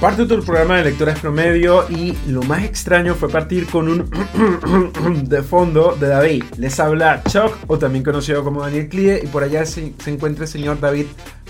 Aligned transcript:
Parte 0.00 0.24
del 0.24 0.42
programa 0.42 0.78
de 0.78 0.84
lectores 0.84 1.18
promedio 1.18 1.84
y 1.90 2.16
lo 2.26 2.42
más 2.42 2.64
extraño 2.64 3.14
fue 3.14 3.28
partir 3.28 3.66
con 3.66 3.88
un 3.90 5.24
de 5.28 5.42
fondo 5.42 5.94
de 6.00 6.06
David. 6.06 6.44
Les 6.56 6.80
habla 6.80 7.22
Chuck, 7.28 7.54
o 7.66 7.78
también 7.78 8.02
conocido 8.02 8.42
como 8.42 8.62
Daniel 8.62 8.88
Clie, 8.88 9.20
y 9.22 9.26
por 9.26 9.42
allá 9.42 9.66
se, 9.66 9.92
encuentra 10.06 10.44
el 10.44 10.50
señor 10.50 10.80
David 10.80 11.04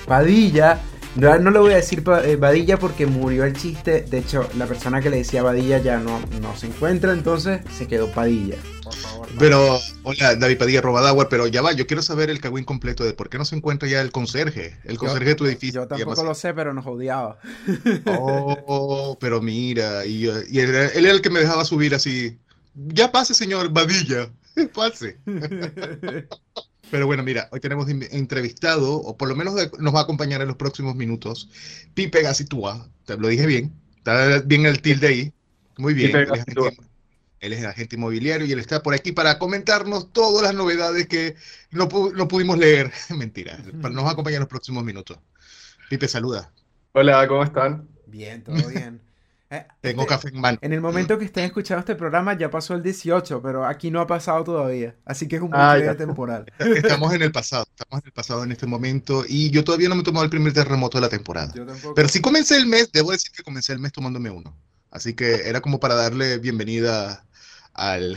Padilla. 0.05 0.81
No, 1.15 1.39
no, 1.39 1.53
le 1.53 1.59
voy 1.61 1.73
a 1.75 1.77
decir 1.77 2.03
eh, 2.25 2.35
Badilla 2.35 2.79
porque 2.79 3.07
murió 3.07 3.45
el 3.45 3.53
chiste. 3.53 4.03
De 4.03 4.19
hecho, 4.19 4.49
la 4.59 4.67
persona 4.67 5.01
que 5.01 5.11
le 5.11 5.19
decía 5.19 5.45
Badilla 5.45 5.79
ya 5.79 5.99
no, 5.99 6.19
no 6.41 6.57
se 6.57 6.67
encuentra, 6.67 7.13
entonces 7.13 7.61
se 7.71 7.87
quedó 7.87 8.09
Padilla. 8.09 8.57
Por 8.91 8.99
favor. 8.99 9.29
Pero, 9.39 9.81
hola, 10.03 10.35
David 10.37 10.59
Padilla 10.59 10.81
Robadagua, 10.81 11.29
pero 11.29 11.47
ya 11.47 11.63
va, 11.63 11.73
yo 11.73 11.87
quiero 11.87 12.03
saber 12.03 12.29
el 12.31 12.41
cagüín 12.41 12.65
completo 12.65 13.05
de 13.05 13.13
por 13.13 13.29
qué 13.29 13.39
no 13.39 13.45
se 13.45 13.57
encuentra 13.57 13.89
ya 13.89 14.01
el 14.01 14.11
conserje, 14.11 14.79
el 14.85 14.99
conserje 14.99 15.31
de 15.31 15.35
tu 15.37 15.47
edificio. 15.47 15.83
Yo 15.83 15.89
tampoco 15.89 16.25
lo 16.25 16.35
sé, 16.35 16.53
pero 16.55 16.75
nos 16.75 16.87
odiaba. 16.87 17.39
Oh, 18.07 19.17
pero 19.21 19.41
mira, 19.41 20.05
y, 20.05 20.25
y 20.25 20.59
él, 20.59 20.75
él 20.95 21.05
era 21.07 21.13
el 21.13 21.23
que 21.23 21.31
me 21.31 21.41
dejaba 21.41 21.65
subir 21.65 21.95
así. 21.95 22.39
Ya 22.75 23.13
pase, 23.13 23.35
señor 23.35 23.71
Badilla, 23.73 24.31
pase. 24.75 25.19
Pero 26.91 27.07
bueno, 27.07 27.23
mira, 27.23 27.49
hoy 27.53 27.61
tenemos 27.61 27.89
entrevistado, 27.89 28.97
o 28.97 29.17
por 29.17 29.29
lo 29.29 29.37
menos 29.37 29.55
nos 29.79 29.95
va 29.95 30.01
a 30.01 30.03
acompañar 30.03 30.41
en 30.41 30.49
los 30.49 30.57
próximos 30.57 30.97
minutos, 30.97 31.49
Pipe 31.95 32.21
Gacitúa. 32.23 32.89
Te 33.07 33.17
lo 33.17 33.29
dije 33.29 33.47
bien, 33.47 33.73
está 33.99 34.41
bien 34.41 34.67
el 34.67 34.83
tilde 34.83 35.07
ahí. 35.07 35.33
Muy 35.77 35.95
bien. 35.95 36.13
Él 37.41 37.55
es, 37.55 37.61
es, 37.61 37.67
agente, 37.67 37.97
inmobiliario 37.97 38.47
y 38.47 38.53
él 38.53 38.59
está 38.59 38.83
por 38.83 38.95
aquí 38.95 39.13
para 39.13 39.39
comentarnos 39.39 40.13
todas 40.13 40.43
las 40.43 40.55
novedades 40.55 41.09
que 41.09 41.37
no, 41.71 41.89
no 42.15 42.29
pudimos 42.29 42.59
leer. 42.59 42.93
Mentira, 43.17 43.59
nos 43.73 44.05
va 44.05 44.11
a 44.11 44.13
acompañar 44.13 44.37
en 44.37 44.43
los 44.43 44.49
próximos 44.49 44.85
minutos. 44.85 45.19
Pipe, 45.89 46.07
saluda. 46.07 46.53
Hola, 46.93 47.27
¿cómo 47.27 47.43
están? 47.43 47.89
Bien, 48.07 48.45
todo 48.45 48.69
bien. 48.69 49.01
Eh, 49.51 49.67
Tengo 49.81 50.03
este, 50.03 50.15
café 50.15 50.29
en 50.29 50.41
mano. 50.41 50.59
En 50.61 50.73
el 50.73 50.81
momento 50.81 51.19
que 51.19 51.25
estén 51.25 51.45
escuchando 51.45 51.81
este 51.81 51.97
programa 51.97 52.37
ya 52.37 52.51
pasó 52.51 52.75
el 52.75 52.83
18, 52.83 53.41
pero 53.43 53.65
aquí 53.65 53.91
no 53.91 54.01
ha 54.01 54.07
pasado 54.07 54.45
todavía. 54.45 54.95
Así 55.05 55.27
que 55.27 55.37
es 55.37 55.43
un 55.43 55.51
ah, 55.53 55.77
temporal. 55.97 56.47
Estamos 56.59 57.13
en 57.15 57.23
el 57.23 57.33
pasado, 57.33 57.67
estamos 57.75 58.03
en 58.03 58.07
el 58.07 58.13
pasado 58.13 58.45
en 58.45 58.53
este 58.53 58.67
momento 58.67 59.25
y 59.27 59.51
yo 59.51 59.65
todavía 59.65 59.89
no 59.89 59.95
me 59.95 60.03
he 60.03 60.05
tomado 60.05 60.25
el 60.25 60.31
primer 60.31 60.53
terremoto 60.53 60.99
de 60.99 61.03
la 61.03 61.09
temporada. 61.09 61.53
Pero 61.95 62.09
sí 62.09 62.21
comencé 62.21 62.57
el 62.57 62.67
mes, 62.67 62.91
debo 62.93 63.13
decir 63.13 63.33
que 63.33 63.43
comencé 63.43 63.73
el 63.73 63.81
mes 63.81 63.93
tomándome 63.93 64.31
uno. 64.31 64.57
Así 64.91 65.15
que 65.15 65.49
era 65.49 65.61
como 65.61 65.79
para 65.81 65.95
darle 65.95 66.39
bienvenida 66.39 67.25
al, 67.75 68.17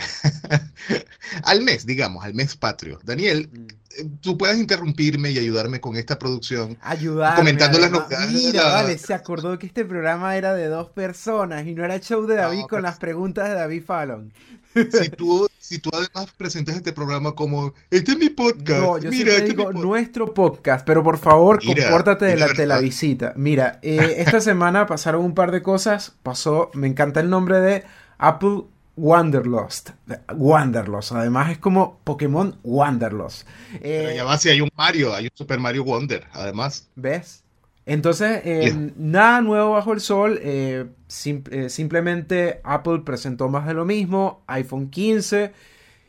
al 1.44 1.62
mes, 1.62 1.86
digamos, 1.86 2.24
al 2.24 2.34
mes 2.34 2.56
patrio. 2.56 3.00
Daniel, 3.04 3.50
mm. 3.52 3.68
eh, 3.98 4.10
tú 4.22 4.38
puedes 4.38 4.58
interrumpirme 4.58 5.32
y 5.32 5.40
ayudarme 5.40 5.80
con 5.80 5.96
esta 5.96 6.20
producción. 6.20 6.78
Ayudarme. 6.82 7.38
Comentando 7.38 7.80
las 7.80 7.92
novedades. 7.92 8.32
Mira, 8.32 8.66
vale, 8.66 8.98
se 8.98 9.14
acordó 9.14 9.58
que 9.60 9.68
este 9.68 9.86
programa 9.86 10.36
era 10.36 10.54
de 10.54 10.68
dos 10.68 10.90
personas 10.90 11.66
y 11.66 11.74
no 11.76 11.84
era 11.86 11.96
el 11.96 12.02
show 12.02 12.26
de 12.26 12.36
David 12.36 12.64
con 12.70 12.82
las 12.82 12.98
preguntas 12.98 13.48
de 13.48 13.56
David 13.56 13.84
Fallon. 13.86 14.34
Si 14.74 15.10
tú, 15.10 15.48
si 15.60 15.80
tú 15.80 15.90
además 15.94 16.34
presentas 16.36 16.76
este 16.76 16.94
programa 16.94 17.34
como, 17.34 17.74
este 17.92 18.14
es 18.14 18.18
mi 18.18 18.30
podcast. 18.30 18.82
No, 18.82 18.98
yo 18.98 19.10
Mira, 19.12 19.34
este 19.34 19.50
digo 19.50 19.72
nuestro 19.72 20.34
podcast, 20.34 20.86
pero 20.86 21.04
por 21.04 21.18
favor, 21.18 21.64
compórtate 21.64 22.26
delante 22.26 22.64
de 22.64 22.68
la 22.68 22.80
visita. 22.80 23.34
Mira, 23.36 23.80
eh, 23.82 24.16
esta 24.18 24.42
semana 24.42 24.88
pasaron 24.88 25.24
un 25.24 25.36
par 25.36 25.52
de 25.52 25.62
cosas. 25.62 26.14
Pasó, 26.24 26.72
me 26.74 26.88
encanta 26.88 27.20
el 27.20 27.30
nombre 27.30 27.60
de 27.60 27.84
Apple 28.18 28.64
Wanderlost. 28.96 29.92
Wanderlost. 30.36 31.12
Además 31.14 31.52
es 31.52 31.58
como 31.58 32.00
Pokémon 32.04 32.58
Wanderlost. 32.64 33.48
Eh, 33.82 34.14
ya 34.16 34.24
va, 34.24 34.38
si 34.38 34.50
hay 34.50 34.62
un 34.62 34.70
Mario, 34.76 35.14
hay 35.14 35.26
un 35.26 35.32
Super 35.34 35.60
Mario 35.60 35.84
Wonder, 35.84 36.26
además. 36.32 36.90
¿Ves? 36.96 37.44
Entonces, 37.86 38.42
eh, 38.46 38.92
nada 38.96 39.42
nuevo 39.42 39.72
bajo 39.72 39.94
el 39.94 40.00
sol. 40.00 40.40
Eh, 40.42 40.86
simplemente 41.08 42.62
Apple 42.64 43.00
presentó 43.06 43.50
más 43.50 43.68
de 43.68 43.74
lo 43.74 43.84
mismo. 43.86 44.44
iPhone 44.48 44.90
15. 44.90 45.52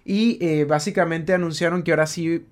Y 0.04 0.64
básicamente 0.64 1.32
anunciaron 1.32 1.82
que 1.82 1.92
ahora 1.92 2.06
sí 2.06 2.44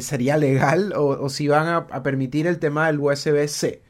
sería 0.00 0.38
legal 0.38 0.94
o, 0.96 1.08
o 1.08 1.28
si 1.28 1.46
van 1.46 1.68
a, 1.68 1.76
a 1.76 2.02
permitir 2.02 2.46
el 2.46 2.58
tema 2.58 2.86
del 2.86 2.98
USB-C. 2.98 3.82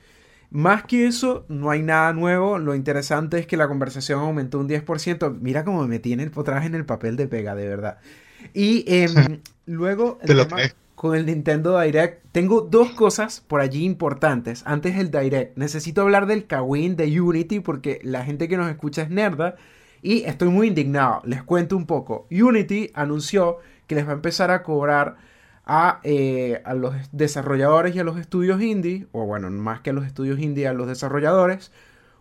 Más 0.51 0.85
que 0.85 1.07
eso, 1.07 1.45
no 1.49 1.71
hay 1.71 1.83
nada 1.83 2.13
nuevo. 2.13 2.59
Lo 2.59 2.75
interesante 2.75 3.39
es 3.39 3.47
que 3.47 3.57
la 3.57 3.69
conversación 3.69 4.21
aumentó 4.21 4.59
un 4.59 4.69
10%. 4.69 5.39
Mira 5.41 5.65
cómo 5.65 5.87
me 5.87 6.01
en 6.03 6.21
el 6.21 6.31
potraje 6.31 6.67
en 6.67 6.75
el 6.75 6.85
papel 6.85 7.17
de 7.17 7.27
pega, 7.27 7.55
de 7.55 7.69
verdad. 7.69 7.99
Y 8.55 8.85
em, 8.87 9.41
luego, 9.67 10.19
con 10.95 11.17
el 11.17 11.27
Nintendo 11.27 11.79
Direct, 11.81 12.25
tengo 12.33 12.61
dos 12.61 12.91
cosas 12.93 13.41
por 13.41 13.61
allí 13.61 13.85
importantes. 13.85 14.63
Antes 14.67 14.97
del 14.97 15.11
Direct, 15.11 15.57
necesito 15.57 16.03
hablar 16.03 16.27
del 16.27 16.47
Kawin 16.47 16.97
de 16.97 17.21
Unity 17.21 17.61
porque 17.61 18.01
la 18.03 18.25
gente 18.25 18.49
que 18.49 18.57
nos 18.57 18.71
escucha 18.71 19.03
es 19.03 19.11
nerda. 19.11 19.57
Y 20.03 20.23
estoy 20.25 20.49
muy 20.49 20.69
indignado. 20.69 21.23
Les 21.25 21.43
cuento 21.43 21.77
un 21.77 21.87
poco. 21.87 22.29
Unity 22.31 22.91
anunció 22.95 23.59
que 23.87 23.95
les 23.95 24.07
va 24.07 24.13
a 24.13 24.15
empezar 24.15 24.51
a 24.51 24.63
cobrar 24.63 25.17
eh, 26.05 26.63
a, 26.65 26.75
los 26.75 26.95
desarrolladores 27.13 27.95
y 27.95 27.99
a 27.99 28.05
los 28.05 28.19
estudios 28.19 28.63
indie, 28.63 29.09
o 29.13 29.27
bueno, 29.27 29.51
más 29.51 29.81
que 29.81 29.91
a 29.91 29.93
los 29.93 30.07
estudios 30.07 30.39
indie, 30.39 30.69
a 30.69 30.73
los 30.73 30.87
desarrolladores, 30.87 31.73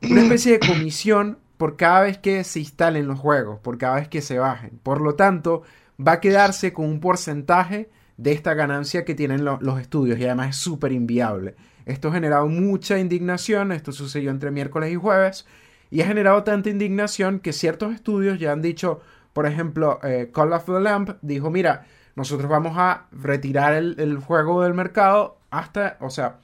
una 0.01 0.21
especie 0.23 0.53
de 0.53 0.67
comisión 0.67 1.37
por 1.57 1.77
cada 1.77 2.01
vez 2.01 2.17
que 2.17 2.43
se 2.43 2.59
instalen 2.59 3.07
los 3.07 3.19
juegos, 3.19 3.59
por 3.59 3.77
cada 3.77 3.95
vez 3.95 4.07
que 4.07 4.21
se 4.21 4.39
bajen. 4.39 4.79
Por 4.81 4.99
lo 4.99 5.15
tanto, 5.15 5.63
va 6.05 6.13
a 6.13 6.19
quedarse 6.21 6.73
con 6.73 6.85
un 6.85 6.99
porcentaje 6.99 7.89
de 8.17 8.31
esta 8.31 8.53
ganancia 8.53 9.05
que 9.05 9.15
tienen 9.15 9.45
los 9.45 9.79
estudios 9.79 10.17
y 10.19 10.25
además 10.25 10.49
es 10.49 10.55
súper 10.57 10.91
inviable. 10.91 11.55
Esto 11.85 12.09
ha 12.09 12.13
generado 12.13 12.47
mucha 12.47 12.97
indignación, 12.97 13.71
esto 13.71 13.91
sucedió 13.91 14.31
entre 14.31 14.51
miércoles 14.51 14.91
y 14.91 14.95
jueves, 14.95 15.45
y 15.91 16.01
ha 16.01 16.07
generado 16.07 16.43
tanta 16.43 16.69
indignación 16.69 17.39
que 17.39 17.53
ciertos 17.53 17.93
estudios 17.93 18.39
ya 18.39 18.51
han 18.51 18.61
dicho, 18.61 19.01
por 19.33 19.45
ejemplo, 19.45 19.99
eh, 20.03 20.31
Call 20.33 20.53
of 20.53 20.65
the 20.65 20.79
Lamp 20.79 21.11
dijo, 21.21 21.51
mira, 21.51 21.85
nosotros 22.15 22.49
vamos 22.49 22.73
a 22.77 23.07
retirar 23.11 23.73
el, 23.73 24.17
juego 24.17 24.63
del 24.63 24.73
mercado 24.73 25.37
hasta, 25.49 25.97
o 25.99 26.09
sea, 26.09 26.39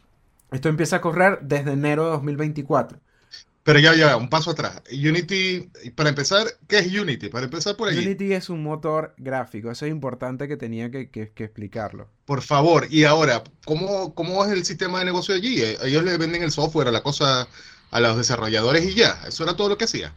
esto 0.52 0.70
empieza 0.70 0.98
a 0.98 1.02
correr 1.02 1.40
desde 1.42 1.72
enero 1.72 2.06
de 2.06 2.12
2024. 2.12 3.00
Pero 3.64 3.80
ya, 3.80 3.94
ya, 3.96 4.18
un 4.18 4.28
paso 4.28 4.52
atrás. 4.52 4.82
Unity, 4.92 5.70
para 5.96 6.09
empezar, 6.09 6.48
¿qué 6.68 6.80
es 6.80 6.88
Unity? 6.88 7.30
Para 7.30 7.46
empezar 7.46 7.78
por 7.78 7.90
ahí. 7.90 7.98
Unity 8.00 8.34
es 8.34 8.50
un 8.50 8.64
motor 8.64 9.14
gráfico, 9.18 9.70
eso 9.70 9.86
es 9.86 9.92
importante 9.92 10.48
que 10.48 10.58
tenía 10.58 10.90
que, 10.90 11.09
explicarlo. 11.14 12.09
Por 12.26 12.42
favor, 12.42 12.88
y 12.90 13.03
ahora, 13.03 13.44
¿cómo, 13.64 14.16
¿cómo 14.16 14.44
es 14.44 14.52
el 14.52 14.66
sistema 14.66 15.00
de 15.00 15.06
negocio 15.06 15.36
allí? 15.36 15.62
Ellos 15.84 16.03
le 16.03 16.18
venden 16.18 16.42
el 16.42 16.52
software 16.52 16.88
a 16.88 16.92
la 16.92 17.03
cosa 17.03 17.48
a 17.92 18.00
los 18.00 18.18
desarrolladores 18.18 18.86
y 18.86 18.96
ya, 18.96 19.22
eso 19.28 19.44
era 19.44 19.56
todo 19.56 19.70
lo 19.70 19.78
que 19.78 19.86
hacía. 19.86 20.14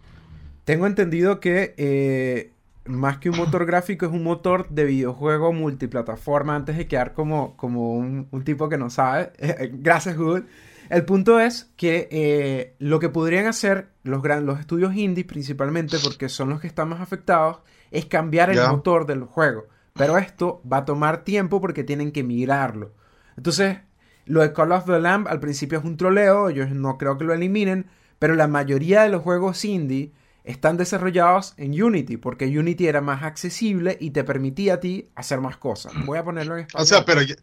Tengo 0.64 0.86
entendido 0.86 1.40
que 1.40 1.74
eh, 1.76 2.53
más 2.86 3.18
que 3.18 3.30
un 3.30 3.36
motor 3.36 3.66
gráfico, 3.66 4.06
es 4.06 4.12
un 4.12 4.22
motor 4.22 4.68
de 4.68 4.84
videojuego 4.84 5.52
multiplataforma 5.52 6.56
antes 6.56 6.76
de 6.76 6.86
quedar 6.86 7.12
como, 7.12 7.56
como 7.56 7.94
un, 7.94 8.44
tipo 8.44 8.68
que 8.68 8.78
no 8.78 8.90
sabe. 8.90 9.32
Gracias, 9.72 10.16
Google. 10.16 10.44
El 10.90 11.04
punto 11.04 11.40
es 11.40 11.72
que 11.76 12.08
eh, 12.10 12.76
lo 12.78 13.00
que 13.00 13.08
podrían 13.08 13.46
hacer 13.46 13.88
los, 14.02 14.22
los 14.42 14.60
estudios 14.60 14.94
indie, 14.94 15.24
principalmente 15.24 15.96
porque 16.02 16.28
son 16.28 16.50
los 16.50 16.60
que 16.60 16.66
están 16.66 16.88
más 16.90 17.00
afectados, 17.00 17.58
es 17.90 18.06
cambiar 18.06 18.50
el 18.50 18.60
motor 18.68 19.06
del 19.06 19.24
juego. 19.24 19.66
Pero 19.94 20.18
esto 20.18 20.60
va 20.70 20.78
a 20.78 20.84
tomar 20.84 21.24
tiempo 21.24 21.60
porque 21.60 21.84
tienen 21.84 22.12
que 22.12 22.24
migrarlo. 22.24 22.92
Entonces, 23.36 23.78
lo 24.26 24.42
de 24.42 24.52
Call 24.52 24.72
of 24.72 24.86
the 24.86 24.98
Lamb 24.98 25.28
al 25.28 25.40
principio 25.40 25.78
es 25.78 25.84
un 25.84 25.96
troleo, 25.96 26.50
yo 26.50 26.66
no 26.66 26.98
creo 26.98 27.16
que 27.16 27.24
lo 27.24 27.32
eliminen, 27.32 27.86
pero 28.18 28.34
la 28.34 28.48
mayoría 28.48 29.02
de 29.02 29.10
los 29.10 29.22
juegos 29.22 29.64
indie 29.64 30.12
están 30.44 30.76
desarrollados 30.76 31.54
en 31.56 31.82
Unity, 31.82 32.18
porque 32.18 32.46
Unity 32.46 32.86
era 32.86 33.00
más 33.00 33.22
accesible 33.22 33.96
y 33.98 34.10
te 34.10 34.24
permitía 34.24 34.74
a 34.74 34.80
ti 34.80 35.08
hacer 35.14 35.40
más 35.40 35.56
cosas. 35.56 35.94
Voy 36.04 36.18
a 36.18 36.24
ponerlo 36.24 36.54
en 36.58 36.66
español. 36.66 36.82
O 36.82 36.86
sea, 36.86 37.04
pero 37.06 37.22
ya, 37.22 37.34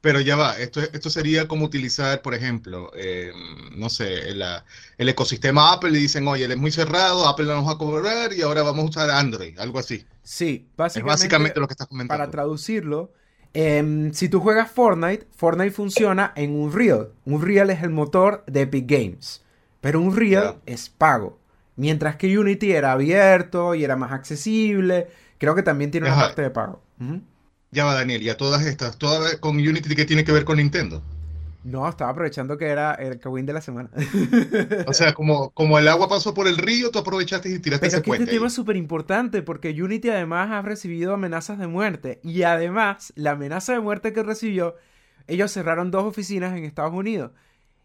pero 0.00 0.20
ya 0.20 0.34
va, 0.34 0.58
esto, 0.58 0.80
esto 0.80 1.08
sería 1.08 1.46
como 1.46 1.64
utilizar, 1.64 2.20
por 2.20 2.34
ejemplo, 2.34 2.90
eh, 2.96 3.30
no 3.76 3.88
sé, 3.88 4.30
el 4.30 5.08
ecosistema 5.08 5.72
Apple 5.72 5.90
y 5.90 6.02
dicen, 6.02 6.26
oye, 6.26 6.46
él 6.46 6.52
es 6.52 6.58
muy 6.58 6.72
cerrado, 6.72 7.28
Apple 7.28 7.46
no 7.46 7.54
nos 7.54 7.68
va 7.68 7.72
a 7.72 7.78
cobrar 7.78 8.32
y 8.32 8.42
ahora 8.42 8.64
vamos 8.64 8.86
a 8.86 8.88
usar 8.88 9.10
Android, 9.10 9.56
algo 9.60 9.78
así. 9.78 10.04
Sí, 10.24 10.68
básicamente, 10.76 10.98
es 10.98 11.04
básicamente 11.04 11.60
lo 11.60 11.68
que 11.68 11.74
estás 11.74 11.86
comentando. 11.86 12.18
Para 12.18 12.30
traducirlo, 12.30 13.12
em, 13.54 14.12
si 14.12 14.28
tú 14.28 14.40
juegas 14.40 14.68
Fortnite, 14.68 15.28
Fortnite 15.36 15.70
funciona 15.70 16.32
en 16.34 16.56
Unreal. 16.56 17.12
Unreal 17.24 17.70
es 17.70 17.84
el 17.84 17.90
motor 17.90 18.42
de 18.48 18.62
Epic 18.62 18.84
Games, 18.90 19.44
pero 19.80 20.00
Unreal 20.00 20.56
es 20.66 20.88
pago. 20.88 21.37
Mientras 21.78 22.16
que 22.16 22.36
Unity 22.38 22.72
era 22.72 22.92
abierto 22.92 23.74
y 23.74 23.84
era 23.84 23.96
más 23.96 24.12
accesible. 24.12 25.08
Creo 25.38 25.54
que 25.54 25.62
también 25.62 25.90
tiene 25.90 26.08
una 26.08 26.16
parte 26.16 26.42
de 26.42 26.50
pago. 26.50 26.82
Ya 27.70 27.84
va, 27.84 27.94
Daniel, 27.94 28.22
y 28.22 28.28
a 28.30 28.36
todas 28.36 28.66
estas, 28.66 28.98
todas 28.98 29.36
con 29.38 29.56
Unity 29.56 29.94
que 29.94 30.04
tiene 30.04 30.24
que 30.24 30.32
ver 30.32 30.44
con 30.44 30.58
Nintendo. 30.58 31.02
No, 31.62 31.88
estaba 31.88 32.10
aprovechando 32.12 32.56
que 32.58 32.66
era 32.66 32.94
el 32.94 33.18
Kawin 33.20 33.46
de 33.46 33.52
la 33.52 33.60
semana. 33.60 33.90
O 34.84 34.92
sea, 34.92 35.12
como, 35.14 35.50
como 35.50 35.78
el 35.78 35.88
agua 35.88 36.08
pasó 36.08 36.34
por 36.34 36.48
el 36.48 36.56
río, 36.56 36.90
tú 36.90 36.98
aprovechaste 37.00 37.48
y 37.50 37.58
tiraste 37.60 37.88
Pero 37.88 37.88
ese 37.88 38.02
que 38.02 38.10
este 38.10 38.26
puente. 38.26 38.26
tema 38.26 38.46
ahí. 38.46 38.48
es 38.48 38.54
súper 38.54 38.76
importante 38.76 39.42
porque 39.42 39.70
Unity 39.70 40.10
además 40.10 40.50
ha 40.50 40.62
recibido 40.62 41.14
amenazas 41.14 41.58
de 41.58 41.66
muerte. 41.66 42.20
Y 42.22 42.42
además, 42.42 43.12
la 43.16 43.32
amenaza 43.32 43.72
de 43.72 43.80
muerte 43.80 44.12
que 44.12 44.22
recibió, 44.22 44.76
ellos 45.26 45.52
cerraron 45.52 45.90
dos 45.90 46.04
oficinas 46.04 46.56
en 46.56 46.64
Estados 46.64 46.94
Unidos. 46.94 47.32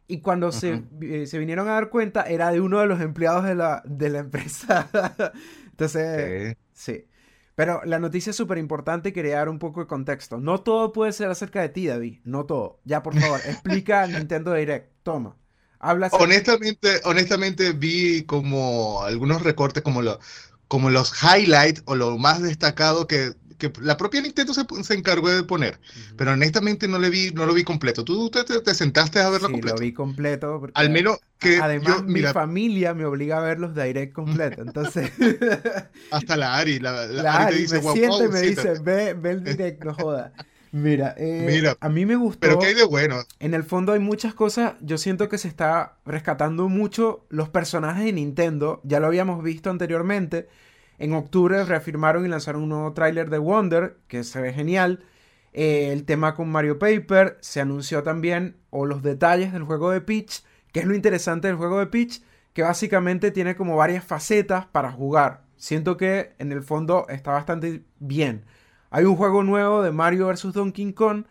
Y 0.07 0.21
cuando 0.21 0.51
se, 0.51 0.73
Ujú. 0.75 0.85
eh, 1.01 1.25
se 1.27 1.39
vinieron 1.39 1.67
a 1.69 1.73
dar 1.73 1.89
cuenta, 1.89 2.23
era 2.23 2.51
de 2.51 2.61
uno 2.61 2.79
de 2.79 2.87
los 2.87 3.01
empleados 3.01 3.45
de 3.45 3.55
la, 3.55 3.81
de 3.85 4.09
la 4.09 4.19
empresa. 4.19 4.89
Entonces, 5.71 6.57
Sí. 6.73 6.93
sí. 6.93 7.07
Pero 7.55 7.81
la 7.85 7.99
noticia 7.99 8.31
es 8.31 8.35
súper 8.35 8.57
importante 8.57 9.09
y 9.09 9.11
quería 9.11 9.37
dar 9.37 9.49
un 9.49 9.59
poco 9.59 9.81
de 9.81 9.87
contexto. 9.87 10.39
No 10.39 10.61
todo 10.61 10.91
puede 10.91 11.13
ser 11.13 11.29
acerca 11.29 11.61
de 11.61 11.69
ti, 11.69 11.87
David. 11.87 12.19
No 12.23 12.45
todo. 12.45 12.79
Ya, 12.83 13.03
por 13.03 13.15
favor, 13.19 13.39
explica 13.45 14.07
Nintendo 14.07 14.53
Direct. 14.53 14.91
Toma. 15.03 15.37
Habla 15.79 16.07
acerca- 16.07 16.23
Honestamente, 16.23 17.01
honestamente 17.05 17.71
vi 17.73 18.23
como 18.25 19.03
algunos 19.03 19.43
recortes 19.43 19.83
como, 19.83 20.01
lo, 20.01 20.19
como 20.67 20.89
los 20.89 21.13
highlights 21.23 21.83
o 21.85 21.95
lo 21.95 22.17
más 22.17 22.41
destacado 22.41 23.05
que, 23.07 23.33
que 23.71 23.81
la 23.81 23.97
propia 23.97 24.21
Nintendo 24.21 24.53
se, 24.53 24.65
se 24.83 24.93
encargó 24.93 25.29
de 25.29 25.43
poner. 25.43 25.79
Ujú. 25.89 26.15
Pero 26.17 26.31
honestamente 26.31 26.87
no, 26.87 26.99
le 26.99 27.09
vi, 27.09 27.31
no 27.31 27.45
lo 27.45 27.53
vi 27.53 27.63
completo. 27.63 28.03
¿Tú 28.03 28.29
te, 28.29 28.43
te- 28.43 28.61
te 28.61 28.73
sentaste 28.75 29.19
a 29.19 29.29
verlo 29.29 29.47
Sí, 29.47 29.53
completo? 29.53 29.75
lo 29.77 29.81
vi 29.81 29.93
completo. 29.93 30.57
porque 30.59 30.73
Al 30.75 30.89
menos 30.89 31.19
que 31.39 31.57
Además, 31.57 31.97
yo, 31.97 32.03
mi 32.03 32.13
mira, 32.13 32.33
familia 32.33 32.93
me 32.93 33.05
obliga 33.05 33.37
a 33.37 33.41
ver 33.41 33.59
los 33.59 33.75
direct 33.75 34.13
completo. 34.13 34.61
Entonces, 34.65 35.11
hasta 36.11 36.37
la 36.37 36.55
Ari, 36.57 36.79
la, 36.79 37.05
la 37.07 37.23
la 37.23 37.33
Ari 37.35 37.43
Ari 37.45 37.55
te 37.55 37.61
dice, 37.61 37.75
me 37.75 37.81
"Guau, 37.81 37.95
sienta 37.95 38.15
y 38.15 38.19
guau, 38.19 38.31
me 38.31 38.39
siéntate". 38.39 38.69
dice, 38.69 38.83
ve, 38.83 39.13
ve 39.13 39.31
el 39.31 39.43
direct, 39.43 39.83
no 39.83 39.93
joda. 39.93 40.33
Mira, 40.71 41.13
eh, 41.17 41.45
Mira, 41.47 41.77
a 41.79 41.89
mí 41.89 42.05
me 42.05 42.15
gustó. 42.15 42.39
Pero 42.39 42.57
¿qué 42.59 42.67
hay 42.67 42.73
de 42.73 42.83
bueno? 42.83 43.23
En 43.39 43.53
el 43.53 43.63
fondo 43.63 43.91
hay 43.93 43.99
muchas 43.99 44.33
cosas. 44.33 44.73
Yo 44.81 44.97
siento 44.97 45.29
que 45.29 45.37
se 45.37 45.47
está 45.47 45.97
rescatando 46.05 46.67
mucho 46.67 47.25
los 47.29 47.49
personajes 47.49 48.05
de 48.05 48.13
Nintendo. 48.13 48.81
Ya 48.83 48.99
lo 48.99 49.05
habíamos 49.07 49.43
visto 49.43 49.69
anteriormente. 49.69 50.47
En 51.03 51.11
octubre 51.11 51.65
reafirmaron 51.65 52.25
y 52.25 52.29
lanzaron 52.29 52.63
un 52.63 52.69
nuevo 52.69 52.93
tráiler 52.93 53.29
de 53.29 53.37
Wonder, 53.37 53.97
que 54.07 54.23
se 54.23 54.39
ve 54.39 54.53
genial. 54.53 55.03
Eh, 55.51 55.89
el 55.91 56.05
tema 56.05 56.33
con 56.33 56.49
Mario 56.49 56.79
Paper. 56.79 57.37
Se 57.41 57.59
anunció 57.59 58.03
también, 58.03 58.55
o 58.69 58.85
los 58.85 59.03
detalles 59.03 59.51
del 59.51 59.63
juego 59.63 59.91
de 59.91 59.99
Peach. 59.99 60.45
Que 60.71 60.79
es 60.79 60.85
lo 60.85 60.95
interesante 60.95 61.49
del 61.49 61.57
juego 61.57 61.79
de 61.79 61.87
Peach. 61.87 62.21
Que 62.53 62.61
básicamente 62.61 63.31
tiene 63.31 63.57
como 63.57 63.75
varias 63.75 64.05
facetas 64.05 64.65
para 64.65 64.93
jugar. 64.93 65.43
Siento 65.57 65.97
que 65.97 66.35
en 66.39 66.53
el 66.53 66.63
fondo 66.63 67.05
está 67.09 67.33
bastante 67.33 67.83
bien. 67.99 68.45
Hay 68.89 69.03
un 69.03 69.17
juego 69.17 69.43
nuevo 69.43 69.81
de 69.81 69.91
Mario 69.91 70.29
vs. 70.29 70.53
Donkey 70.53 70.93
Kong. 70.93 71.25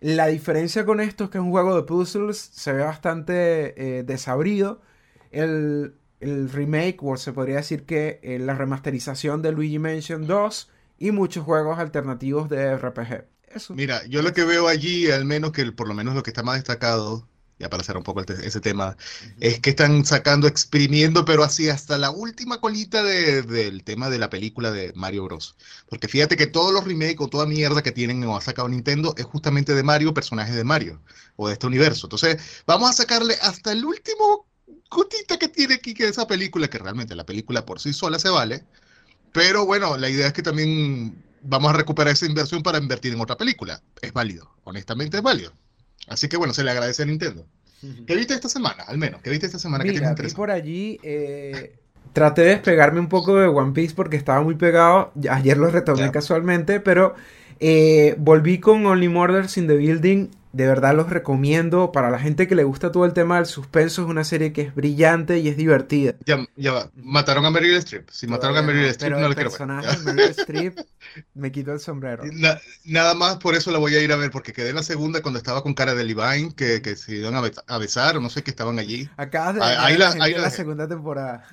La 0.00 0.28
diferencia 0.28 0.86
con 0.86 1.00
esto 1.00 1.24
es 1.24 1.30
que 1.30 1.36
es 1.36 1.44
un 1.44 1.50
juego 1.50 1.76
de 1.76 1.82
puzzles, 1.82 2.38
se 2.38 2.72
ve 2.72 2.82
bastante 2.82 3.98
eh, 3.98 4.04
desabrido. 4.04 4.80
El, 5.32 5.96
el 6.22 6.50
remake, 6.50 6.98
o 7.02 7.16
se 7.16 7.32
podría 7.32 7.56
decir 7.56 7.84
que 7.84 8.20
eh, 8.22 8.38
la 8.38 8.54
remasterización 8.54 9.42
de 9.42 9.52
Luigi 9.52 9.78
Mansion 9.78 10.26
2 10.26 10.70
y 10.98 11.10
muchos 11.10 11.44
juegos 11.44 11.78
alternativos 11.78 12.48
de 12.48 12.76
RPG. 12.76 13.24
Eso. 13.54 13.74
Mira, 13.74 14.04
yo 14.06 14.22
lo 14.22 14.32
que 14.32 14.44
veo 14.44 14.68
allí, 14.68 15.10
al 15.10 15.24
menos 15.26 15.52
que 15.52 15.70
por 15.72 15.88
lo 15.88 15.94
menos 15.94 16.14
lo 16.14 16.22
que 16.22 16.30
está 16.30 16.42
más 16.42 16.56
destacado, 16.56 17.28
ya 17.58 17.68
para 17.70 17.82
hacer 17.82 17.96
un 17.96 18.02
poco 18.02 18.20
el 18.20 18.26
te- 18.26 18.46
ese 18.46 18.60
tema, 18.60 18.96
es 19.40 19.60
que 19.60 19.70
están 19.70 20.04
sacando, 20.04 20.46
exprimiendo, 20.48 21.24
pero 21.24 21.44
así 21.44 21.68
hasta 21.68 21.98
la 21.98 22.10
última 22.10 22.60
colita 22.60 23.02
de- 23.02 23.42
del 23.42 23.84
tema 23.84 24.10
de 24.10 24.18
la 24.18 24.30
película 24.30 24.70
de 24.72 24.92
Mario 24.94 25.24
Bros. 25.24 25.56
Porque 25.88 26.08
fíjate 26.08 26.36
que 26.36 26.46
todos 26.46 26.72
los 26.72 26.84
remakes 26.84 27.20
o 27.20 27.28
toda 27.28 27.46
mierda 27.46 27.82
que 27.82 27.92
tienen 27.92 28.24
o 28.24 28.36
ha 28.36 28.40
sacado 28.40 28.68
Nintendo 28.68 29.14
es 29.18 29.24
justamente 29.26 29.74
de 29.74 29.82
Mario, 29.82 30.14
personajes 30.14 30.54
de 30.54 30.64
Mario 30.64 31.02
o 31.36 31.46
de 31.48 31.54
este 31.54 31.66
universo. 31.66 32.06
Entonces, 32.06 32.40
vamos 32.66 32.90
a 32.90 32.94
sacarle 32.94 33.34
hasta 33.42 33.72
el 33.72 33.84
último 33.84 34.46
que 35.38 35.48
tiene 35.48 35.74
aquí 35.74 35.94
que 35.94 36.08
esa 36.08 36.26
película, 36.26 36.68
que 36.68 36.78
realmente 36.78 37.14
la 37.14 37.24
película 37.24 37.64
por 37.66 37.80
sí 37.80 37.92
sola 37.92 38.18
se 38.18 38.28
vale. 38.28 38.64
Pero 39.32 39.66
bueno, 39.66 39.96
la 39.96 40.08
idea 40.08 40.26
es 40.26 40.32
que 40.32 40.42
también 40.42 41.14
vamos 41.42 41.70
a 41.70 41.76
recuperar 41.76 42.12
esa 42.12 42.26
inversión 42.26 42.62
para 42.62 42.78
invertir 42.78 43.12
en 43.12 43.20
otra 43.20 43.36
película. 43.36 43.82
Es 44.00 44.12
válido, 44.12 44.50
honestamente 44.64 45.16
es 45.16 45.22
válido. 45.22 45.52
Así 46.08 46.28
que 46.28 46.36
bueno, 46.36 46.52
se 46.52 46.64
le 46.64 46.70
agradece 46.70 47.02
a 47.02 47.06
Nintendo. 47.06 47.46
¿Qué 48.06 48.14
viste 48.14 48.34
esta 48.34 48.48
semana? 48.48 48.84
Al 48.84 48.98
menos, 48.98 49.20
¿qué 49.22 49.30
viste 49.30 49.46
esta 49.46 49.58
semana 49.58 49.82
que 49.82 49.90
Mira, 49.90 50.10
interesante? 50.10 50.36
por 50.36 50.50
allí. 50.52 51.00
eh, 51.02 51.74
traté 52.12 52.42
de 52.42 52.48
despegarme 52.48 53.00
un 53.00 53.08
poco 53.08 53.36
de 53.36 53.48
One 53.48 53.72
Piece 53.72 53.94
porque 53.94 54.16
estaba 54.16 54.40
muy 54.42 54.54
pegado. 54.54 55.12
Ayer 55.28 55.56
lo 55.56 55.68
retomé 55.68 56.12
casualmente, 56.12 56.78
pero 56.78 57.14
eh, 57.58 58.14
volví 58.18 58.60
con 58.60 58.86
Only 58.86 59.08
Murders 59.08 59.56
in 59.56 59.66
the 59.66 59.76
Building. 59.76 60.28
De 60.52 60.66
verdad 60.66 60.94
los 60.94 61.08
recomiendo. 61.10 61.92
Para 61.92 62.10
la 62.10 62.18
gente 62.18 62.46
que 62.46 62.54
le 62.54 62.64
gusta 62.64 62.92
todo 62.92 63.04
el 63.04 63.12
tema 63.12 63.36
del 63.36 63.46
suspenso, 63.46 64.02
es 64.02 64.08
una 64.08 64.24
serie 64.24 64.52
que 64.52 64.62
es 64.62 64.74
brillante 64.74 65.38
y 65.38 65.48
es 65.48 65.56
divertida. 65.56 66.14
Ya, 66.26 66.46
ya 66.56 66.72
va. 66.72 66.90
Mataron 66.94 67.44
a 67.46 67.50
Meryl 67.50 67.74
Streep. 67.76 68.08
Si 68.10 68.26
mataron 68.26 68.56
a 68.58 68.62
Meryl 68.62 68.82
no, 68.82 68.88
Streep, 68.88 69.12
no 69.12 69.28
la 69.28 69.34
quiero 69.34 69.50
ver. 69.50 69.98
Meryl 70.04 70.30
Streep 70.30 70.78
me 71.34 71.50
quitó 71.52 71.72
el 71.72 71.80
sombrero. 71.80 72.24
Na- 72.32 72.60
nada 72.84 73.14
más 73.14 73.36
por 73.38 73.54
eso 73.54 73.70
la 73.70 73.78
voy 73.78 73.94
a 73.94 74.00
ir 74.02 74.12
a 74.12 74.16
ver, 74.16 74.30
porque 74.30 74.52
quedé 74.52 74.70
en 74.70 74.76
la 74.76 74.82
segunda 74.82 75.22
cuando 75.22 75.38
estaba 75.38 75.62
con 75.62 75.74
cara 75.74 75.94
de 75.94 76.04
Levine, 76.04 76.54
que, 76.54 76.82
que 76.82 76.96
se 76.96 77.16
iban 77.16 77.34
a, 77.34 77.40
be- 77.40 77.52
a 77.66 77.78
besar, 77.78 78.16
o 78.16 78.20
no 78.20 78.28
sé, 78.30 78.42
que 78.42 78.50
estaban 78.50 78.78
allí. 78.78 79.08
Acabas 79.16 79.54
de 79.56 79.62
Ahí- 79.62 79.96
la- 79.96 80.14
la 80.14 80.28
la 80.28 80.50
segunda 80.50 80.86
temporada. 80.88 81.46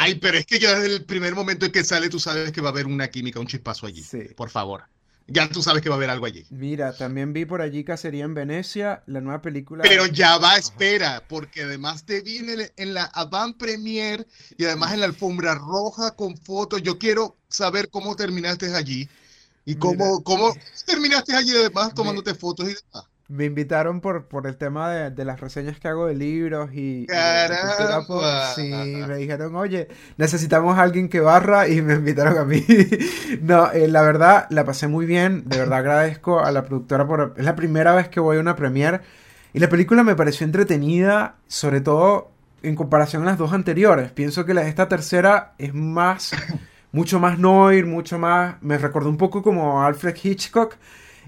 Ay, 0.00 0.14
pero 0.20 0.38
es 0.38 0.46
que 0.46 0.58
ya 0.58 0.78
desde 0.78 0.96
el 0.96 1.04
primer 1.04 1.34
momento 1.34 1.66
en 1.66 1.72
que 1.72 1.84
sale, 1.84 2.08
tú 2.08 2.18
sabes 2.18 2.52
que 2.52 2.60
va 2.60 2.68
a 2.68 2.72
haber 2.72 2.86
una 2.86 3.08
química, 3.08 3.38
un 3.40 3.46
chispazo 3.46 3.86
allí. 3.86 4.02
Sí. 4.02 4.28
Por 4.36 4.50
favor. 4.50 4.84
Ya 5.26 5.48
tú 5.48 5.62
sabes 5.62 5.82
que 5.82 5.88
va 5.88 5.94
a 5.94 5.98
haber 5.98 6.10
algo 6.10 6.26
allí. 6.26 6.44
Mira, 6.50 6.92
también 6.92 7.32
vi 7.32 7.44
por 7.44 7.62
allí 7.62 7.84
Cacería 7.84 8.24
en 8.24 8.34
Venecia, 8.34 9.02
la 9.06 9.20
nueva 9.20 9.42
película. 9.42 9.84
Pero 9.84 10.06
ya 10.06 10.38
va, 10.38 10.56
espera, 10.56 11.22
porque 11.28 11.62
además 11.62 12.04
te 12.04 12.20
viene 12.20 12.52
en- 12.54 12.72
en 12.76 12.94
la 12.94 13.04
avant 13.04 13.56
premiere 13.56 14.26
y 14.56 14.64
además 14.64 14.92
en 14.92 15.00
la 15.00 15.06
alfombra 15.06 15.54
roja 15.54 16.10
con 16.16 16.36
fotos. 16.36 16.82
Yo 16.82 16.98
quiero 16.98 17.36
saber 17.48 17.88
cómo 17.90 18.16
terminaste 18.16 18.74
allí 18.74 19.08
y 19.64 19.76
cómo, 19.76 20.22
cómo 20.24 20.52
terminaste 20.86 21.34
allí 21.34 21.50
además 21.56 21.94
tomándote 21.94 22.34
fotos 22.34 22.66
y 22.68 22.74
demás. 22.74 23.09
Me 23.30 23.44
invitaron 23.44 24.00
por, 24.00 24.26
por 24.26 24.48
el 24.48 24.56
tema 24.56 24.90
de, 24.90 25.10
de 25.12 25.24
las 25.24 25.38
reseñas 25.38 25.78
que 25.78 25.86
hago 25.86 26.06
de 26.06 26.16
libros 26.16 26.70
y, 26.72 27.02
y. 27.02 27.06
Caramba. 27.06 28.52
Sí, 28.56 28.72
me 28.72 29.16
dijeron, 29.18 29.54
oye, 29.54 29.86
necesitamos 30.16 30.76
a 30.76 30.82
alguien 30.82 31.08
que 31.08 31.20
barra 31.20 31.68
y 31.68 31.80
me 31.80 31.94
invitaron 32.00 32.38
a 32.38 32.44
mí. 32.44 32.64
No, 33.42 33.70
eh, 33.70 33.86
la 33.86 34.02
verdad, 34.02 34.46
la 34.50 34.64
pasé 34.64 34.88
muy 34.88 35.06
bien. 35.06 35.44
De 35.48 35.58
verdad 35.58 35.78
agradezco 35.78 36.40
a 36.40 36.50
la 36.50 36.64
productora 36.64 37.06
por... 37.06 37.34
Es 37.36 37.44
la 37.44 37.54
primera 37.54 37.94
vez 37.94 38.08
que 38.08 38.18
voy 38.18 38.36
a 38.36 38.40
una 38.40 38.56
premiere 38.56 39.00
y 39.52 39.60
la 39.60 39.68
película 39.68 40.02
me 40.02 40.16
pareció 40.16 40.44
entretenida, 40.44 41.36
sobre 41.46 41.80
todo 41.80 42.32
en 42.64 42.74
comparación 42.74 43.22
a 43.22 43.26
las 43.26 43.38
dos 43.38 43.52
anteriores. 43.52 44.10
Pienso 44.10 44.44
que 44.44 44.54
la, 44.54 44.66
esta 44.66 44.88
tercera 44.88 45.54
es 45.58 45.72
más... 45.72 46.32
Mucho 46.92 47.20
más 47.20 47.38
noir, 47.38 47.86
mucho 47.86 48.18
más... 48.18 48.60
Me 48.62 48.76
recordó 48.76 49.08
un 49.08 49.16
poco 49.16 49.44
como 49.44 49.84
Alfred 49.84 50.16
Hitchcock. 50.20 50.74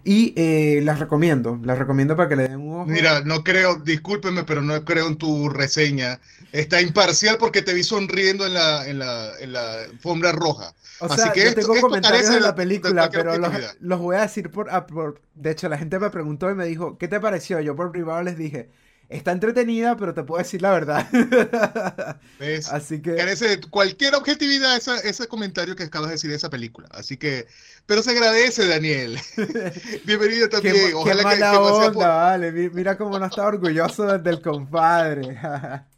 Y 0.05 0.33
eh, 0.37 0.81
las 0.83 0.99
recomiendo, 0.99 1.61
las 1.63 1.79
recomiendo 1.79 2.17
para 2.17 2.29
que 2.29 2.37
le 2.37 2.49
den 2.49 2.61
un 2.61 2.81
ojo. 2.81 2.87
Mira, 2.87 3.21
no 3.23 3.45
creo, 3.45 3.77
discúlpeme, 3.77 4.43
pero 4.45 4.61
no 4.61 4.85
creo 4.85 5.07
en 5.07 5.17
tu 5.17 5.49
reseña. 5.49 6.21
Está 6.51 6.81
imparcial 6.81 7.37
porque 7.39 7.63
te 7.63 7.73
vi 7.73 7.85
sonriendo 7.85 8.45
en 8.47 8.55
la, 8.55 8.89
en 8.89 8.99
la, 8.99 9.31
en 9.39 9.53
la 9.53 9.85
alfombra 9.85 10.33
roja. 10.33 10.75
o 10.99 11.07
así 11.07 11.17
sea, 11.23 11.33
que 11.33 11.41
yo 11.43 11.47
esto- 11.51 11.61
tengo 11.61 11.75
esto 11.75 11.87
comentarios 11.89 12.29
de 12.29 12.41
la 12.41 12.55
película, 12.55 13.11
pero 13.11 13.37
los, 13.39 13.53
los 13.81 14.01
voy 14.01 14.17
a 14.17 14.23
decir 14.23 14.51
por, 14.51 14.69
ah, 14.71 14.87
por- 14.87 15.21
De 15.35 15.51
hecho, 15.53 15.69
la 15.69 15.79
gente 15.79 15.99
me 16.01 16.11
preguntó 16.11 16.51
y 16.51 16.55
me 16.55 16.67
dijo, 16.67 16.99
¿qué 16.99 17.07
te 17.09 17.21
pareció? 17.21 17.61
Yo 17.61 17.77
por 17.77 17.93
privado 17.93 18.23
les 18.23 18.37
dije, 18.37 18.71
está 19.13 19.33
entretenida, 19.33 19.97
pero 19.97 20.15
te 20.15 20.23
puedo 20.23 20.43
decir 20.43 20.63
la 20.63 20.71
verdad. 20.73 21.07
¿Ves? 22.39 22.69
Así 22.69 23.01
que... 23.03 23.15
Carece 23.17 23.49
de 23.49 23.61
cualquier 23.61 24.15
objetividad 24.15 24.77
esa- 24.77 25.01
ese 25.01 25.27
comentario 25.29 25.77
que 25.77 25.85
acabas 25.85 26.09
de 26.09 26.15
decir 26.15 26.31
de 26.31 26.37
esa 26.37 26.51
película. 26.51 26.89
Así 26.93 27.17
que, 27.17 27.47
pero 27.87 28.03
se 28.03 28.11
agradece, 28.11 28.67
Daniel. 28.67 29.19
Bienvenido 30.05 30.49
también. 30.49 30.75
qué 30.75 30.95
Ojalá 30.95 31.17
que, 31.19 31.23
mala 31.41 31.51
que 31.53 31.57
onda, 31.57 31.93
por- 31.93 32.05
vale. 32.05 32.53
Mi- 32.53 32.71
Mira 32.71 32.97
cómo 32.97 33.19
no 33.19 33.27
está 33.27 33.47
orgulloso 33.47 34.19
del 34.19 34.41
compadre. 34.41 35.39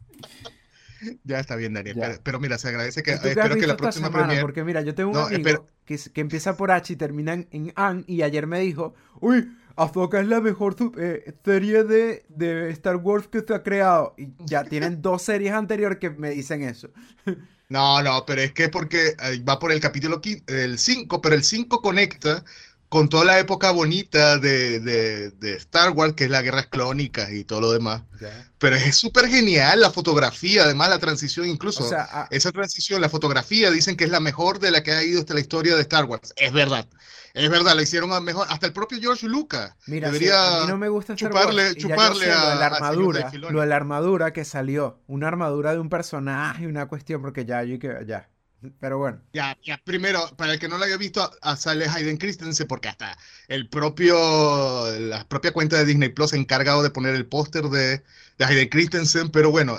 Ya 1.22 1.38
está 1.38 1.54
bien, 1.56 1.74
Daniel. 1.74 1.98
Pero, 2.00 2.14
pero 2.22 2.40
mira, 2.40 2.56
se 2.56 2.68
agradece 2.68 3.02
que 3.02 3.12
¿Y 3.12 3.16
tú 3.16 3.22
qué 3.24 3.28
has 3.32 3.36
espero 3.36 3.56
que 3.56 3.66
la 3.66 3.76
próxima 3.76 4.06
semana? 4.06 4.40
Porque 4.40 4.64
mira, 4.64 4.80
yo 4.80 4.94
tengo 4.94 5.10
un 5.10 5.16
No, 5.16 5.26
amigo 5.26 5.66
que 5.84 5.98
empieza 6.22 6.56
por 6.56 6.70
H 6.70 6.94
y 6.94 6.96
termina 6.96 7.34
en, 7.34 7.46
en 7.50 7.72
An 7.76 8.04
y 8.06 8.22
ayer 8.22 8.46
me 8.46 8.60
dijo, 8.60 8.94
uy, 9.20 9.54
Ahsoka 9.76 10.20
es 10.20 10.26
la 10.26 10.40
mejor 10.40 10.76
eh, 10.98 11.34
serie 11.44 11.84
de, 11.84 12.24
de 12.28 12.70
Star 12.70 12.96
Wars 12.96 13.28
que 13.28 13.40
se 13.40 13.54
ha 13.54 13.62
creado. 13.62 14.14
Y 14.16 14.28
ya 14.44 14.64
tienen 14.68 15.02
dos 15.02 15.22
series 15.22 15.52
anteriores 15.52 15.98
que 15.98 16.10
me 16.10 16.30
dicen 16.30 16.62
eso. 16.62 16.90
No, 17.68 18.02
no, 18.02 18.24
pero 18.26 18.42
es 18.42 18.52
que 18.52 18.68
porque 18.68 19.16
eh, 19.20 19.42
va 19.48 19.58
por 19.58 19.72
el 19.72 19.80
capítulo 19.80 20.20
5, 20.22 20.44
el 20.48 20.78
5, 20.78 21.20
pero 21.20 21.34
el 21.34 21.42
5 21.42 21.80
conecta 21.80 22.44
con 22.94 23.08
toda 23.08 23.24
la 23.24 23.40
época 23.40 23.72
bonita 23.72 24.38
de, 24.38 24.78
de, 24.78 25.54
Star 25.56 25.90
Wars, 25.90 26.14
que 26.14 26.24
es 26.24 26.30
las 26.30 26.44
guerras 26.44 26.66
clónicas 26.66 27.32
y 27.32 27.42
todo 27.42 27.62
lo 27.62 27.72
demás. 27.72 28.02
Pero 28.58 28.76
es 28.76 28.94
súper 28.96 29.26
genial 29.26 29.80
la 29.80 29.90
fotografía, 29.90 30.62
además 30.62 30.90
la 30.90 31.00
transición, 31.00 31.48
incluso 31.48 31.90
esa 32.30 32.52
transición, 32.52 33.00
la 33.00 33.08
fotografía, 33.08 33.72
dicen 33.72 33.96
que 33.96 34.04
es 34.04 34.10
la 34.10 34.20
mejor 34.20 34.60
de 34.60 34.70
la 34.70 34.84
que 34.84 34.92
ha 34.92 35.02
ido 35.02 35.18
hasta 35.18 35.34
la 35.34 35.40
historia 35.40 35.74
de 35.74 35.82
Star 35.82 36.04
Wars. 36.04 36.32
Es 36.36 36.52
verdad. 36.52 36.86
Es 37.34 37.50
verdad, 37.50 37.74
la 37.74 37.82
hicieron 37.82 38.24
mejor. 38.24 38.46
Hasta 38.48 38.66
el 38.66 38.72
propio 38.72 38.98
George 39.00 39.26
Lucas. 39.26 39.74
Mira, 39.86 40.06
debería 40.06 40.58
a 40.58 40.60
mí 40.62 40.68
no 40.68 40.78
me 40.78 40.88
gusta 40.88 41.16
chuparle, 41.16 41.74
chuparle 41.74 42.30
a, 42.30 42.44
lo 42.44 42.50
de 42.50 42.56
la 42.56 42.66
armadura. 42.66 43.32
lo 43.32 43.60
de 43.60 43.66
la 43.66 43.76
armadura 43.76 44.32
que 44.32 44.44
salió. 44.44 45.02
Una 45.08 45.26
armadura 45.26 45.72
de 45.72 45.80
un 45.80 45.88
personaje, 45.88 46.68
una 46.68 46.86
cuestión, 46.86 47.20
porque 47.20 47.44
ya, 47.44 47.64
yo 47.64 47.76
que 47.80 47.92
ya. 48.06 48.30
Pero 48.78 48.98
bueno. 48.98 49.20
Ya, 49.32 49.58
ya, 49.64 49.80
primero, 49.84 50.30
para 50.36 50.52
el 50.52 50.60
que 50.60 50.68
no 50.68 50.78
lo 50.78 50.84
haya 50.84 50.96
visto, 50.96 51.28
a 51.42 51.56
sale 51.56 51.88
Hayden 51.88 52.18
Christensen, 52.18 52.68
porque 52.68 52.88
hasta 52.88 53.18
el 53.48 53.68
propio, 53.68 54.16
la 55.00 55.28
propia 55.28 55.52
cuenta 55.52 55.76
de 55.76 55.84
Disney 55.86 56.10
Plus 56.10 56.30
se 56.30 56.36
ha 56.36 56.38
encargado 56.38 56.84
de 56.84 56.90
poner 56.90 57.16
el 57.16 57.26
póster 57.26 57.64
de, 57.64 58.04
de 58.38 58.44
Hayden 58.44 58.68
Christensen, 58.68 59.30
pero 59.30 59.50
bueno, 59.50 59.76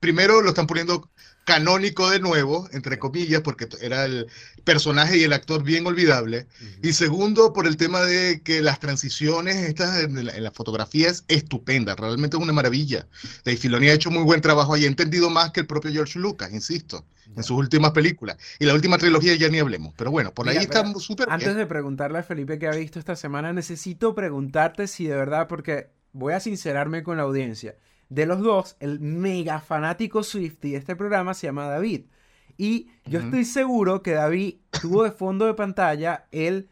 primero 0.00 0.42
lo 0.42 0.50
están 0.50 0.66
poniendo 0.66 1.10
canónico 1.44 2.10
de 2.10 2.20
nuevo, 2.20 2.68
entre 2.72 2.98
comillas, 2.98 3.42
porque 3.42 3.68
era 3.80 4.04
el 4.04 4.26
personaje 4.64 5.18
y 5.18 5.24
el 5.24 5.32
actor 5.32 5.62
bien 5.62 5.86
olvidable. 5.86 6.46
Y 6.82 6.92
segundo, 6.92 7.52
por 7.52 7.66
el 7.66 7.76
tema 7.76 8.00
de 8.00 8.40
que 8.42 8.62
las 8.62 8.80
transiciones 8.80 9.56
estas 9.56 10.02
en 10.02 10.24
la, 10.24 10.50
fotografía 10.50 11.08
es 11.08 11.24
estupenda, 11.28 11.94
realmente 11.94 12.36
es 12.36 12.42
una 12.42 12.52
maravilla. 12.52 13.06
Dave 13.44 13.56
Filoni 13.56 13.88
ha 13.88 13.94
hecho 13.94 14.10
muy 14.10 14.22
buen 14.22 14.40
trabajo 14.40 14.76
y 14.76 14.84
ha 14.84 14.88
entendido 14.88 15.30
más 15.30 15.52
que 15.52 15.60
el 15.60 15.66
propio 15.66 15.92
George 15.92 16.18
Lucas, 16.18 16.52
insisto, 16.52 17.04
en 17.36 17.42
sus 17.42 17.56
últimas 17.56 17.92
películas. 17.92 18.36
Y 18.58 18.64
la 18.64 18.74
última 18.74 18.98
trilogía 18.98 19.34
ya 19.34 19.48
ni 19.48 19.58
hablemos, 19.58 19.92
pero 19.96 20.10
bueno, 20.10 20.32
por 20.32 20.48
ahí 20.48 20.56
estamos 20.56 21.02
súper 21.04 21.28
Antes 21.30 21.54
de 21.56 21.66
preguntarle 21.66 22.18
a 22.18 22.22
Felipe 22.22 22.58
qué 22.58 22.68
ha 22.68 22.74
visto 22.74 22.98
esta 22.98 23.16
semana, 23.16 23.52
necesito 23.52 24.14
preguntarte 24.14 24.86
si 24.86 25.06
de 25.06 25.16
verdad, 25.16 25.46
porque 25.48 25.88
voy 26.12 26.32
a 26.32 26.40
sincerarme 26.40 27.02
con 27.02 27.16
la 27.16 27.24
audiencia 27.24 27.74
de 28.08 28.26
los 28.26 28.40
dos, 28.40 28.76
el 28.80 29.00
mega 29.00 29.60
fanático 29.60 30.22
Swifty 30.22 30.72
de 30.72 30.78
este 30.78 30.96
programa 30.96 31.34
se 31.34 31.46
llama 31.46 31.68
David. 31.68 32.06
Y 32.56 32.88
yo 33.04 33.20
estoy 33.20 33.44
seguro 33.44 34.02
que 34.02 34.12
David 34.12 34.56
tuvo 34.70 35.02
de 35.02 35.10
fondo 35.10 35.46
de 35.46 35.54
pantalla 35.54 36.26
el 36.30 36.68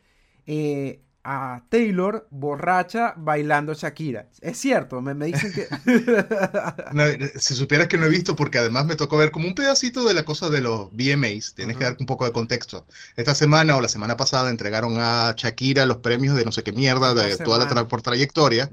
eh, 0.46 1.02
a 1.24 1.62
Taylor 1.68 2.26
borracha 2.30 3.14
bailando 3.16 3.74
Shakira. 3.74 4.28
Es 4.40 4.58
cierto, 4.58 5.00
me, 5.00 5.14
me 5.14 5.26
dicen 5.26 5.52
que... 5.52 5.68
si 7.38 7.54
supieras 7.54 7.86
que 7.86 7.96
no 7.96 8.06
he 8.06 8.08
visto, 8.08 8.34
porque 8.34 8.58
además 8.58 8.86
me 8.86 8.96
tocó 8.96 9.16
ver 9.18 9.30
como 9.30 9.46
un 9.46 9.54
pedacito 9.54 10.04
de 10.04 10.14
la 10.14 10.24
cosa 10.24 10.50
de 10.50 10.60
los 10.60 10.90
VMAs, 10.90 11.54
tienes 11.54 11.76
que 11.76 11.84
dar 11.84 11.96
un 12.00 12.06
poco 12.06 12.24
de 12.24 12.32
contexto. 12.32 12.86
Esta 13.16 13.36
semana 13.36 13.76
o 13.76 13.80
la 13.80 13.88
semana 13.88 14.16
pasada 14.16 14.50
entregaron 14.50 14.96
a 14.98 15.34
Shakira 15.36 15.86
los 15.86 15.98
premios 15.98 16.36
de 16.36 16.44
no 16.44 16.50
sé 16.50 16.64
qué 16.64 16.72
mierda, 16.72 17.14
de 17.14 17.36
toda 17.36 17.58
la 17.72 17.86
por 17.86 18.02
trayectoria, 18.02 18.70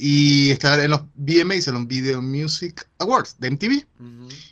y 0.00 0.50
está 0.50 0.82
en 0.82 0.92
los 0.92 1.02
VMAs, 1.16 1.66
en 1.66 1.74
los 1.74 1.86
Video 1.86 2.22
Music 2.22 2.88
Awards 2.98 3.36
de 3.38 3.50
MTV. 3.50 3.86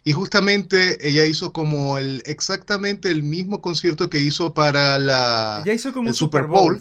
Y 0.04 0.12
justamente 0.12 1.06
ella 1.06 1.24
hizo 1.24 1.52
como 1.52 1.98
el 1.98 2.22
exactamente 2.26 3.10
el 3.10 3.22
mismo 3.22 3.60
concierto 3.60 4.10
que 4.10 4.18
hizo 4.18 4.52
para 4.54 4.98
la 4.98 5.62
hizo 5.72 5.92
como 5.92 6.08
el 6.08 6.14
Super 6.14 6.46
Bowl. 6.46 6.80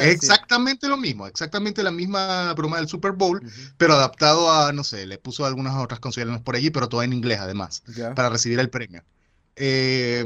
exactamente 0.00 0.88
lo 0.88 0.96
mismo, 0.96 1.26
exactamente 1.26 1.82
la 1.82 1.92
misma 1.92 2.52
broma 2.54 2.78
del 2.78 2.88
Super 2.88 3.12
Bowl, 3.12 3.40
pero 3.76 3.94
adaptado 3.94 4.50
a, 4.50 4.72
no 4.72 4.82
sé, 4.82 5.06
le 5.06 5.18
puso 5.18 5.46
algunas 5.46 5.76
otras 5.76 6.00
consideraciones 6.00 6.42
por 6.42 6.56
allí, 6.56 6.70
pero 6.70 6.88
todo 6.88 7.02
en 7.02 7.12
inglés 7.12 7.38
además, 7.40 7.82
para 8.14 8.30
recibir 8.30 8.58
el 8.58 8.70
premio. 8.70 9.02
Eh, 9.54 10.24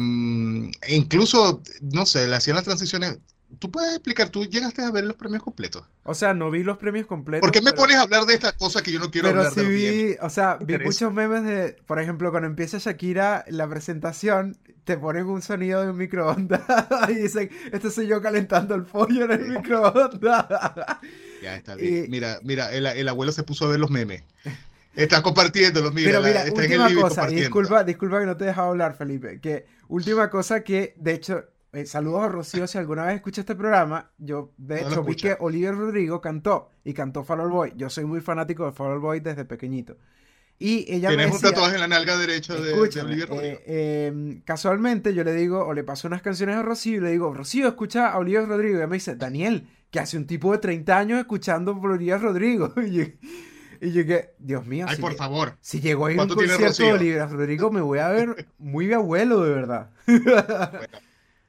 e 0.83 0.95
incluso, 0.95 1.61
no 1.80 2.06
sé, 2.06 2.28
le 2.28 2.37
hacían 2.37 2.56
las 2.56 2.64
transiciones 2.64 3.18
¿Tú 3.58 3.70
puedes 3.70 3.92
explicar? 3.92 4.28
¿Tú 4.28 4.44
llegaste 4.44 4.82
a 4.82 4.90
ver 4.90 5.04
los 5.04 5.16
premios 5.16 5.42
completos? 5.42 5.84
O 6.02 6.14
sea, 6.14 6.34
no 6.34 6.50
vi 6.50 6.62
los 6.62 6.78
premios 6.78 7.06
completos. 7.06 7.40
¿Por 7.40 7.52
qué 7.52 7.62
me 7.62 7.72
pones 7.72 7.96
a 7.96 8.02
hablar 8.02 8.24
de 8.24 8.34
estas 8.34 8.54
cosas 8.54 8.82
que 8.82 8.92
yo 8.92 8.98
no 8.98 9.10
quiero 9.10 9.28
hablar 9.28 9.52
sí 9.52 9.64
vi, 9.64 10.16
o 10.20 10.28
sea, 10.28 10.56
vi 10.56 10.76
muchos 10.78 11.12
memes 11.12 11.44
de, 11.44 11.76
por 11.86 12.00
ejemplo, 12.00 12.30
cuando 12.30 12.48
empieza 12.48 12.78
Shakira 12.78 13.44
la 13.48 13.68
presentación, 13.68 14.58
te 14.84 14.98
ponen 14.98 15.26
un 15.26 15.42
sonido 15.42 15.82
de 15.82 15.90
un 15.90 15.96
microondas 15.96 16.60
y 17.08 17.14
dicen, 17.14 17.50
este 17.72 17.90
soy 17.90 18.08
yo 18.08 18.20
calentando 18.20 18.74
el 18.74 18.82
pollo 18.82 19.24
en 19.24 19.30
el 19.32 19.48
microondas. 19.48 20.46
Ya 21.42 21.54
está 21.54 21.74
bien. 21.74 22.06
mira, 22.08 22.40
mira, 22.42 22.72
el, 22.72 23.08
abuelo 23.08 23.30
se 23.30 23.42
puso 23.42 23.66
a 23.66 23.68
ver 23.68 23.78
los 23.78 23.90
memes. 23.90 24.22
Estás 24.96 25.20
compartiéndolos, 25.20 25.92
mira. 25.92 26.10
Pero 26.10 26.22
mira, 26.22 26.44
última 26.50 27.02
cosa, 27.02 27.26
disculpa, 27.26 27.84
disculpa 27.84 28.20
que 28.20 28.26
no 28.26 28.36
te 28.36 28.44
he 28.44 28.46
dejado 28.48 28.70
hablar, 28.70 28.96
Felipe. 28.96 29.38
Que 29.40 29.66
última 29.88 30.30
cosa 30.30 30.64
que, 30.64 30.94
de 30.96 31.12
hecho, 31.12 31.44
eh, 31.76 31.87
saludos 31.87 32.23
a 32.23 32.28
Rocío, 32.28 32.66
si 32.66 32.78
alguna 32.78 33.04
vez 33.04 33.16
escucha 33.16 33.42
este 33.42 33.54
programa, 33.54 34.11
yo 34.16 34.52
de 34.56 34.80
hecho 34.80 35.04
vi 35.04 35.14
que 35.14 35.37
Oliver 35.40 35.75
Rodrigo 35.75 36.21
cantó 36.23 36.71
y 36.85 36.95
cantó 36.95 37.23
Fall 37.23 37.50
Boy. 37.50 37.75
Yo 37.76 37.90
soy 37.90 38.06
muy 38.06 38.21
fanático 38.23 38.64
de 38.64 38.73
Fall 38.73 38.99
Boy 38.99 39.21
desde 39.21 39.45
pequeñito. 39.45 39.99
Y 40.59 40.90
ella 40.90 41.11
Tienes 41.11 41.35
un 41.35 41.40
tatuaje 41.40 41.75
en 41.75 41.83
la 41.83 41.88
nalga 41.88 42.16
derecha 42.16 42.54
de, 42.54 42.73
Oliver 42.73 43.28
Rodrigo. 43.28 43.40
Eh, 43.42 44.06
em, 44.06 44.40
casualmente 44.40 45.12
yo 45.12 45.23
le 45.23 45.35
digo, 45.35 45.66
o 45.66 45.75
le 45.75 45.85
paso 45.85 46.09
unas 46.09 46.23
canciones 46.23 46.56
a 46.56 46.62
Rocío 46.62 46.97
y 46.97 47.00
le 47.00 47.11
digo, 47.11 47.35
Rocío, 47.35 47.68
escucha 47.68 48.09
a 48.09 48.18
Oliver 48.18 48.47
Rodrigo. 48.47 48.76
Y 48.76 48.78
ella 48.78 48.87
me 48.87 48.97
dice, 48.97 49.16
Daniel, 49.16 49.68
que 49.90 50.00
hace 50.00 50.16
un 50.16 50.26
tipo 50.26 50.52
de 50.52 50.59
30 50.59 50.97
años 50.97 51.18
escuchando 51.18 51.73
a 51.73 51.78
Oliver 51.78 52.21
Rodrigo. 52.23 52.73
y 52.83 53.92
yo, 53.92 54.06
que, 54.06 54.30
Dios 54.38 54.64
mío. 54.64 54.87
Ay, 54.88 54.97
por 54.97 55.14
favor. 55.14 55.59
Si 55.61 55.80
llegó 55.80 56.06
a 56.06 56.12
ir 56.12 56.21
a 56.21 56.23
un 56.23 56.30
concierto 56.30 56.85
de 56.85 56.92
Oliver 56.95 57.28
Rodrigo, 57.28 57.71
me 57.71 57.83
voy 57.83 57.99
a 57.99 58.09
ver 58.09 58.49
muy 58.59 58.90
abuelo, 58.95 59.42
de 59.42 59.50
verdad. 59.50 59.90
bueno, 60.06 60.88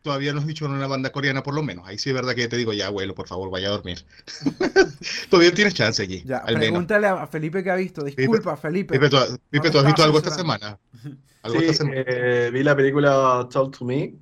todavía 0.08 0.32
no 0.32 0.40
has 0.40 0.48
dicho 0.48 0.66
en 0.66 0.72
una 0.72 0.88
banda 0.88 1.12
coreana 1.12 1.44
por 1.44 1.54
lo 1.54 1.64
menos. 1.64 1.86
Ahí 1.86 1.98
sí 1.98 2.10
es 2.10 2.16
verdad 2.16 2.34
que 2.34 2.48
te 2.48 2.56
digo, 2.56 2.72
ya, 2.72 2.88
abuelo, 2.88 3.14
por 3.14 3.28
favor, 3.28 3.52
vaya 3.52 3.68
a 3.68 3.72
dormir. 3.72 4.06
todavía 5.30 5.54
tienes 5.54 5.74
chance 5.74 6.02
allí. 6.02 6.24
Ya, 6.26 6.44
pregúntale 6.44 7.08
a 7.08 7.28
Felipe 7.28 7.62
que 7.62 7.70
ha 7.70 7.76
visto. 7.76 8.06
Disculpa, 8.06 8.56
Felipe. 8.56 8.98
Felipe, 8.98 9.10
¿tú, 9.10 9.80
has 9.80 9.86
visto 9.86 10.04
algo 10.04 10.18
esta 10.18 10.32
semana? 10.32 10.80
¿Algo 11.44 11.60
sí, 11.60 11.84
eh, 11.94 12.50
vi 12.54 12.64
la 12.64 12.76
película 12.76 13.48
Talk 13.52 13.78
to 13.78 13.84
Me. 13.84 14.14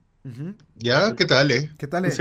¿Ya? 0.75 1.15
¿Qué 1.15 1.25
tal, 1.25 1.51
eh? 1.51 1.69
¿Qué 1.77 1.85
tal 1.85 2.05
es? 2.05 2.19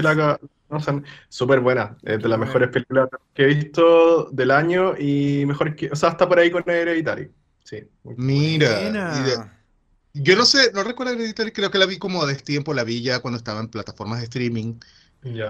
Súper 1.30 1.60
buena. 1.60 1.96
Es 2.02 2.22
de 2.22 2.28
las 2.28 2.38
mejores 2.38 2.68
películas 2.68 3.08
que 3.32 3.44
he 3.44 3.46
visto 3.46 4.28
del 4.30 4.50
año 4.50 4.94
y 4.98 5.46
mejor 5.46 5.74
que... 5.74 5.88
O 5.90 5.96
sea, 5.96 6.10
está 6.10 6.28
por 6.28 6.38
ahí 6.38 6.50
con 6.50 6.62
Hereditary. 6.66 7.30
Sí. 7.64 7.78
Mira. 8.04 9.53
Yo 10.14 10.36
no 10.36 10.44
sé, 10.44 10.70
no 10.72 10.84
recuerdo 10.84 11.12
editar, 11.14 11.52
creo 11.52 11.70
que 11.70 11.78
la 11.78 11.86
vi 11.86 11.98
como 11.98 12.24
de 12.24 12.36
tiempo, 12.36 12.72
la 12.72 12.84
vi 12.84 13.02
ya 13.02 13.18
cuando 13.18 13.36
estaba 13.36 13.60
en 13.60 13.68
plataformas 13.68 14.20
de 14.20 14.24
streaming. 14.24 14.74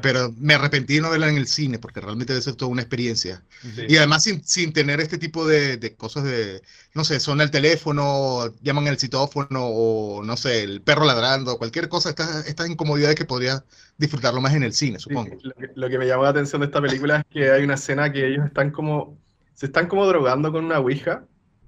Pero 0.02 0.32
me 0.38 0.54
arrepentí 0.54 0.94
de 0.94 1.00
no 1.00 1.10
verla 1.10 1.28
en 1.28 1.36
el 1.36 1.48
cine 1.48 1.80
porque 1.80 2.00
realmente 2.00 2.32
debe 2.32 2.44
ser 2.44 2.54
toda 2.54 2.70
una 2.70 2.82
experiencia. 2.82 3.42
Y 3.88 3.96
además 3.96 4.22
sin, 4.22 4.44
sin, 4.44 4.72
tener 4.72 5.00
este 5.00 5.18
tipo 5.18 5.46
de, 5.46 5.76
de, 5.76 5.96
cosas 5.96 6.22
de, 6.22 6.62
no 6.94 7.02
sé, 7.02 7.18
son 7.18 7.40
el 7.40 7.50
teléfono, 7.50 8.54
llaman 8.62 8.86
el 8.86 8.98
citófono 8.98 9.66
o 9.66 10.22
no 10.22 10.36
sé, 10.36 10.62
el 10.62 10.80
perro 10.80 11.04
ladrando, 11.04 11.58
cualquier 11.58 11.88
cosa, 11.88 12.10
estas, 12.10 12.46
estas 12.46 12.70
incomodidades 12.70 13.16
que 13.16 13.24
podría 13.24 13.64
disfrutarlo 13.98 14.40
más 14.40 14.54
en 14.54 14.62
el 14.62 14.72
cine, 14.72 15.00
supongo. 15.00 15.36
lo, 15.42 15.54
que, 15.54 15.70
lo, 15.74 15.88
que, 15.88 15.98
me 15.98 16.06
llamó 16.06 16.22
la 16.22 16.30
atención 16.30 16.60
de 16.60 16.66
esta 16.66 16.80
película 16.80 17.18
es 17.18 17.24
que 17.28 17.50
hay 17.50 17.64
una 17.64 17.74
escena 17.74 18.12
que 18.12 18.28
ellos 18.28 18.46
están 18.46 18.70
como, 18.70 19.18
se 19.54 19.66
están 19.66 19.88
como 19.88 20.06
drogando 20.06 20.52
con 20.52 20.64
una 20.64 20.78
ouija 20.78 21.24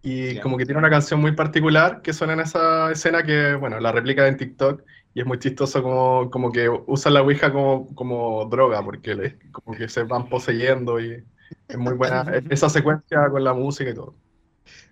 y 0.08 0.38
como 0.38 0.56
que 0.56 0.64
tiene 0.64 0.78
una 0.78 0.88
canción 0.88 1.20
muy 1.20 1.32
particular 1.32 2.00
que 2.00 2.12
suena 2.12 2.34
en 2.34 2.40
esa 2.40 2.92
escena 2.92 3.24
que, 3.24 3.56
bueno, 3.56 3.80
la 3.80 3.90
replica 3.90 4.28
en 4.28 4.36
TikTok 4.36 4.82
y 5.12 5.20
es 5.20 5.26
muy 5.26 5.40
chistoso 5.40 5.82
como, 5.82 6.30
como 6.30 6.52
que 6.52 6.68
usan 6.68 7.14
la 7.14 7.22
Ouija 7.22 7.52
como, 7.52 7.92
como 7.96 8.44
droga, 8.44 8.84
porque 8.84 9.36
como 9.50 9.76
que 9.76 9.88
se 9.88 10.04
van 10.04 10.28
poseyendo 10.28 11.00
y 11.00 11.24
es 11.66 11.76
muy 11.76 11.94
buena 11.94 12.24
esa 12.50 12.68
secuencia 12.68 13.28
con 13.30 13.42
la 13.42 13.52
música 13.52 13.90
y 13.90 13.94
todo. 13.94 14.14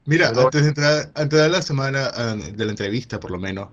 Mira, 0.04 0.30
antes 0.30 0.62
de 0.62 0.68
entrar, 0.68 1.12
antes 1.14 1.40
de 1.40 1.48
la 1.48 1.62
semana 1.62 2.10
ah, 2.12 2.34
de 2.34 2.64
la 2.64 2.72
entrevista, 2.72 3.20
por 3.20 3.30
lo 3.30 3.38
menos, 3.38 3.68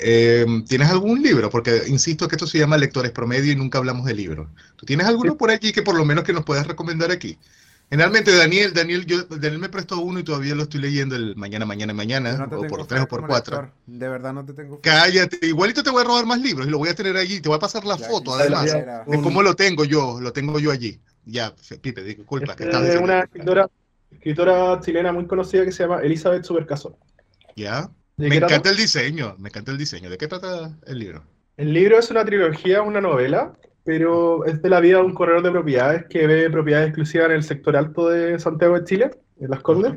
eh, 0.00 0.44
¿tienes 0.66 0.90
algún 0.90 1.22
libro? 1.22 1.50
Porque 1.50 1.82
insisto 1.86 2.26
que 2.26 2.34
esto 2.34 2.48
se 2.48 2.58
llama 2.58 2.76
Lectores 2.76 3.12
Promedio 3.12 3.52
y 3.52 3.56
nunca 3.56 3.78
hablamos 3.78 4.06
de 4.06 4.14
libros. 4.14 4.48
¿Tú 4.74 4.86
tienes 4.86 5.06
alguno 5.06 5.36
por 5.36 5.52
aquí 5.52 5.72
que 5.72 5.82
por 5.82 5.94
lo 5.94 6.04
menos 6.04 6.24
que 6.24 6.32
nos 6.32 6.44
puedas 6.44 6.66
recomendar 6.66 7.12
aquí? 7.12 7.38
Generalmente 7.90 8.36
Daniel, 8.36 8.72
Daniel, 8.72 9.04
yo, 9.04 9.24
Daniel 9.24 9.58
me 9.58 9.68
prestó 9.68 10.00
uno 10.00 10.20
y 10.20 10.22
todavía 10.22 10.54
lo 10.54 10.62
estoy 10.62 10.80
leyendo 10.80 11.16
el 11.16 11.34
mañana, 11.34 11.66
mañana, 11.66 11.92
mañana, 11.92 12.48
o 12.48 12.62
por 12.68 12.86
tres 12.86 13.02
o 13.02 13.08
por 13.08 13.26
cuatro. 13.26 13.72
De 13.84 14.08
verdad 14.08 14.32
no 14.32 14.44
te 14.44 14.52
tengo. 14.52 14.80
Cállate, 14.80 15.44
igualito 15.44 15.82
te 15.82 15.90
voy 15.90 16.02
a 16.02 16.04
robar 16.04 16.24
más 16.24 16.40
libros 16.40 16.68
y 16.68 16.70
lo 16.70 16.78
voy 16.78 16.88
a 16.88 16.94
tener 16.94 17.16
allí. 17.16 17.40
Te 17.40 17.48
voy 17.48 17.56
a 17.56 17.60
pasar 17.60 17.84
la 17.84 17.98
foto, 17.98 18.34
además, 18.34 18.72
de 18.72 19.20
cómo 19.20 19.42
lo 19.42 19.56
tengo 19.56 19.84
yo, 19.84 20.20
lo 20.20 20.32
tengo 20.32 20.60
yo 20.60 20.70
allí. 20.70 21.00
Ya, 21.24 21.52
Pipe, 21.82 22.04
disculpa. 22.04 22.54
que 22.54 22.68
es 22.68 23.00
una 23.00 23.20
escritora, 23.20 23.68
escritora 24.12 24.80
chilena 24.80 25.12
muy 25.12 25.26
conocida 25.26 25.64
que 25.64 25.72
se 25.72 25.82
llama 25.82 26.00
Elizabeth 26.00 26.44
Supercaso. 26.44 26.96
Ya. 27.56 27.90
Me 28.16 28.36
encanta 28.36 28.70
el 28.70 28.76
diseño, 28.76 29.34
me 29.38 29.48
encanta 29.48 29.72
el 29.72 29.78
diseño. 29.78 30.10
¿De 30.10 30.16
qué 30.16 30.28
trata 30.28 30.78
el 30.86 30.98
libro? 30.98 31.24
El 31.56 31.72
libro 31.72 31.98
es 31.98 32.08
una 32.10 32.24
trilogía, 32.24 32.82
una 32.82 33.00
novela 33.00 33.52
pero 33.84 34.44
es 34.44 34.60
de 34.62 34.68
la 34.68 34.80
vida 34.80 34.98
de 34.98 35.04
un 35.04 35.14
corredor 35.14 35.42
de 35.42 35.50
propiedades 35.50 36.04
que 36.06 36.26
ve 36.26 36.50
propiedades 36.50 36.88
exclusivas 36.88 37.30
en 37.30 37.36
el 37.36 37.42
sector 37.42 37.76
alto 37.76 38.08
de 38.08 38.38
Santiago 38.38 38.78
de 38.78 38.84
Chile, 38.84 39.10
en 39.40 39.50
Las 39.50 39.60
Condes, 39.60 39.94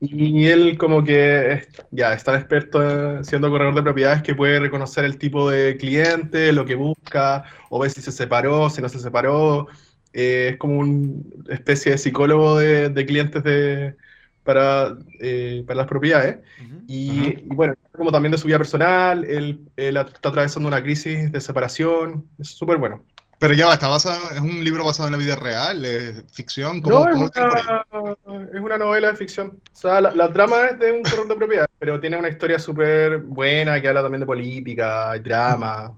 Y 0.00 0.46
él 0.46 0.78
como 0.78 1.02
que 1.04 1.66
ya 1.90 2.14
es 2.14 2.24
tan 2.24 2.36
experto 2.36 3.22
siendo 3.24 3.50
corredor 3.50 3.74
de 3.74 3.82
propiedades 3.82 4.22
que 4.22 4.34
puede 4.34 4.60
reconocer 4.60 5.04
el 5.04 5.18
tipo 5.18 5.50
de 5.50 5.76
cliente, 5.76 6.52
lo 6.52 6.64
que 6.64 6.74
busca, 6.76 7.44
o 7.70 7.80
ver 7.80 7.90
si 7.90 8.00
se 8.00 8.12
separó, 8.12 8.70
si 8.70 8.80
no 8.80 8.88
se 8.88 9.00
separó. 9.00 9.66
Eh, 10.12 10.50
es 10.52 10.56
como 10.56 10.78
una 10.78 11.22
especie 11.48 11.92
de 11.92 11.98
psicólogo 11.98 12.58
de, 12.58 13.06
clientes 13.06 13.42
de, 13.44 13.94
para, 14.42 14.96
eh, 15.20 15.64
para 15.66 15.78
las 15.78 15.86
propiedades. 15.86 16.38
y, 16.86 17.34
bueno, 17.48 17.74
como 17.92 18.12
también 18.12 18.32
de 18.32 18.38
su 18.38 18.46
vida 18.46 18.58
personal, 18.58 19.24
él, 19.24 19.60
él 19.76 19.96
está 19.96 20.28
atravesando 20.30 20.68
una 20.68 20.82
crisis 20.82 21.30
de 21.30 21.40
separación, 21.40 22.26
es 22.38 22.48
súper 22.48 22.78
bueno. 22.78 23.04
Pero 23.38 23.54
ya 23.54 23.66
va, 23.66 23.74
está 23.74 23.86
basado, 23.86 24.30
es 24.32 24.40
un 24.40 24.64
libro 24.64 24.84
basado 24.84 25.08
en 25.08 25.12
la 25.12 25.18
vida 25.18 25.36
real, 25.36 25.84
es 25.84 26.24
ficción. 26.32 26.82
¿Cómo, 26.82 27.04
no, 27.04 27.26
es, 27.26 28.60
una, 28.60 28.78
novela 28.78 29.12
de 29.12 29.16
ficción. 29.16 29.60
O 29.72 29.76
sea, 29.76 30.00
la, 30.00 30.32
trama 30.32 30.66
es 30.66 30.78
de 30.80 30.92
un 30.92 31.02
corredor 31.02 31.28
de 31.28 31.36
propiedad, 31.36 31.66
pero 31.78 32.00
tiene 32.00 32.16
una 32.16 32.28
historia 32.28 32.58
súper 32.58 33.18
buena 33.18 33.80
que 33.80 33.88
habla 33.88 34.02
también 34.02 34.20
de 34.20 34.26
política, 34.26 35.16
drama, 35.18 35.94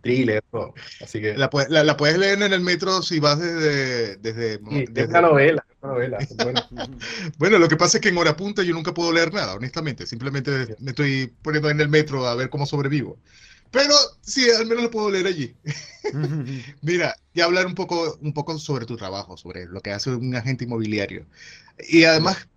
thriller, 0.00 0.42
todo. 0.50 0.74
Así 1.02 1.20
que... 1.20 1.36
La, 1.36 1.50
la, 1.68 1.96
puedes 1.96 2.18
leer 2.18 2.42
en 2.42 2.52
el 2.52 2.60
metro 2.60 3.02
si 3.02 3.20
vas 3.20 3.38
desde... 3.38 4.16
desde, 4.16 4.54
Es 4.94 5.08
una 5.08 5.20
novela, 5.20 5.64
es 5.68 5.76
una 5.82 5.92
novela. 5.92 6.18
bueno. 7.38 7.58
lo 7.58 7.68
que 7.68 7.76
pasa 7.76 7.98
es 7.98 8.00
que 8.00 8.08
en 8.08 8.18
hora 8.18 8.36
punta 8.36 8.62
yo 8.62 8.74
nunca 8.74 8.94
puedo 8.94 9.12
leer 9.12 9.32
nada, 9.32 9.54
honestamente. 9.54 10.06
Simplemente 10.06 10.76
me 10.80 10.90
estoy 10.90 11.32
poniendo 11.42 11.70
en 11.70 11.80
el 11.80 11.88
metro 11.88 12.26
a 12.26 12.34
ver 12.34 12.48
cómo 12.48 12.66
sobrevivo. 12.66 13.18
Pero 13.70 13.94
sí, 14.22 14.48
al 14.50 14.66
menos 14.66 14.84
lo 14.84 14.90
puedo 14.90 15.10
leer 15.10 15.26
allí. 15.26 15.54
Mira, 16.82 17.14
y 17.34 17.40
hablar 17.40 17.66
un 17.66 17.74
poco, 17.74 18.18
un 18.22 18.32
poco 18.32 18.58
sobre 18.58 18.86
tu 18.86 18.96
trabajo, 18.96 19.36
sobre 19.36 19.66
lo 19.66 19.80
que 19.80 19.92
hace 19.92 20.10
un 20.10 20.34
agente 20.34 20.64
inmobiliario. 20.64 21.26
Y 21.88 22.04
además, 22.04 22.48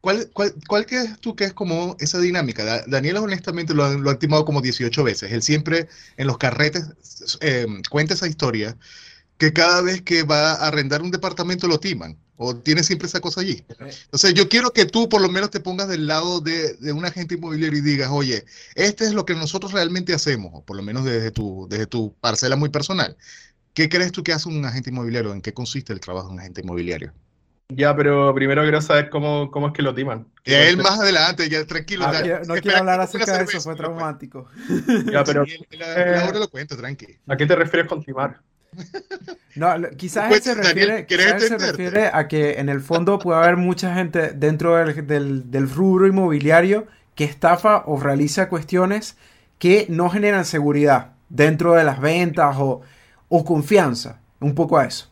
¿cuál, 0.00 0.30
cuál, 0.32 0.54
cuál 0.68 0.86
crees 0.86 1.18
tú 1.20 1.36
que 1.36 1.44
es 1.44 1.52
como 1.54 1.96
esa 2.00 2.18
dinámica? 2.20 2.84
Daniel 2.86 3.18
honestamente 3.18 3.74
lo, 3.74 3.98
lo 3.98 4.10
ha 4.10 4.18
timado 4.18 4.44
como 4.44 4.62
18 4.62 5.04
veces. 5.04 5.32
Él 5.32 5.42
siempre 5.42 5.88
en 6.16 6.26
los 6.26 6.38
carretes 6.38 7.38
eh, 7.40 7.66
cuenta 7.90 8.14
esa 8.14 8.28
historia 8.28 8.76
que 9.38 9.52
cada 9.52 9.82
vez 9.82 10.02
que 10.02 10.24
va 10.24 10.52
a 10.52 10.68
arrendar 10.68 11.02
un 11.02 11.10
departamento 11.10 11.68
lo 11.68 11.80
timan. 11.80 12.18
¿O 12.36 12.56
tienes 12.56 12.86
siempre 12.86 13.06
esa 13.06 13.20
cosa 13.20 13.42
allí? 13.42 13.64
Entonces, 13.78 14.34
yo 14.34 14.48
quiero 14.48 14.72
que 14.72 14.86
tú 14.86 15.08
por 15.08 15.20
lo 15.20 15.28
menos 15.28 15.50
te 15.50 15.60
pongas 15.60 15.88
del 15.88 16.06
lado 16.06 16.40
de, 16.40 16.74
de, 16.74 16.92
un 16.92 17.04
agente 17.04 17.36
inmobiliario 17.36 17.78
y 17.78 17.82
digas, 17.82 18.10
oye, 18.10 18.44
este 18.74 19.04
es 19.04 19.14
lo 19.14 19.24
que 19.24 19.34
nosotros 19.34 19.72
realmente 19.72 20.14
hacemos, 20.14 20.50
o 20.54 20.64
por 20.64 20.76
lo 20.76 20.82
menos 20.82 21.04
desde 21.04 21.30
tu, 21.30 21.68
desde 21.70 21.86
tu 21.86 22.14
parcela 22.20 22.56
muy 22.56 22.70
personal. 22.70 23.16
¿Qué 23.72 23.88
crees 23.88 24.12
tú 24.12 24.24
que 24.24 24.32
hace 24.32 24.48
un 24.48 24.64
agente 24.64 24.90
inmobiliario? 24.90 25.32
¿En 25.32 25.42
qué 25.42 25.54
consiste 25.54 25.92
el 25.92 26.00
trabajo 26.00 26.28
de 26.28 26.34
un 26.34 26.40
agente 26.40 26.60
inmobiliario? 26.62 27.12
Ya, 27.68 27.96
pero 27.96 28.34
primero 28.34 28.62
quiero 28.62 28.80
saber 28.80 29.08
cómo, 29.10 29.50
cómo 29.50 29.68
es 29.68 29.72
que 29.72 29.82
lo 29.82 29.94
timan. 29.94 30.26
Y 30.44 30.52
él 30.52 30.76
más 30.76 31.00
adelante, 31.00 31.48
ya 31.48 31.64
tranquilo. 31.66 32.04
Ah, 32.06 32.22
no 32.46 32.54
quiero 32.56 32.78
hablar 32.78 33.00
acerca 33.00 33.38
de 33.38 33.44
eso, 33.44 33.60
fue 33.60 33.74
traumático. 33.74 34.48
Ya, 35.10 35.24
pero. 35.24 35.44
ahora 36.20 36.38
lo 36.38 36.48
cuento, 36.48 36.76
tranqui. 36.76 37.18
¿A 37.26 37.36
qué 37.36 37.46
te 37.46 37.56
refieres 37.56 37.88
con 37.88 38.02
timar? 38.02 38.40
No, 39.56 39.72
quizás 39.96 40.32
él 40.32 40.42
se, 40.42 40.54
refiere, 40.54 41.06
se 41.08 41.58
refiere 41.58 42.10
a 42.12 42.26
que 42.26 42.54
en 42.58 42.68
el 42.68 42.80
fondo 42.80 43.18
puede 43.18 43.38
haber 43.38 43.56
mucha 43.56 43.94
gente 43.94 44.32
dentro 44.32 44.76
del, 44.76 45.50
del, 45.50 45.70
rubro 45.70 46.08
inmobiliario 46.08 46.86
que 47.14 47.24
estafa 47.24 47.84
o 47.86 48.00
realiza 48.00 48.48
cuestiones 48.48 49.16
que 49.58 49.86
no 49.88 50.10
generan 50.10 50.44
seguridad 50.44 51.12
dentro 51.28 51.74
de 51.74 51.84
las 51.84 52.00
ventas 52.00 52.56
o, 52.58 52.82
o 53.28 53.44
confianza. 53.44 54.20
Un 54.40 54.54
poco 54.54 54.76
a 54.76 54.86
eso. 54.86 55.10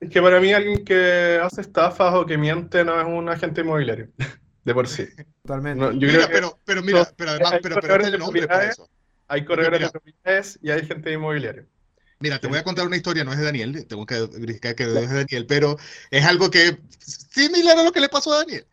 Es 0.00 0.10
que 0.10 0.20
para 0.20 0.40
mí 0.40 0.52
alguien 0.52 0.84
que 0.84 1.40
hace 1.42 1.62
estafas 1.62 2.14
o 2.14 2.26
que 2.26 2.36
miente 2.36 2.84
no 2.84 3.00
es 3.00 3.06
un 3.06 3.28
agente 3.28 3.62
inmobiliario, 3.62 4.08
de 4.64 4.74
por 4.74 4.88
sí. 4.88 5.06
Totalmente. 5.42 5.98
yo 5.98 6.08
mira, 6.08 6.28
pero, 6.30 6.58
pero 6.64 6.82
mira, 6.82 7.08
pero 7.16 7.30
además, 7.30 7.54
pero, 7.62 7.76
pero 7.80 8.04
este 8.04 8.18
nombre 8.18 8.46
para 8.46 8.70
eso. 8.70 8.88
Hay 9.28 9.44
corredores 9.44 9.80
de 9.80 9.90
propiedades 9.90 10.58
y 10.62 10.70
hay 10.70 10.86
gente 10.86 11.12
inmobiliaria. 11.12 11.64
Mira, 12.18 12.38
te 12.38 12.48
voy 12.48 12.58
a 12.58 12.64
contar 12.64 12.86
una 12.86 12.96
historia, 12.96 13.24
no 13.24 13.32
es 13.32 13.38
de 13.38 13.44
Daniel, 13.44 13.86
tengo 13.86 14.06
que 14.06 14.26
verificar 14.38 14.74
que 14.74 14.86
no 14.86 14.98
es 14.98 15.10
de 15.10 15.16
Daniel, 15.16 15.46
pero 15.46 15.76
es 16.10 16.24
algo 16.24 16.50
que 16.50 16.78
similar 16.98 17.78
a 17.78 17.84
lo 17.84 17.92
que 17.92 18.00
le 18.00 18.08
pasó 18.08 18.32
a 18.32 18.38
Daniel. 18.38 18.66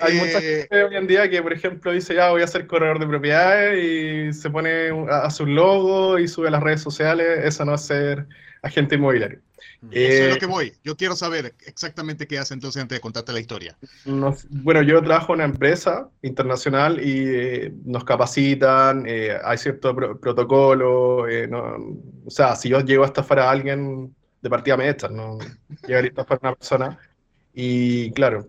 Hay 0.00 0.14
mucha 0.14 0.38
eh, 0.38 0.66
gente 0.68 0.84
hoy 0.84 0.96
en 0.96 1.06
día 1.06 1.30
que, 1.30 1.42
por 1.42 1.54
ejemplo, 1.54 1.92
dice, 1.92 2.14
ya 2.14 2.30
voy 2.30 2.42
a 2.42 2.46
ser 2.46 2.66
corredor 2.66 2.98
de 2.98 3.06
propiedades 3.06 3.82
y 3.82 4.32
se 4.38 4.50
pone 4.50 4.90
a, 5.10 5.30
su 5.30 5.46
logo 5.46 6.18
y 6.18 6.28
sube 6.28 6.48
a 6.48 6.50
las 6.50 6.62
redes 6.62 6.82
sociales. 6.82 7.40
Eso 7.44 7.64
no 7.64 7.74
es 7.74 7.80
ser 7.80 8.26
agente 8.62 8.94
inmobiliario. 8.96 9.40
Eso 9.90 10.22
es 10.22 10.28
lo 10.28 10.34
eh, 10.36 10.38
que 10.38 10.46
voy. 10.46 10.72
Yo 10.84 10.96
quiero 10.96 11.16
saber 11.16 11.54
exactamente 11.66 12.26
qué 12.26 12.38
hace 12.38 12.54
entonces 12.54 12.80
antes 12.80 12.96
de 12.96 13.00
contarte 13.00 13.32
la 13.32 13.40
historia. 13.40 13.76
bueno, 14.04 14.82
yo 14.82 15.02
trabajo 15.02 15.32
en 15.32 15.36
una 15.36 15.44
empresa 15.44 16.08
internacional 16.22 17.00
y 17.04 17.24
eh, 17.26 17.72
nos 17.84 18.04
capacitan, 18.04 19.04
eh, 19.06 19.36
hay 19.42 19.58
cierto 19.58 19.94
protocolo. 19.94 21.24
o 21.24 22.30
sea, 22.30 22.56
si 22.56 22.68
yo 22.68 22.80
llego 22.80 23.04
a 23.04 23.06
estafar 23.06 23.40
a 23.40 23.50
alguien, 23.50 24.14
de 24.42 24.50
partida 24.50 24.76
me 24.76 24.88
echan, 24.88 25.14
no 25.14 25.38
llegaría 25.86 26.08
a 26.08 26.12
estafar 26.12 26.38
a 26.42 26.48
una 26.48 26.56
persona. 26.56 26.98
Y 27.52 28.12
claro, 28.12 28.48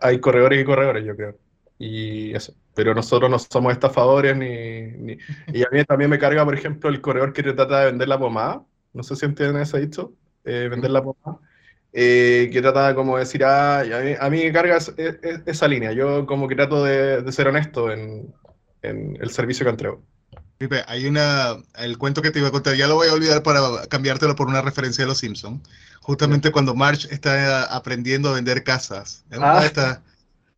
hay, 0.00 0.18
corredores 0.20 0.60
y 0.60 0.64
corredores, 0.64 1.04
yo 1.04 1.16
creo. 1.16 1.36
Y 1.78 2.34
eso. 2.34 2.54
Pero 2.74 2.94
nosotros 2.94 3.30
no 3.30 3.38
somos 3.38 3.72
estafadores 3.72 4.36
ni, 4.36 5.18
Y 5.52 5.62
a 5.62 5.68
mí 5.70 5.84
también 5.84 6.10
me 6.10 6.18
carga, 6.18 6.44
por 6.44 6.54
ejemplo, 6.54 6.88
el 6.88 7.00
corredor 7.00 7.32
que 7.32 7.42
te 7.42 7.52
trata 7.52 7.80
de 7.80 7.86
vender 7.86 8.08
la 8.08 8.18
pomada 8.18 8.64
no 8.92 9.02
sé 9.02 9.16
si 9.16 9.24
entienden 9.24 9.62
ese 9.62 9.80
dicho, 9.80 10.12
eh, 10.44 10.68
vender 10.70 10.90
la 10.90 11.02
pomada, 11.02 11.38
eh, 11.92 12.50
que 12.52 12.60
trata 12.60 12.94
como 12.94 13.16
de 13.16 13.24
decir, 13.24 13.44
ah, 13.44 13.80
a, 14.20 14.30
mí, 14.30 14.44
me 14.44 14.52
carga 14.52 14.78
esa 15.46 15.68
línea, 15.68 15.92
yo 15.92 16.26
como 16.26 16.48
que 16.48 16.56
trato 16.56 16.84
de, 16.84 17.30
ser 17.32 17.48
honesto 17.48 17.90
en, 17.90 18.32
el 18.82 19.30
servicio 19.30 19.64
que 19.64 19.70
entrego. 19.70 20.02
Pipe, 20.58 20.82
hay 20.86 21.06
una, 21.06 21.56
el 21.78 21.98
cuento 21.98 22.22
que 22.22 22.30
te 22.30 22.38
iba 22.38 22.48
a 22.48 22.52
contar, 22.52 22.74
ya 22.74 22.86
lo 22.86 22.96
voy 22.96 23.08
a 23.08 23.14
olvidar 23.14 23.42
para 23.42 23.86
cambiártelo 23.88 24.34
por 24.36 24.48
una 24.48 24.62
referencia 24.62 25.04
de 25.04 25.08
Los 25.08 25.18
Simpsons. 25.18 25.60
Justamente 26.00 26.50
cuando 26.50 26.74
Marge 26.74 27.12
está 27.14 27.64
aprendiendo 27.64 28.28
a 28.28 28.34
vender 28.34 28.64
casas. 28.64 29.24
Ah. 29.32 29.64
Está, 29.64 30.02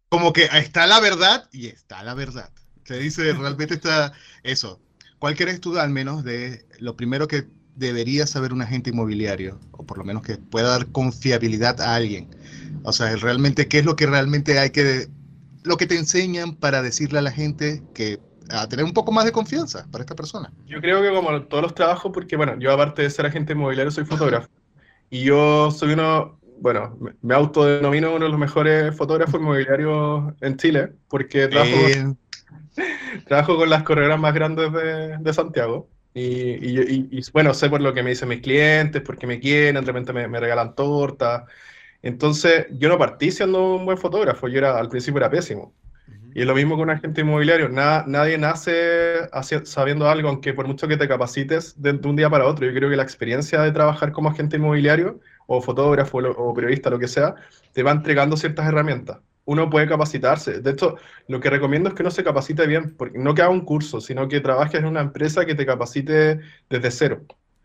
como 0.09 0.33
que 0.33 0.45
está 0.53 0.87
la 0.87 1.01
verdad 1.01 1.49
y 1.53 1.67
está 1.67 2.03
la 2.03 2.15
verdad. 2.15 2.51
Se 2.85 2.99
dice, 2.99 3.33
realmente 3.33 3.75
está 3.75 4.13
eso. 4.43 4.81
¿Cuál 5.19 5.37
crees 5.37 5.61
tú 5.61 5.79
al 5.79 5.91
menos 5.91 6.23
de 6.23 6.67
lo 6.79 6.97
primero 6.97 7.27
que 7.27 7.47
debería 7.77 8.27
saber 8.27 8.53
un 8.53 8.63
agente 8.63 8.91
inmobiliario, 8.91 9.59
o 9.73 9.85
por 9.85 9.99
lo 9.99 10.05
menos 10.05 10.23
que 10.23 10.37
pueda 10.37 10.69
dar 10.69 10.87
confiabilidad 10.89 11.81
a 11.81 11.95
alguien? 11.95 12.29
O 12.85 12.93
sea, 12.93 13.17
realmente, 13.17 13.67
¿qué 13.67 13.79
es 13.79 13.85
lo 13.85 13.97
que 13.97 14.07
realmente 14.07 14.59
hay 14.59 14.71
que, 14.71 15.09
lo 15.63 15.77
que 15.77 15.87
te 15.87 15.97
enseñan 15.97 16.55
para 16.55 16.83
decirle 16.83 17.19
a 17.19 17.23
la 17.23 17.33
gente 17.33 17.83
que 17.95 18.21
a 18.51 18.69
tener 18.69 18.85
un 18.85 18.93
poco 18.93 19.11
más 19.11 19.25
de 19.25 19.33
confianza 19.33 19.87
para 19.91 20.03
esta 20.03 20.15
persona? 20.15 20.53
Yo 20.67 20.81
creo 20.81 21.01
que 21.01 21.11
como 21.11 21.43
todos 21.45 21.63
los 21.63 21.75
trabajos, 21.75 22.13
porque 22.13 22.37
bueno, 22.37 22.59
yo 22.59 22.73
aparte 22.73 23.03
de 23.03 23.11
ser 23.11 23.27
agente 23.27 23.55
inmobiliario 23.55 23.91
soy 23.91 24.05
fotógrafo, 24.05 24.49
y 25.09 25.25
yo 25.25 25.71
soy 25.71 25.93
uno, 25.93 26.39
bueno, 26.61 26.99
me 27.23 27.35
autodenomino 27.35 28.15
uno 28.15 28.25
de 28.25 28.31
los 28.31 28.39
mejores 28.39 28.97
fotógrafos 28.97 29.41
inmobiliarios 29.41 30.33
en 30.41 30.57
Chile, 30.57 30.93
porque 31.09 31.49
trabajo, 31.49 31.77
con, 31.93 32.19
trabajo 33.27 33.57
con 33.57 33.71
las 33.71 33.83
corredoras 33.83 34.19
más 34.19 34.35
grandes 34.35 34.73
de, 34.73 35.19
de 35.19 35.33
Santiago. 35.33 35.89
Y, 36.15 37.21
bueno, 37.33 37.53
sé 37.55 37.69
por 37.69 37.81
lo 37.81 37.93
que 37.93 38.03
me 38.03 38.11
dicen 38.11 38.29
mis 38.29 38.41
clientes, 38.41 39.03
porque 39.03 39.27
me 39.27 39.41
quieren, 39.41 39.75
de 39.85 39.93
repente 39.93 40.13
me, 40.13 40.41
regalan 40.41 40.75
torta. 40.75 41.47
Entonces, 42.03 42.67
yo 42.71 42.89
no 42.89 42.99
partí 42.99 43.33
siendo 43.33 43.75
un 43.77 43.85
buen 43.85 43.99
fotógrafo, 43.99 44.49
yo 44.49 44.59
era, 44.59 44.79
al 44.79 44.89
principio 44.89 45.19
era 45.19 45.31
pésimo. 45.31 45.75
Y 46.35 46.41
es 46.41 46.47
lo 46.47 46.55
mismo 46.55 46.77
con 46.77 46.85
un 46.85 46.91
agente 46.91 47.21
inmobiliario, 47.21 47.69
nadie 47.69 48.39
nace 48.39 49.29
sabiendo 49.65 50.09
algo, 50.09 50.29
aunque 50.29 50.53
por 50.53 50.67
mucho 50.67 50.89
que 50.89 50.97
te 50.97 51.09
capacites 51.09 51.81
de, 51.81 51.93
un 51.93 52.17
día 52.17 52.29
para 52.29 52.47
otro, 52.47 52.67
yo 52.67 52.75
creo 52.75 52.91
que 52.91 52.97
la 52.97 53.05
experiencia 53.05 53.61
de 53.63 53.71
trabajar 53.73 54.11
como 54.13 54.31
agente 54.31 54.57
inmobiliario, 54.57 55.21
o 55.47 55.61
fotógrafo, 55.61 56.19
o 56.19 56.55
periodista, 56.55 56.91
lo 56.91 56.99
que 56.99 57.09
sea, 57.09 57.35
te 57.73 57.83
va 57.83 57.93
entregando 57.93 58.37
ciertas 58.37 58.67
herramientas 58.67 59.19
uno 59.47 59.71
puede 59.71 59.87
capacitarse. 59.87 60.61
De 60.61 60.71
hecho, 60.71 60.97
lo 61.29 61.41
que 61.41 61.51
recomiendo 61.51 61.89
es 61.89 61.95
que 61.95 62.03
no 62.03 62.11
se 62.11 62.25
capacite 62.25 62.67
bien, 62.67 62.95
porque 62.97 63.19
no 63.19 63.35
que 63.35 63.43
haga 63.43 63.51
un 63.51 63.65
curso, 63.65 64.01
sino 64.01 64.29
que 64.29 64.41
trabajes 64.41 64.81
en 64.81 64.87
una 64.87 65.01
empresa 65.01 65.45
que 65.45 65.55
te 65.55 65.67
capacite 65.67 66.41
desde 66.71 66.91
cero. 66.91 67.21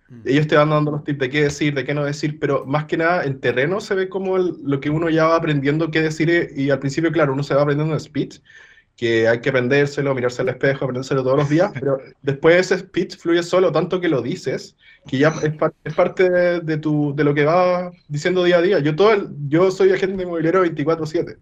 Mm. 0.09 0.21
Ellos 0.25 0.47
te 0.47 0.57
van 0.57 0.71
dando 0.71 0.91
los 0.91 1.03
tips 1.03 1.19
de 1.19 1.29
qué 1.29 1.43
decir, 1.43 1.73
de 1.73 1.85
qué 1.85 1.93
no 1.93 2.03
decir, 2.03 2.39
pero 2.39 2.65
más 2.65 2.85
que 2.85 2.97
nada 2.97 3.23
en 3.23 3.39
terreno 3.39 3.79
se 3.79 3.95
ve 3.95 4.09
como 4.09 4.37
lo 4.37 4.79
que 4.79 4.89
uno 4.89 5.09
ya 5.09 5.27
va 5.27 5.35
aprendiendo 5.35 5.91
qué 5.91 6.01
decir 6.01 6.51
y 6.55 6.69
al 6.69 6.79
principio, 6.79 7.11
claro, 7.11 7.33
uno 7.33 7.43
se 7.43 7.55
va 7.55 7.61
aprendiendo 7.61 7.93
en 7.93 7.99
speech, 7.99 8.41
que 8.99 9.29
hay 9.29 9.39
que 9.39 9.47
aprendérselo, 9.47 10.13
mirarse 10.13 10.41
al 10.41 10.49
espejo, 10.49 10.83
aprendérselo 10.83 11.23
todos 11.23 11.37
los 11.37 11.47
días, 11.47 11.71
pero 11.73 11.99
después 12.21 12.57
ese 12.57 12.79
speech 12.79 13.15
fluye 13.15 13.41
solo, 13.43 13.71
tanto 13.71 14.01
que 14.01 14.09
lo 14.09 14.21
dices, 14.21 14.75
que 15.07 15.17
ya 15.17 15.29
es, 15.41 15.53
es 15.85 15.93
parte 15.93 16.29
de, 16.29 16.77
tu, 16.77 17.15
de 17.15 17.23
lo 17.23 17.33
que 17.33 17.45
va 17.45 17.91
diciendo 18.09 18.43
día 18.43 18.57
a 18.57 18.61
día. 18.61 18.79
Yo, 18.79 18.93
todo 18.97 19.13
el, 19.13 19.29
yo 19.47 19.71
soy 19.71 19.93
agente 19.93 20.23
inmobiliario 20.23 20.65
24/7. 20.65 21.37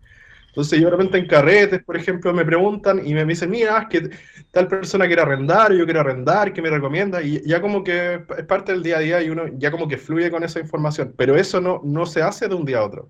Entonces 0.49 0.79
yo 0.79 0.85
de 0.85 0.91
repente 0.91 1.17
en 1.17 1.25
carretes, 1.25 1.83
por 1.83 1.97
ejemplo, 1.97 2.31
me 2.31 2.45
preguntan 2.45 3.01
y 3.03 3.15
me 3.15 3.25
dicen, 3.25 3.49
mira, 3.49 3.79
es 3.79 3.87
que 3.87 4.15
tal 4.51 4.67
persona 4.67 5.07
quiere 5.07 5.23
arrendar, 5.23 5.73
yo 5.73 5.85
quiero 5.85 6.01
arrendar, 6.01 6.53
¿qué 6.53 6.61
me 6.61 6.69
recomienda? 6.69 7.23
Y 7.23 7.41
ya 7.43 7.59
como 7.59 7.83
que 7.83 8.21
es 8.37 8.45
parte 8.45 8.71
del 8.71 8.83
día 8.83 8.97
a 8.97 8.99
día 8.99 9.23
y 9.23 9.31
uno 9.31 9.45
ya 9.57 9.71
como 9.71 9.87
que 9.87 9.97
fluye 9.97 10.29
con 10.29 10.43
esa 10.43 10.59
información, 10.59 11.15
pero 11.17 11.35
eso 11.35 11.59
no, 11.59 11.81
no 11.83 12.05
se 12.05 12.21
hace 12.21 12.47
de 12.47 12.53
un 12.53 12.65
día 12.65 12.79
a 12.79 12.85
otro. 12.85 13.09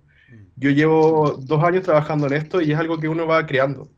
yo 0.56 0.70
llevo 0.70 1.38
dos 1.38 1.62
años 1.62 1.82
trabajando 1.84 2.26
en 2.28 2.32
esto 2.32 2.62
y 2.62 2.72
es 2.72 2.78
algo 2.78 2.98
que 2.98 3.08
uno 3.08 3.26
va 3.26 3.44
creando. 3.46 3.90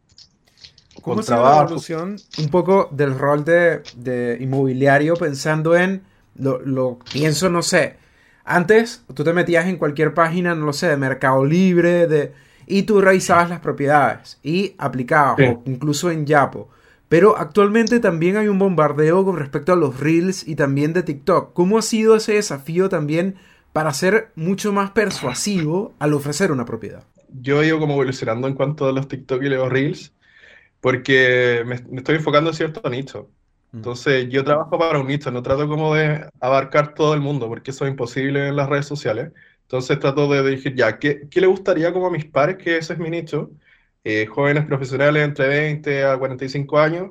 ¿Cómo 1.03 1.23
se 1.23 1.33
la 1.33 1.63
evolución 1.63 2.17
un 2.39 2.49
poco 2.49 2.89
del 2.93 3.19
rol 3.19 3.45
de, 3.45 3.83
de 3.97 4.39
inmobiliario 4.41 5.15
pensando 5.15 5.77
en, 5.77 6.03
lo, 6.37 6.61
lo, 6.61 6.99
pienso, 7.13 7.49
no 7.51 7.63
sé, 7.63 7.97
antes 8.45 9.05
tú 9.15 9.25
te 9.25 9.33
metías 9.33 9.67
en 9.67 9.77
cualquier 9.77 10.15
página, 10.15 10.55
no 10.55 10.67
lo 10.67 10.73
sé, 10.73 10.89
de 10.89 10.97
Mercado 10.97 11.45
Libre, 11.45 12.07
de, 12.07 12.33
y 12.67 12.83
tú 12.85 13.01
revisabas 13.01 13.49
las 13.51 13.61
propiedades 13.61 14.39
y 14.43 14.75
aplicabas, 14.79 15.39
o 15.41 15.63
incluso 15.67 16.11
en 16.11 16.27
Yapo. 16.27 16.69
Pero 17.09 17.37
actualmente 17.37 17.99
también 17.99 18.37
hay 18.37 18.47
un 18.47 18.59
bombardeo 18.59 19.25
con 19.25 19.37
respecto 19.37 19.73
a 19.73 19.77
los 19.77 19.99
reels 19.99 20.47
y 20.47 20.55
también 20.55 20.93
de 20.93 21.03
TikTok. 21.03 21.53
¿Cómo 21.53 21.77
ha 21.77 21.83
sido 21.83 22.15
ese 22.15 22.35
desafío 22.35 22.89
también 22.89 23.35
para 23.73 23.93
ser 23.93 24.31
mucho 24.37 24.73
más 24.73 24.93
persuasivo 24.93 25.93
al 25.99 26.13
ofrecer 26.13 26.53
una 26.53 26.65
propiedad? 26.65 27.03
Yo 27.33 27.63
he 27.63 27.67
ido 27.67 27.81
como 27.81 27.95
evolucionando 27.95 28.47
en 28.47 28.55
cuanto 28.55 28.89
a 28.89 28.93
los 28.93 29.09
TikTok 29.09 29.43
y 29.43 29.49
los 29.49 29.69
reels, 29.69 30.13
porque 30.81 31.63
me, 31.67 31.77
estoy 31.99 32.17
enfocando 32.17 32.51
en 32.51 32.57
cierto 32.57 32.89
nicho. 32.91 33.31
Mm. 33.73 33.77
Entonces 33.79 34.29
yo 34.31 34.45
trabajo 34.45 34.79
para 34.79 34.99
un 34.99 35.07
nicho, 35.07 35.31
no 35.31 35.43
trato 35.43 35.69
como 35.69 35.95
de 35.95 36.29
abarcar 36.41 36.95
todo 36.95 37.15
el 37.15 37.21
mundo, 37.21 37.49
porque 37.49 37.71
eso 37.71 37.85
es 37.85 37.91
imposible 37.91 38.49
en 38.49 38.57
las 38.57 38.69
redes 38.69 38.87
sociales. 38.87 39.33
Entonces 39.63 39.99
trato 40.01 40.29
de 40.29 40.43
decir, 40.43 40.75
ya, 40.75 40.99
¿qué, 40.99 41.29
qué 41.31 41.41
le 41.41 41.47
gustaría 41.47 41.93
como 41.93 42.07
a 42.09 42.11
mis 42.11 42.27
pares, 42.27 42.57
que 42.57 42.79
ese 42.79 42.95
es 42.95 42.99
mi 42.99 43.11
nicho? 43.11 43.51
Eh, 44.05 44.27
jóvenes 44.27 44.65
profesionales 44.67 45.23
entre 45.23 45.47
20 45.49 46.05
a 46.05 46.19
45 46.19 46.79
años, 46.79 47.11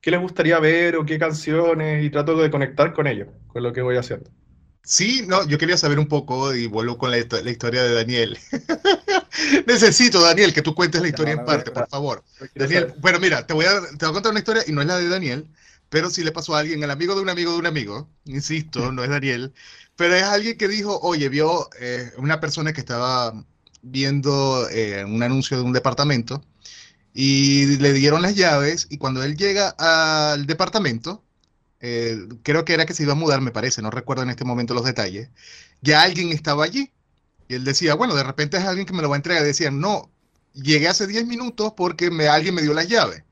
¿qué 0.00 0.10
les 0.10 0.20
gustaría 0.20 0.58
ver 0.58 0.96
o 0.96 1.04
qué 1.04 1.18
canciones? 1.18 2.04
Y 2.04 2.10
trato 2.10 2.36
de 2.36 2.50
conectar 2.50 2.92
con 2.92 3.06
ellos, 3.06 3.28
con 3.48 3.62
lo 3.62 3.72
que 3.72 3.82
voy 3.82 3.96
haciendo. 3.96 4.30
Sí, 4.82 5.24
no, 5.26 5.46
yo 5.46 5.58
quería 5.58 5.76
saber 5.76 5.98
un 5.98 6.08
poco 6.08 6.54
y 6.54 6.66
vuelvo 6.66 6.98
con 6.98 7.10
la, 7.10 7.18
historia 7.18 7.82
de 7.82 7.94
Daniel. 7.94 8.38
Necesito, 9.66 10.20
Daniel, 10.20 10.52
que 10.54 10.62
tú 10.62 10.74
cuentes 10.74 11.00
la 11.00 11.08
historia 11.08 11.34
en 11.34 11.44
parte, 11.44 11.70
por 11.70 11.88
favor. 11.88 12.24
Daniel, 12.54 12.94
bueno, 12.98 13.20
mira, 13.20 13.46
te 13.46 13.54
voy, 13.54 13.66
a, 13.66 13.80
te 13.80 14.06
voy 14.06 14.10
a 14.10 14.12
contar 14.12 14.30
una 14.30 14.40
historia 14.40 14.64
y 14.66 14.72
no 14.72 14.80
es 14.80 14.86
la 14.86 14.96
de 14.96 15.08
Daniel, 15.08 15.46
pero 15.90 16.08
sí 16.08 16.24
le 16.24 16.32
pasó 16.32 16.56
a 16.56 16.60
alguien, 16.60 16.82
el 16.82 16.90
amigo 16.90 17.14
de 17.14 17.20
un 17.20 17.28
amigo 17.28 17.52
de 17.52 17.58
un 17.58 17.66
amigo, 17.66 18.08
insisto, 18.24 18.90
no 18.92 19.04
es 19.04 19.10
Daniel, 19.10 19.52
pero 19.96 20.14
es 20.14 20.22
alguien 20.22 20.56
que 20.56 20.68
dijo, 20.68 20.98
oye, 21.00 21.28
vio 21.28 21.68
eh, 21.78 22.10
una 22.16 22.40
persona 22.40 22.72
que 22.72 22.80
estaba 22.80 23.44
viendo 23.82 24.68
eh, 24.70 25.04
un 25.04 25.22
anuncio 25.22 25.56
de 25.56 25.62
un 25.62 25.72
departamento 25.72 26.42
y 27.12 27.76
le 27.78 27.92
dieron 27.92 28.22
las 28.22 28.34
llaves 28.34 28.86
y 28.90 28.98
cuando 28.98 29.22
él 29.22 29.36
llega 29.36 29.74
al 29.78 30.46
departamento, 30.46 31.24
eh, 31.80 32.18
creo 32.42 32.64
que 32.64 32.74
era 32.74 32.86
que 32.86 32.94
se 32.94 33.02
iba 33.02 33.12
a 33.12 33.16
mudar, 33.16 33.40
me 33.40 33.50
parece, 33.50 33.82
no 33.82 33.90
recuerdo 33.90 34.22
en 34.22 34.30
este 34.30 34.44
momento 34.44 34.74
los 34.74 34.84
detalles, 34.84 35.30
ya 35.80 36.02
alguien 36.02 36.30
estaba 36.30 36.64
allí. 36.64 36.92
Y 37.48 37.54
él 37.54 37.64
decía, 37.64 37.94
bueno, 37.94 38.14
de 38.14 38.22
repente 38.22 38.58
es 38.58 38.64
alguien 38.64 38.86
que 38.86 38.92
me 38.92 39.02
lo 39.02 39.08
va 39.08 39.16
a 39.16 39.18
entregar. 39.18 39.42
Decían, 39.42 39.80
no, 39.80 40.08
llegué 40.54 40.88
hace 40.88 41.06
10 41.06 41.26
minutos 41.26 41.72
porque 41.76 42.10
me, 42.10 42.28
alguien 42.28 42.54
me 42.54 42.62
dio 42.62 42.74
las 42.74 42.88
llaves. 42.88 43.24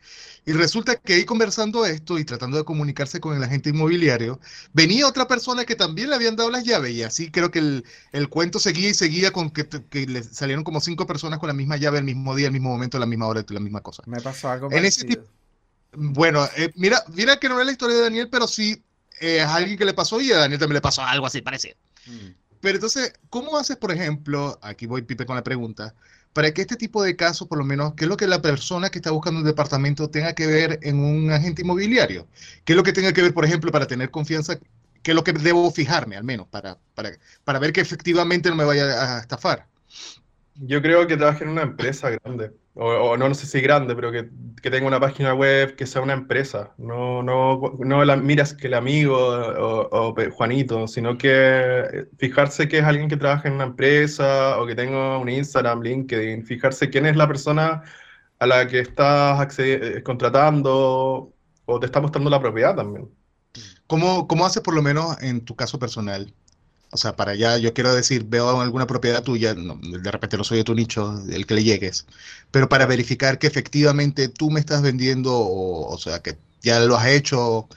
Y 0.49 0.53
resulta 0.53 0.97
que 0.97 1.13
ahí 1.13 1.25
conversando 1.27 1.85
esto 1.85 2.19
y 2.19 2.25
tratando 2.25 2.57
de 2.57 2.65
comunicarse 2.65 3.21
con 3.21 3.37
el 3.37 3.45
agente 3.45 3.69
inmobiliario, 3.69 4.41
venía 4.73 5.07
otra 5.07 5.29
persona 5.29 5.67
que 5.67 5.77
también 5.77 6.09
le 6.09 6.15
habían 6.15 6.37
dado 6.37 6.51
las 6.51 6.65
llaves 6.65 6.93
y 6.93 7.03
así 7.03 7.31
creo 7.31 7.51
que 7.51 7.59
el, 7.59 7.85
el 8.13 8.31
cuento 8.31 8.59
seguía 8.59 8.89
y 8.89 8.95
seguía 8.95 9.31
con 9.31 9.51
que, 9.51 9.69
que, 9.69 10.07
le 10.07 10.23
salieron 10.23 10.65
como 10.65 10.81
cinco 10.81 11.07
personas 11.07 11.39
con 11.39 11.49
la 11.49 11.53
misma 11.53 11.77
llave 11.77 11.99
el 11.99 12.05
mismo 12.05 12.35
día, 12.35 12.47
el 12.47 12.55
mismo 12.55 12.71
momento, 12.71 12.99
la 12.99 13.05
misma 13.05 13.27
hora, 13.27 13.45
la 13.47 13.61
misma 13.61 13.83
cosa. 13.83 14.03
Me 14.07 14.23
pasó 14.23 14.49
algo 14.49 14.73
en 14.73 14.87
ese 14.87 15.05
tipo, 15.05 15.25
Bueno, 15.93 16.47
eh, 16.57 16.71
mira, 16.75 17.03
mira 17.09 17.39
que 17.39 17.49
no 17.49 17.61
es 17.61 17.67
la 17.67 17.73
historia 17.73 17.97
de 17.97 18.03
Daniel, 18.03 18.29
pero 18.31 18.47
sí 18.47 18.83
eh, 19.21 19.39
es 19.39 19.47
alguien 19.47 19.79
que 19.79 19.85
le 19.85 19.95
pasó 19.95 20.21
y 20.21 20.33
a 20.33 20.39
Daniel 20.39 20.61
también 20.61 20.75
le 20.75 20.81
pasó 20.81 21.03
algo 21.03 21.27
así 21.27 21.43
parecido. 21.43 21.77
Mm. 22.07 22.31
Pero 22.61 22.75
entonces, 22.75 23.13
¿cómo 23.31 23.57
haces, 23.57 23.77
por 23.77 23.93
ejemplo, 23.93 24.59
aquí 24.63 24.87
voy 24.87 25.03
Pipe 25.03 25.27
con 25.27 25.37
la 25.37 25.45
pregunta, 25.45 25.95
para 26.33 26.53
que 26.53 26.63
este 26.63 26.77
tipo 26.77 27.03
de 27.03 27.17
casos, 27.17 27.49
por 27.49 27.59
lo 27.59 27.65
menos, 27.65 27.95
¿qué 27.95 28.05
es 28.05 28.09
lo 28.09 28.17
que 28.17 28.27
la 28.27 28.43
persona 28.43 28.91
que 28.91 28.99
está 28.99 29.11
buscando 29.11 29.41
un 29.41 29.47
departamento 29.47 30.11
tenga 30.11 30.35
que 30.35 30.47
ver 30.47 30.79
en 30.83 30.99
un 30.99 31.31
agente 31.31 31.63
inmobiliario? 31.63 32.27
¿Qué 32.65 32.73
es 32.73 32.77
lo 32.77 32.83
que 32.83 32.93
tenga 32.93 33.13
que 33.13 33.23
ver, 33.23 33.35
por 33.35 33.45
ejemplo, 33.45 33.73
para 33.73 33.87
tener 33.87 34.11
confianza? 34.11 34.59
¿Qué 35.03 35.13
es 35.13 35.15
lo 35.15 35.25
que 35.25 35.33
debo 35.33 35.71
fijarme, 35.71 36.17
al 36.17 36.25
menos, 36.25 36.47
para, 36.49 36.79
para, 36.95 37.13
para 37.45 37.59
ver 37.59 37.73
que 37.73 37.81
efectivamente 37.81 38.51
no 38.51 38.57
me 38.57 38.65
vaya 38.65 39.17
a 39.17 39.21
estafar? 39.21 39.67
Yo 40.57 40.83
creo 40.83 41.07
que 41.07 41.17
trabaje 41.17 41.45
en 41.45 41.51
una 41.51 41.63
empresa 41.63 42.11
grande, 42.11 42.53
o, 42.81 43.17
no, 43.17 43.29
no 43.29 43.35
sé 43.35 43.47
si 43.47 43.61
grande, 43.61 43.95
pero 43.97 44.13
que, 44.13 44.31
que, 44.63 44.71
tenga 44.71 44.87
una 44.87 45.01
página 45.01 45.35
web, 45.35 45.75
que 45.77 45.87
sea 45.87 46.01
una 46.01 46.13
empresa. 46.13 46.75
No, 46.79 47.23
no, 47.23 47.77
no 47.81 48.05
la, 48.05 48.17
miras 48.17 48.55
que 48.55 48.69
el 48.69 48.75
amigo 48.75 49.17
o, 49.19 50.15
Juanito, 50.33 50.87
sino 50.87 51.19
que 51.19 52.07
fijarse 52.19 52.69
que 52.69 52.79
es 52.79 52.85
alguien 52.85 53.09
que 53.09 53.17
trabaja 53.17 53.49
en 53.49 53.55
una 53.55 53.65
empresa 53.65 54.59
o 54.61 54.67
que 54.67 54.77
tenga 54.77 55.19
un 55.19 55.29
Instagram, 55.29 55.83
LinkedIn, 55.83 56.45
fijarse 56.45 56.89
quién 56.91 57.07
es 57.07 57.17
la 57.17 57.27
persona 57.27 57.83
a 58.39 58.47
la 58.47 58.67
que 58.69 58.81
estás 58.81 59.59
eh, 59.59 60.03
contratando 60.05 61.35
o 61.67 61.81
te 61.81 61.87
está 61.87 62.01
mostrando 62.01 62.31
la 62.31 62.41
propiedad 62.41 62.77
también. 62.77 63.09
¿Cómo, 63.89 64.29
¿Cómo 64.29 64.47
haces 64.47 64.63
por 64.63 64.75
lo 64.75 64.83
menos 64.83 65.21
en 65.23 65.45
tu 65.45 65.57
caso 65.57 65.79
personal? 65.79 66.33
O 66.91 66.97
sea, 66.97 67.17
para 67.17 67.33
allá, 67.33 67.59
yo 67.59 67.75
quiero 67.75 67.95
decir, 67.95 68.25
veo 68.27 68.61
alguna 68.61 68.87
propiedad 68.87 69.23
tuya, 69.23 69.55
de 69.55 70.11
repente 70.11 70.39
no 70.39 70.45
soy 70.45 70.59
de 70.59 70.65
tu 70.65 70.75
nicho, 70.75 71.23
el 71.31 71.47
que 71.47 71.55
le 71.55 71.65
llegues, 71.65 72.07
pero 72.51 72.69
para 72.69 72.87
verificar 72.87 73.39
que 73.39 73.47
efectivamente 73.47 74.29
tú 74.29 74.51
me 74.51 74.61
estás 74.61 74.81
vendiendo, 74.81 75.33
o, 75.35 75.99
sea, 75.99 76.21
que 76.21 76.39
ya 76.63 76.81
lo 76.81 76.97
has 76.97 77.09
hecho, 77.09 77.69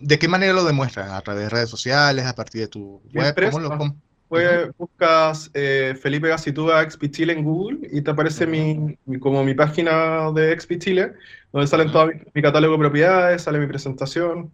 ¿de 0.00 0.18
qué 0.18 0.28
manera 0.28 0.52
lo 0.52 0.64
demuestras? 0.64 1.10
¿A 1.12 1.20
través 1.22 1.44
de 1.44 1.50
redes 1.50 1.70
sociales, 1.70 2.26
a 2.26 2.34
partir 2.34 2.60
de 2.62 2.68
tu 2.68 3.00
web? 3.14 3.34
¿Cómo 3.50 3.60
lo, 3.60 3.96
Pues 4.28 4.68
buscas 4.76 5.50
eh, 5.54 5.96
Felipe 5.98 6.28
Gacitúa 6.28 6.88
XP 6.88 7.10
Chile 7.10 7.32
en 7.32 7.44
Google 7.44 7.88
y 7.90 8.02
te 8.02 8.10
aparece 8.10 8.46
mi, 8.46 8.98
como 9.18 9.44
mi 9.44 9.54
página 9.54 10.30
de 10.32 10.60
XP 10.60 10.78
Chile, 10.78 11.14
donde 11.52 11.66
salen 11.66 11.90
todo 11.90 12.10
mi, 12.34 12.42
catálogo 12.42 12.74
de 12.74 12.80
propiedades, 12.80 13.42
sale 13.42 13.58
mi 13.58 13.66
presentación. 13.66 14.52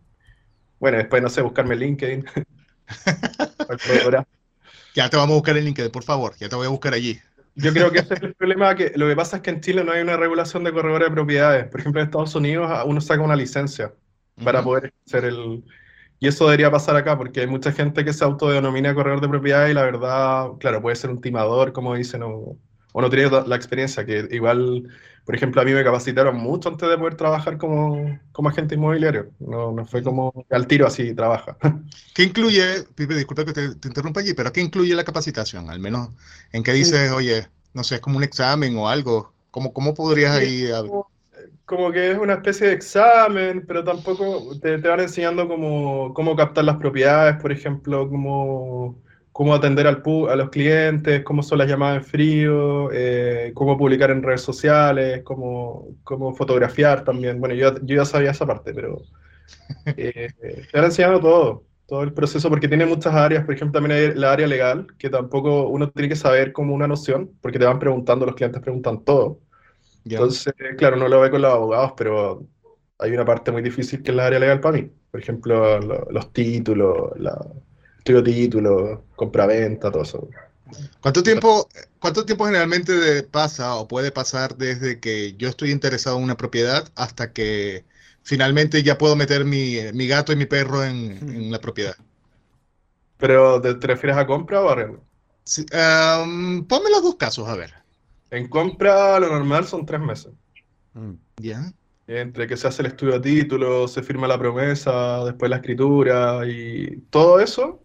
Bueno, 0.79 0.99
después, 0.99 1.21
no 1.21 1.29
sé, 1.29 1.43
buscarme 1.43 1.75
LinkedIn. 1.75 2.25
ya 4.95 5.11
te 5.11 5.17
vamos 5.17 5.33
a 5.33 5.37
buscar 5.37 5.57
el 5.57 5.65
LinkedIn, 5.65 5.91
por 5.91 6.05
favor, 6.05 6.35
ya 6.39 6.49
te 6.49 6.57
voy 6.57 6.67
a 6.67 6.71
buscar 6.71 6.95
allí. 6.95 7.19
Yo 7.57 7.73
creo 7.73 7.93
que 7.93 8.01
ese 8.01 8.15
es 8.15 8.23
el 8.23 8.35
problema, 8.35 8.75
que 8.75 8.93
lo 8.97 9.07
que 9.07 9.15
pasa 9.15 9.37
es 9.37 9.43
que 9.43 9.51
en 9.51 9.61
Chile 9.61 9.85
no 9.85 9.93
hay 9.93 10.03
una 10.03 10.17
regulación 10.17 10.65
de 10.65 10.73
corredores 10.73 11.09
de 11.09 11.15
propiedades. 11.15 11.69
Por 11.69 11.81
ejemplo, 11.81 12.01
en 12.01 12.07
Estados 12.07 12.35
Unidos 12.35 12.71
uno 12.85 13.01
saca 13.01 13.23
una 13.23 13.37
licencia 13.37 13.93
para 14.43 14.63
poder 14.63 14.93
hacer 15.07 15.25
el... 15.25 15.65
Y 16.19 16.29
eso 16.29 16.47
debería 16.47 16.71
pasar 16.71 16.97
acá, 16.97 17.19
porque 17.19 17.41
hay 17.41 17.47
mucha 17.47 17.71
gente 17.71 18.05
que 18.05 18.13
se 18.13 18.25
autodenomina 18.25 18.95
corredor 18.95 19.21
de 19.21 19.29
propiedades 19.29 19.71
y 19.71 19.75
la 19.75 19.83
verdad, 19.83 20.49
claro, 20.59 20.81
puede 20.81 20.97
ser 20.97 21.11
un 21.11 21.21
timador, 21.21 21.73
como 21.73 21.95
dicen, 21.95 22.23
o, 22.23 22.57
o 22.97 23.03
no 23.03 23.11
tiene 23.11 23.29
la 23.47 23.57
experiencia, 23.57 24.07
que 24.07 24.29
igual 24.31 24.89
por 25.25 25.35
ejemplo, 25.35 25.63
a 25.63 25.65
mí 25.65 25.73
me 25.73 25.83
capacitaron 25.83 26.37
mucho 26.37 26.69
antes 26.69 26.87
de 26.87 26.99
poder 26.99 27.15
trabajar 27.15 27.57
como, 27.57 28.19
como 28.31 28.51
agente 28.51 28.75
inmobiliario. 28.75 29.31
No, 29.39 29.73
no, 29.73 29.87
fue 29.87 30.03
como 30.03 30.45
al 30.51 30.67
tiro 30.67 30.87
así 30.87 31.15
trabaja. 31.15 31.57
¿Qué 32.15 32.25
incluye, 32.25 32.85
Pipe, 32.95 33.15
disculpa 33.15 33.45
que 33.47 33.55
te, 33.55 33.89
interrumpa 33.89 34.21
allí, 34.21 34.35
pero 34.35 34.53
qué 34.53 34.61
incluye 34.61 34.95
la 34.95 35.05
capacitación? 35.05 35.71
Al 35.71 35.81
menos, 35.81 36.11
¿en 36.53 36.63
qué 36.63 36.73
dices, 36.73 37.11
oye, 37.11 37.49
no 37.73 37.85
sé, 37.85 37.97
es 37.97 38.01
como 38.03 38.19
un 38.19 38.23
examen 38.23 38.77
o 38.77 38.87
algo? 38.87 39.33
¿Cómo, 39.51 39.73
cómo 39.73 39.95
podrías 39.95 40.37
ahí...? 40.37 40.69
Como, 40.83 41.09
como, 41.65 41.91
que 41.91 42.11
es 42.11 42.19
una 42.19 42.35
especie 42.35 42.67
de 42.67 42.75
examen, 42.75 43.65
pero 43.67 43.83
tampoco 43.83 44.59
te, 44.61 44.77
te 44.79 44.89
van 44.89 45.01
enseñando 45.01 45.49
cómo, 45.49 46.13
cómo 46.13 46.37
captar 46.37 46.65
las 46.65 46.77
propiedades, 46.77 47.41
por 47.41 47.51
ejemplo, 47.51 48.07
cómo 48.11 49.03
cómo 49.35 49.53
atender 49.53 49.89
al 49.89 50.01
a 50.31 50.37
los 50.37 50.49
clientes, 50.51 51.25
cómo 51.25 51.43
son 51.43 51.59
las 51.59 51.69
llamadas 51.69 51.97
en 51.97 52.05
frío, 52.05 52.89
eh, 52.93 53.51
cómo 53.53 53.77
publicar 53.77 54.13
en 54.13 54.23
redes 54.23 54.43
sociales, 54.43 55.23
cómo, 55.25 55.89
cómo 56.05 56.33
fotografiar 56.37 57.03
también. 57.03 57.41
Bueno, 57.41 57.57
yo, 57.57 57.75
yo, 57.83 57.97
ya 57.97 58.05
sabía 58.05 58.31
esa 58.31 58.47
parte, 58.47 58.73
pero 58.73 59.03
eh, 59.97 60.31
te 60.71 60.79
han 60.79 60.85
enseñado 60.85 61.19
todo, 61.19 61.65
todo 61.89 62.05
el 62.05 62.13
proceso, 62.13 62.49
porque 62.49 62.69
tiene 62.69 62.87
muchas 62.87 63.13
áreas, 63.13 63.45
por 63.45 63.55
ejemplo, 63.57 63.81
también 63.81 63.99
hay 63.99 64.15
la 64.15 64.33
área 64.33 64.47
legal, 64.47 64.87
que 64.99 65.11
tampoco 65.11 65.67
uno 65.67 65.91
tiene 65.91 66.11
que 66.11 66.17
saber 66.17 66.53
como 66.53 66.73
una 66.73 66.87
noción, 66.87 67.33
porque 67.43 67.59
te 67.59 67.65
van 67.65 67.81
preguntando, 67.81 68.27
los 68.27 68.37
clientes 68.37 68.63
preguntan 68.63 69.03
todo. 69.03 69.41
Entonces, 70.05 70.55
claro, 70.79 70.95
no 70.97 71.09
lo 71.09 71.21
ve 71.21 71.33
con 71.33 71.43
los 71.43 71.53
abogados, 71.53 71.95
pero 71.97 72.47
hay 72.99 73.11
una 73.11 73.25
parte 73.25 73.51
muy 73.51 73.63
difícil 73.63 74.01
que 74.01 74.13
es 74.13 74.17
la 74.17 74.27
área 74.27 74.39
legal 74.39 74.61
para 74.61 74.79
mí. 74.79 74.89
Por 75.11 75.19
ejemplo, 75.19 75.81
los 75.81 76.33
títulos, 76.33 77.19
la 77.19 77.37
estudio 78.05 78.23
título, 78.23 79.05
compra-venta, 79.17 79.91
todo 79.91 80.03
eso. 80.03 80.29
¿Cuánto 81.01 81.23
tiempo, 81.23 81.67
¿Cuánto 81.99 82.27
tiempo 82.27 82.45
generalmente 82.45 83.23
pasa 83.23 83.77
o 83.77 83.89
puede 83.89 84.13
pasar 84.13 84.57
desde 84.57 85.01
que 85.01 85.35
yo 85.39 85.49
estoy 85.49 85.71
interesado 85.71 86.19
en 86.19 86.25
una 86.25 86.37
propiedad 86.37 86.87
hasta 86.97 87.33
que 87.33 87.87
finalmente 88.23 88.83
ya 88.83 88.99
puedo 88.99 89.17
meter 89.17 89.47
mi, 89.47 89.77
gato 90.07 90.33
y 90.33 90.37
mi 90.37 90.45
perro 90.45 90.85
en, 90.85 91.51
la 91.51 91.59
propiedad? 91.61 91.97
¿Pero 93.17 93.59
te, 93.63 93.87
refieres 93.87 94.19
a 94.19 94.27
compra 94.27 94.61
o 94.61 94.69
a 94.69 94.73
arrendo? 94.73 95.03
ponme 96.69 96.91
los 96.91 97.03
dos 97.03 97.17
casos, 97.17 97.49
a 97.49 97.57
ver. 97.57 97.73
En 98.31 98.49
compra 98.49 99.19
lo 99.19 99.31
normal 99.31 99.67
son 99.67 99.87
tres 99.87 100.01
meses. 100.01 100.33
Mm, 100.93 101.15
¿Ya? 101.39 101.73
Entre 102.07 102.47
que 102.47 102.57
se 102.59 102.69
hace 102.69 102.83
el 102.83 102.89
estudio 102.89 103.15
de 103.15 103.21
título, 103.21 103.89
se 103.89 104.03
firma 104.03 104.29
la 104.29 104.39
promesa, 104.39 105.25
después 105.25 105.49
la 105.49 105.57
escritura 105.57 106.47
y 106.47 106.99
todo 107.09 107.41
eso, 107.41 107.84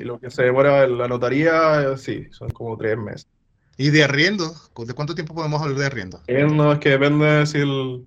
y 0.00 0.04
lo 0.04 0.18
que 0.18 0.30
se 0.30 0.44
demora 0.44 0.84
en 0.84 0.98
la 0.98 1.08
notaría, 1.08 1.96
sí, 1.96 2.26
son 2.30 2.50
como 2.50 2.76
tres 2.76 2.96
meses. 2.96 3.28
¿Y 3.76 3.90
de 3.90 4.02
arriendo? 4.02 4.52
¿De 4.86 4.92
cuánto 4.92 5.14
tiempo 5.14 5.34
podemos 5.34 5.62
hablar 5.62 5.78
de 5.78 5.86
arriendo? 5.86 6.20
no, 6.28 6.72
es 6.72 6.78
que 6.80 6.90
depende 6.90 7.46
si 7.46 7.58
el, 7.58 8.04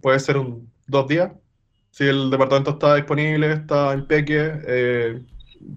puede 0.00 0.18
ser 0.18 0.36
un, 0.36 0.68
dos 0.88 1.06
días. 1.06 1.30
Si 1.92 2.04
el 2.04 2.30
departamento 2.30 2.70
está 2.72 2.96
disponible, 2.96 3.52
está 3.52 3.92
en 3.92 4.06
peque, 4.06 4.52
eh, 4.66 5.22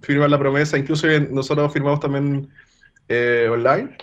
firmar 0.02 0.30
la 0.32 0.40
promesa. 0.40 0.78
Incluso 0.78 1.08
nosotros 1.30 1.72
firmamos 1.72 2.00
también 2.00 2.50
eh, 3.08 3.48
online. 3.52 3.96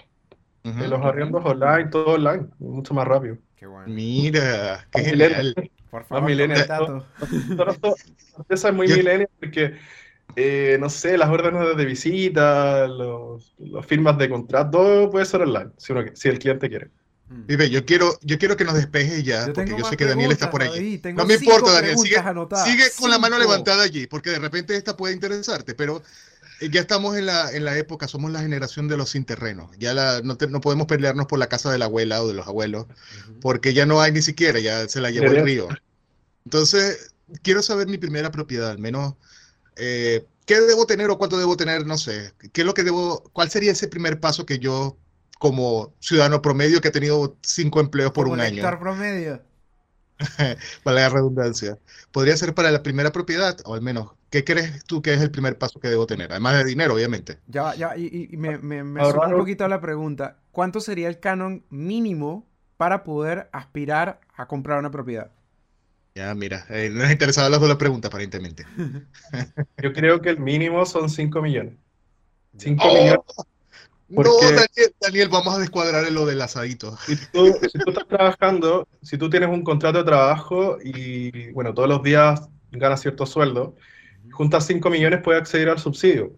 en 0.62 0.90
los 0.90 1.00
arriendos 1.02 1.44
online, 1.44 1.88
todo 1.90 2.14
online, 2.14 2.46
mucho 2.60 2.94
más 2.94 3.08
rápido. 3.08 3.36
Qué 3.56 3.66
bueno. 3.66 3.92
Mira, 3.92 4.86
qué 4.92 5.04
genial. 5.04 5.54
Por 5.90 6.04
favor, 6.04 6.30
millennial. 6.30 7.04
Esa 8.48 8.68
es 8.68 8.74
muy 8.74 8.86
millennial 8.86 9.28
porque 9.40 9.74
eh, 10.36 10.76
no 10.80 10.88
sé, 10.90 11.18
las 11.18 11.28
órdenes 11.28 11.76
de 11.76 11.84
visita, 11.84 12.86
los, 12.86 13.54
firmas 13.86 14.18
de 14.18 14.28
contrato, 14.28 14.78
todo 14.78 15.10
puede 15.10 15.26
ser 15.26 15.42
online, 15.42 15.70
si, 15.76 15.92
si 16.14 16.28
el 16.28 16.38
cliente 16.38 16.68
quiere. 16.68 16.90
Mm. 17.28 17.46
Vive, 17.46 17.70
yo 17.70 17.84
quiero, 17.84 18.18
yo 18.22 18.38
quiero 18.38 18.56
que 18.56 18.64
nos 18.64 18.74
despeje 18.74 19.22
ya, 19.22 19.50
porque 19.52 19.74
yo 19.76 19.84
sé 19.84 19.96
que 19.96 20.04
Daniel 20.04 20.32
está 20.32 20.50
por 20.50 20.62
allí. 20.62 21.00
no 21.14 21.24
me 21.24 21.34
importa, 21.34 21.72
Daniel, 21.72 21.96
sigue, 21.98 22.22
sigue 22.64 22.84
con 22.98 23.10
la 23.10 23.18
mano 23.18 23.38
levantada 23.38 23.82
allí, 23.82 24.06
porque 24.06 24.30
de 24.30 24.38
repente 24.38 24.76
esta 24.76 24.96
puede 24.96 25.14
interesarte, 25.14 25.74
pero 25.74 26.02
eh, 26.60 26.68
ya 26.70 26.80
estamos 26.80 27.16
en 27.16 27.26
la, 27.26 27.50
en 27.52 27.64
la 27.64 27.76
época, 27.76 28.08
somos 28.08 28.30
la 28.30 28.40
generación 28.40 28.88
de 28.88 28.96
los 28.96 29.10
sin 29.10 29.24
terrenos. 29.24 29.70
Ya 29.78 29.94
la, 29.94 30.20
no, 30.22 30.36
no, 30.48 30.60
podemos 30.60 30.86
pelearnos 30.86 31.26
por 31.26 31.38
la 31.38 31.48
casa 31.48 31.70
de 31.70 31.78
la 31.78 31.86
abuela 31.86 32.22
o 32.22 32.28
de 32.28 32.34
los 32.34 32.46
abuelos, 32.46 32.86
porque 33.40 33.74
ya 33.74 33.86
no 33.86 34.00
hay 34.00 34.12
ni 34.12 34.22
siquiera, 34.22 34.60
ya 34.60 34.88
se 34.88 35.00
la 35.00 35.10
llevó 35.10 35.32
el 35.32 35.44
río. 35.44 35.68
Entonces, 36.44 37.14
quiero 37.42 37.62
saber 37.62 37.86
mi 37.88 37.98
primera 37.98 38.30
propiedad, 38.30 38.70
al 38.70 38.78
menos 38.78 39.14
eh, 39.76 40.26
¿qué 40.46 40.60
debo 40.60 40.86
tener 40.86 41.10
o 41.10 41.18
cuánto 41.18 41.38
debo 41.38 41.56
tener? 41.56 41.86
No 41.86 41.98
sé. 41.98 42.32
¿Qué 42.52 42.62
es 42.62 42.66
lo 42.66 42.74
que 42.74 42.82
debo? 42.82 43.22
¿Cuál 43.32 43.50
sería 43.50 43.72
ese 43.72 43.88
primer 43.88 44.20
paso 44.20 44.46
que 44.46 44.58
yo, 44.58 44.96
como 45.38 45.94
ciudadano 46.00 46.42
promedio 46.42 46.80
que 46.80 46.88
ha 46.88 46.92
tenido 46.92 47.36
cinco 47.42 47.80
empleos 47.80 48.12
por 48.12 48.28
un 48.28 48.40
año? 48.40 48.62
promedio. 48.78 49.42
para 50.84 51.00
la 51.00 51.08
redundancia. 51.08 51.78
¿Podría 52.12 52.36
ser 52.36 52.54
para 52.54 52.70
la 52.70 52.82
primera 52.82 53.10
propiedad? 53.12 53.56
O 53.64 53.74
al 53.74 53.82
menos, 53.82 54.12
¿qué 54.30 54.44
crees 54.44 54.84
tú 54.84 55.02
que 55.02 55.14
es 55.14 55.20
el 55.20 55.30
primer 55.30 55.58
paso 55.58 55.80
que 55.80 55.88
debo 55.88 56.06
tener? 56.06 56.30
Además 56.30 56.58
de 56.58 56.64
dinero, 56.64 56.94
obviamente. 56.94 57.38
Ya, 57.48 57.74
ya, 57.74 57.96
y, 57.96 58.28
me, 58.36 58.58
me, 58.58 58.84
me 58.84 59.06
un 59.06 59.36
poquito 59.36 59.66
la 59.68 59.80
pregunta. 59.80 60.38
¿Cuánto 60.52 60.80
sería 60.80 61.08
el 61.08 61.18
canon 61.18 61.64
mínimo 61.70 62.46
para 62.76 63.04
poder 63.04 63.48
aspirar 63.52 64.20
a 64.34 64.46
comprar 64.46 64.78
una 64.78 64.90
propiedad? 64.90 65.30
Ya, 66.14 66.34
mira, 66.34 66.66
eh, 66.68 66.90
no 66.92 67.04
es 67.04 67.10
interesado 67.10 67.48
las 67.48 67.60
dos 67.60 67.76
preguntas, 67.76 68.10
aparentemente. 68.10 68.66
Yo 69.82 69.92
creo 69.92 70.20
que 70.20 70.30
el 70.30 70.38
mínimo 70.38 70.84
son 70.84 71.08
5 71.08 71.40
millones. 71.40 71.74
5 72.58 72.86
millones. 72.86 73.18
No, 74.08 74.24
Daniel, 75.00 75.28
vamos 75.30 75.54
a 75.54 75.58
descuadrar 75.58 76.04
en 76.04 76.14
lo 76.14 76.26
del 76.26 76.42
asadito. 76.42 76.98
Si 77.06 77.16
tú, 77.32 77.46
estás 77.62 78.06
trabajando, 78.06 78.86
si 79.00 79.16
tú 79.16 79.30
tienes 79.30 79.48
un 79.48 79.64
contrato 79.64 79.98
de 79.98 80.04
trabajo 80.04 80.76
y, 80.84 81.50
bueno, 81.52 81.72
todos 81.72 81.88
los 81.88 82.02
días 82.02 82.46
ganas 82.72 83.00
cierto 83.00 83.24
sueldo, 83.24 83.74
juntas 84.30 84.66
5 84.66 84.90
millones 84.90 85.20
puedes 85.22 85.40
acceder 85.40 85.70
al 85.70 85.78
subsidio 85.78 86.32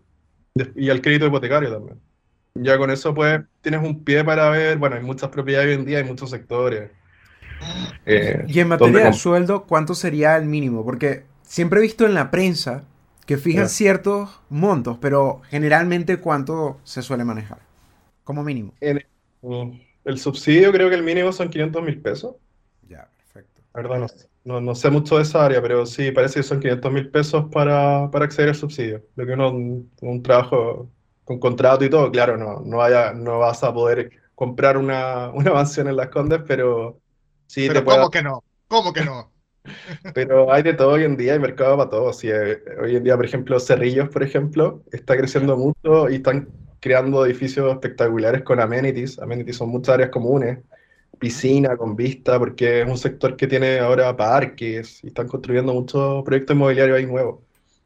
y 0.77 0.89
al 0.89 1.03
crédito 1.03 1.27
hipotecario 1.27 1.73
también. 1.73 2.01
Ya 2.55 2.79
con 2.79 2.93
eso, 2.93 3.13
pues, 3.13 3.41
tienes 3.61 3.83
un 3.83 4.05
pie 4.05 4.23
para 4.23 4.49
ver, 4.51 4.79
bueno, 4.79 4.95
hay 4.95 5.03
muchas 5.03 5.31
propiedades 5.31 5.67
hoy 5.67 5.75
en 5.75 5.85
día, 5.85 5.99
hay 5.99 6.05
muchos 6.05 6.31
sectores. 6.31 6.93
Eh, 8.07 8.45
y 8.49 8.61
en 8.61 8.69
materia 8.69 9.07
de 9.07 9.13
sueldo, 9.13 9.65
¿cuánto 9.65 9.95
sería 9.95 10.37
el 10.37 10.47
mínimo? 10.47 10.85
Porque 10.85 11.25
siempre 11.43 11.79
he 11.79 11.83
visto 11.83 12.07
en 12.07 12.15
la 12.15 12.31
prensa 12.31 12.85
que 13.27 13.39
fijan 13.39 13.69
ciertos 13.69 14.41
montos, 14.51 14.99
pero 15.01 15.41
generalmente 15.49 16.19
¿cuánto 16.19 16.79
se 16.85 17.03
suele 17.03 17.25
manejar? 17.25 17.59
Como 18.23 18.43
mínimo. 18.43 18.75
Mm, 19.43 19.71
el, 20.05 20.19
subsidio 20.19 20.73
creo 20.73 20.89
que 20.89 20.97
el 20.97 21.03
mínimo 21.03 21.33
son 21.33 21.49
500 21.49 21.83
mil 21.83 22.01
pesos. 22.01 22.37
Ya, 22.89 23.09
perfecto. 23.17 23.63
Verdad, 23.75 24.11
no, 24.45 24.61
no, 24.61 24.75
sé 24.75 24.91
mucho 24.91 25.17
de 25.17 25.23
esa 25.23 25.45
área, 25.45 25.63
pero 25.63 25.87
sí, 25.87 26.11
parece 26.11 26.41
que 26.41 26.43
son 26.43 26.61
500 26.61 26.93
mil 26.93 27.11
pesos 27.11 27.47
para, 27.51 28.11
para, 28.11 28.27
acceder 28.27 28.51
al 28.51 28.55
subsidio. 28.55 29.03
Lo 29.17 29.27
que 29.27 29.33
uno, 29.33 29.51
un, 29.51 30.23
trabajo 30.23 30.91
con 31.25 31.39
contrato 31.39 31.85
y 31.85 31.91
todo, 31.91 32.11
claro, 32.11 32.37
no, 32.37 32.61
no, 32.61 32.79
vaya, 32.79 33.15
no 33.15 33.39
vas 33.39 33.65
a 33.65 33.73
poder 33.73 34.11
comprar 34.35 34.77
una, 34.77 35.31
una 35.31 35.51
mansión 35.55 35.89
en 35.89 35.97
Las 35.97 36.09
Condes, 36.09 36.43
pero 36.47 37.01
Sí, 37.55 37.69
Pero 37.69 37.85
¿cómo 37.85 38.11
que 38.11 38.21
no? 38.21 38.43
¿Cómo 38.67 38.93
que 38.93 39.05
no? 39.05 39.31
Pero 40.13 40.53
hay 40.53 40.65
de 40.65 40.75
todo 40.75 40.91
hoy 40.91 41.05
en 41.05 41.17
día, 41.17 41.35
hay 41.35 41.39
mercado 41.39 41.77
para 41.77 41.89
todo. 41.89 42.13
Si, 42.13 42.29
eh, 42.29 42.59
hoy 42.83 42.97
en 42.97 43.05
día, 43.05 43.15
por 43.15 43.25
ejemplo, 43.25 43.61
Cerrillos, 43.61 44.09
por 44.09 44.25
ejemplo, 44.25 44.83
está 44.91 45.17
creciendo 45.17 45.57
mucho 45.57 46.11
y 46.11 46.17
están 46.17 46.49
creando 46.81 47.25
edificios 47.25 47.73
espectaculares 47.73 48.43
con 48.43 48.59
amenities. 48.59 49.21
Amenities 49.21 49.57
son 49.57 49.69
muchas 49.69 49.95
áreas 49.95 50.11
comunes, 50.11 50.59
piscina 51.21 51.77
con 51.77 51.95
vista, 51.95 52.41
porque 52.41 52.81
es 52.81 52.89
un 52.89 52.99
sector 52.99 53.37
que 53.37 53.47
tiene 53.47 53.79
ahora 53.79 54.17
parques 54.17 55.05
y 55.05 55.07
están 55.07 55.29
construyendo 55.29 55.73
muchos 55.73 56.25
proyectos 56.25 56.57
inmobiliarios 56.57 56.99
ahí 56.99 57.07
nuevos. 57.07 57.39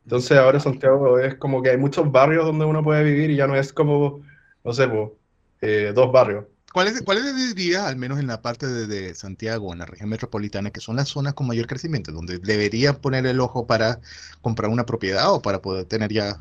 Entonces 0.04 0.38
ahora 0.38 0.61
Santiago 0.61 1.18
es 1.18 1.35
como 1.35 1.62
que 1.62 1.68
hay 1.70 1.76
muchos 1.76 2.11
barrios 2.11 2.46
donde 2.46 2.64
uno 2.64 2.83
puede 2.83 3.04
vivir 3.04 3.31
y 3.31 3.37
ya 3.37 3.46
no 3.46 3.54
es 3.54 3.70
como, 3.74 4.22
no 4.64 4.72
sé, 4.72 4.88
pues, 4.88 5.94
dos 5.94 6.11
barrios. 6.11 6.46
¿Cuáles 6.79 7.03
cuál 7.03 7.19
dirías, 7.35 7.87
al 7.87 7.97
menos 7.97 8.21
en 8.21 8.29
la 8.29 8.41
parte 8.41 8.69
de, 8.69 9.12
Santiago, 9.12 9.73
en 9.73 9.81
la 9.81 9.85
región 9.85 10.11
metropolitana, 10.11 10.71
que 10.71 10.79
son 10.79 10.95
las 10.95 11.09
zonas 11.09 11.35
con 11.35 11.49
mayor 11.49 11.67
crecimiento, 11.67 12.12
donde 12.12 12.38
debería 12.38 12.93
poner 12.93 13.27
el 13.27 13.41
ojo 13.41 13.67
para 13.67 13.99
comprar 14.43 14.71
una 14.71 14.87
propiedad 14.87 15.33
o 15.33 15.43
para 15.43 15.61
poder 15.61 15.87
tener 15.87 16.12
ya 16.12 16.37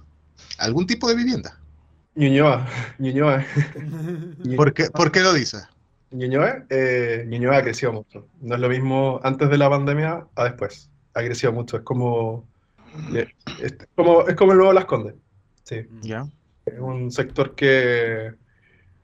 algún 0.60 0.86
tipo 0.86 1.10
de 1.10 1.16
vivienda? 1.16 1.60
Ñuñoa, 2.14 2.70
Ñuñoa. 3.00 3.48
¿Por 4.56 4.76
qué, 4.76 4.92
¿Por 4.92 5.12
qué 5.12 5.22
lo 5.22 5.34
dices? 5.34 5.68
Ñuñoa, 6.12 6.66
eh, 6.70 7.26
Ñuñoa 7.28 7.58
ha 7.58 7.64
crecido 7.64 7.94
mucho. 7.94 8.28
No 8.40 8.54
es 8.54 8.62
lo 8.62 8.70
mismo 8.70 9.20
antes 9.24 9.50
de 9.50 9.58
la 9.58 9.72
pandemia 9.72 10.28
a 10.36 10.44
después. 10.44 10.92
Ha 11.16 11.24
crecido 11.24 11.52
mucho. 11.52 11.78
Es 11.78 11.84
como, 11.84 12.46
es 13.12 13.76
como, 13.96 14.28
es 14.28 14.36
como 14.36 14.52
el 14.52 14.60
nuevo 14.60 14.72
Las 14.72 14.86
Condes. 14.86 15.16
Sí. 15.64 15.78
Ya. 16.02 16.28
Es 16.64 16.78
un 16.78 17.12
sector 17.12 17.56
que 17.56 18.36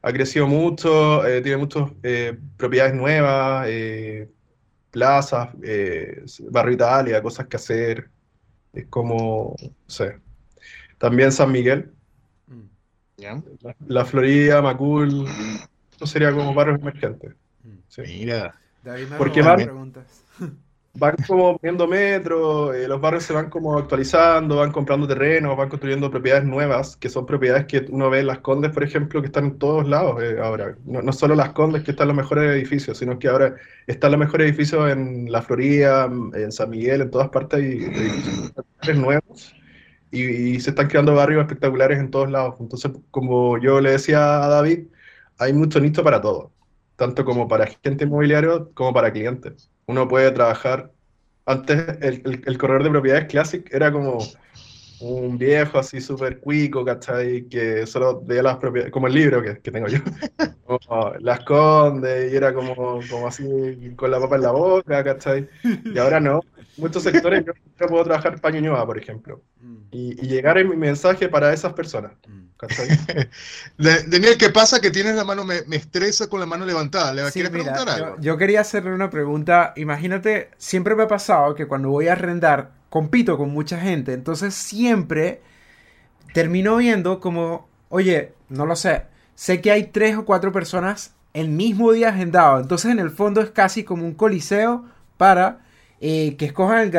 ha 0.03 0.11
crecido 0.11 0.47
mucho, 0.47 1.25
eh, 1.25 1.41
tiene 1.41 1.57
muchas 1.57 1.89
eh, 2.03 2.37
propiedades 2.57 2.93
nuevas, 2.93 3.65
eh, 3.69 4.29
plazas, 4.91 5.49
barrio 6.51 6.73
Italia, 6.73 7.23
cosas 7.23 7.47
que 7.47 7.55
hacer. 7.55 8.09
Es 8.73 8.85
como, 8.87 9.55
no 9.61 9.69
sé. 9.87 10.19
También 10.97 11.31
San 11.31 11.51
Miguel. 11.51 11.91
Mm. 12.47 13.41
La, 13.87 14.03
Florida, 14.03 14.61
Macul, 14.61 15.25
eso 15.95 16.05
sería 16.05 16.33
como 16.33 16.53
barrios 16.53 16.79
emergentes. 16.79 17.33
Sí. 17.87 18.01
Mira. 18.01 18.53
Porque 19.17 19.41
van, 19.41 19.55
preguntas. 19.55 20.22
Van 20.95 21.15
como 21.27 21.57
poniendo 21.57 21.87
metro, 21.87 22.73
eh, 22.73 22.87
los 22.87 23.01
barrios 23.01 23.23
se 23.23 23.33
van 23.33 23.49
como 23.49 23.77
actualizando, 23.77 24.57
van 24.57 24.71
comprando 24.71 25.07
terrenos, 25.07 25.57
van 25.57 25.69
construyendo 25.69 26.11
propiedades 26.11 26.45
nuevas, 26.45 26.95
que 26.97 27.09
son 27.09 27.25
propiedades 27.25 27.65
que 27.65 27.85
uno 27.89 28.09
ve 28.11 28.19
en 28.19 28.27
Las 28.27 28.39
Condes, 28.39 28.71
por 28.71 28.83
ejemplo, 28.83 29.21
que 29.21 29.27
están 29.27 29.45
en 29.45 29.57
todos 29.57 29.87
lados 29.87 30.21
eh, 30.21 30.37
ahora. 30.39 30.77
No, 30.85 31.11
solo 31.13 31.35
Las 31.35 31.51
Condes, 31.53 31.83
que 31.83 31.91
están 31.91 32.07
los 32.09 32.17
mejores 32.17 32.51
edificios, 32.51 32.97
sino 32.99 33.17
que 33.17 33.27
ahora 33.27 33.55
están 33.87 34.11
los 34.11 34.19
mejores 34.19 34.47
edificios 34.47 34.91
en 34.91 35.31
La 35.31 35.41
Florida, 35.41 36.05
en 36.05 36.51
San 36.51 36.69
Miguel, 36.69 37.01
en 37.01 37.11
todas 37.11 37.29
partes, 37.29 37.59
y 37.59 37.85
edificios 37.85 38.97
nuevos. 38.97 39.55
Y, 40.11 40.59
se 40.59 40.69
están 40.69 40.87
creando 40.87 41.15
barrios 41.15 41.41
espectaculares 41.41 41.99
en 41.99 42.11
todos 42.11 42.29
lados. 42.29 42.55
Entonces, 42.59 42.91
como 43.11 43.57
yo 43.57 43.81
le 43.81 43.91
decía 43.91 44.43
a 44.43 44.47
David, 44.47 44.87
hay 45.39 45.53
mucho 45.53 45.79
nicho 45.79 46.03
para 46.03 46.21
todo, 46.21 46.51
tanto 46.95 47.25
como 47.25 47.47
para 47.47 47.67
gente 47.83 48.05
inmobiliario 48.05 48.71
como 48.75 48.93
para 48.93 49.11
clientes 49.11 49.72
uno 49.93 50.07
puede 50.07 50.31
trabajar. 50.31 50.91
Antes 51.45 51.97
el, 52.01 52.41
el, 52.45 52.57
corredor 52.57 52.83
de 52.83 52.89
propiedades 52.89 53.25
Classic 53.25 53.67
era 53.73 53.91
como 53.91 54.19
un 55.03 55.37
viejo 55.37 55.79
así 55.79 55.99
súper 55.99 56.39
cuico, 56.39 56.85
¿cachai? 56.85 57.47
Que 57.47 57.85
solo 57.85 58.21
veía 58.21 58.43
las 58.43 58.57
propiedades, 58.57 58.91
como 58.91 59.07
el 59.07 59.13
libro 59.13 59.41
que, 59.41 59.59
que 59.59 59.71
tengo 59.71 59.87
yo, 59.87 59.99
las 61.19 61.39
conde 61.41 62.29
y 62.31 62.35
era 62.35 62.53
como, 62.53 62.99
como 63.09 63.27
así 63.27 63.43
con 63.95 64.11
la 64.11 64.19
papa 64.19 64.37
en 64.37 64.41
la 64.41 64.51
boca, 64.51 65.03
¿cachai? 65.03 65.49
Y 65.85 65.97
ahora 65.97 66.19
no, 66.19 66.41
muchos 66.77 67.03
sectores 67.03 67.43
yo, 67.45 67.53
puedo 67.87 68.03
trabajar 68.03 68.39
para 68.39 68.55
Ñuñoa, 68.55 68.85
por 68.85 68.97
ejemplo, 68.97 69.41
mm. 69.59 69.77
y, 69.91 70.25
y, 70.25 70.27
llegar 70.27 70.57
en 70.57 70.69
mi 70.69 70.77
mensaje 70.77 71.27
para 71.27 71.51
esas 71.53 71.73
personas. 71.73 72.13
Mm. 72.27 72.43
Daniel, 73.77 74.37
¿qué 74.37 74.49
pasa? 74.49 74.79
Que 74.79 74.91
tienes 74.91 75.15
la 75.15 75.23
mano, 75.23 75.43
me, 75.43 75.63
estresa 75.71 76.27
con 76.27 76.39
la 76.39 76.45
mano 76.45 76.65
levantada. 76.65 77.13
¿Le 77.13 77.31
quieres 77.31 77.51
preguntar 77.51 77.89
algo? 77.89 78.15
Yo, 78.19 78.37
quería 78.37 78.61
hacerle 78.61 78.93
una 78.93 79.09
pregunta. 79.09 79.73
Imagínate, 79.75 80.51
siempre 80.57 80.95
me 80.95 81.03
ha 81.03 81.07
pasado 81.07 81.55
que 81.55 81.67
cuando 81.67 81.89
voy 81.89 82.07
a 82.07 82.13
arrendar, 82.13 82.71
compito 82.93 83.39
con 83.39 83.49
mucha 83.49 83.79
gente, 83.79 84.13
entonces 84.13 84.53
siempre 84.53 85.41
termino 86.31 86.77
viendo 86.77 87.19
como, 87.19 87.67
oye, 87.89 88.33
no 88.49 88.67
lo 88.67 88.75
sé, 88.75 89.05
sé 89.33 89.61
que 89.61 89.71
hay 89.71 89.85
tres 89.85 90.15
o 90.15 90.25
cuatro 90.25 90.51
personas 90.51 91.15
el 91.33 91.49
mismo 91.49 91.91
día 91.91 92.09
agendado, 92.09 92.59
entonces 92.59 92.91
en 92.91 92.99
el 92.99 93.09
fondo 93.09 93.41
es 93.41 93.49
casi 93.49 93.83
como 93.83 94.05
un 94.05 94.13
coliseo 94.13 94.85
para 95.17 95.61
eh, 96.01 96.35
que 96.37 96.45
escojan 96.45 96.91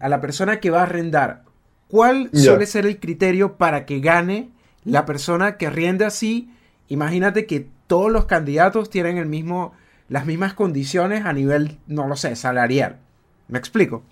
a 0.00 0.08
la 0.08 0.20
persona 0.20 0.58
que 0.58 0.70
va 0.70 0.80
a 0.80 0.82
arrendar. 0.82 1.44
¿Cuál 1.86 2.28
suele 2.32 2.66
ser 2.66 2.84
el 2.84 2.98
criterio 2.98 3.58
para 3.58 3.86
que 3.86 4.00
gane 4.00 4.50
la 4.82 5.06
persona 5.06 5.56
que 5.56 5.70
riende 5.70 6.04
así? 6.04 6.50
Imagínate 6.88 7.46
que 7.46 7.68
todos 7.86 8.10
los 8.10 8.24
candidatos 8.24 8.90
tienen 8.90 9.18
el 9.18 9.26
mismo, 9.26 9.72
las 10.08 10.26
mismas 10.26 10.54
condiciones 10.54 11.24
a 11.24 11.32
nivel, 11.32 11.78
no 11.86 12.08
lo 12.08 12.16
sé, 12.16 12.34
salarial. 12.34 12.98
¿Me 13.46 13.60
explico? 13.60 14.02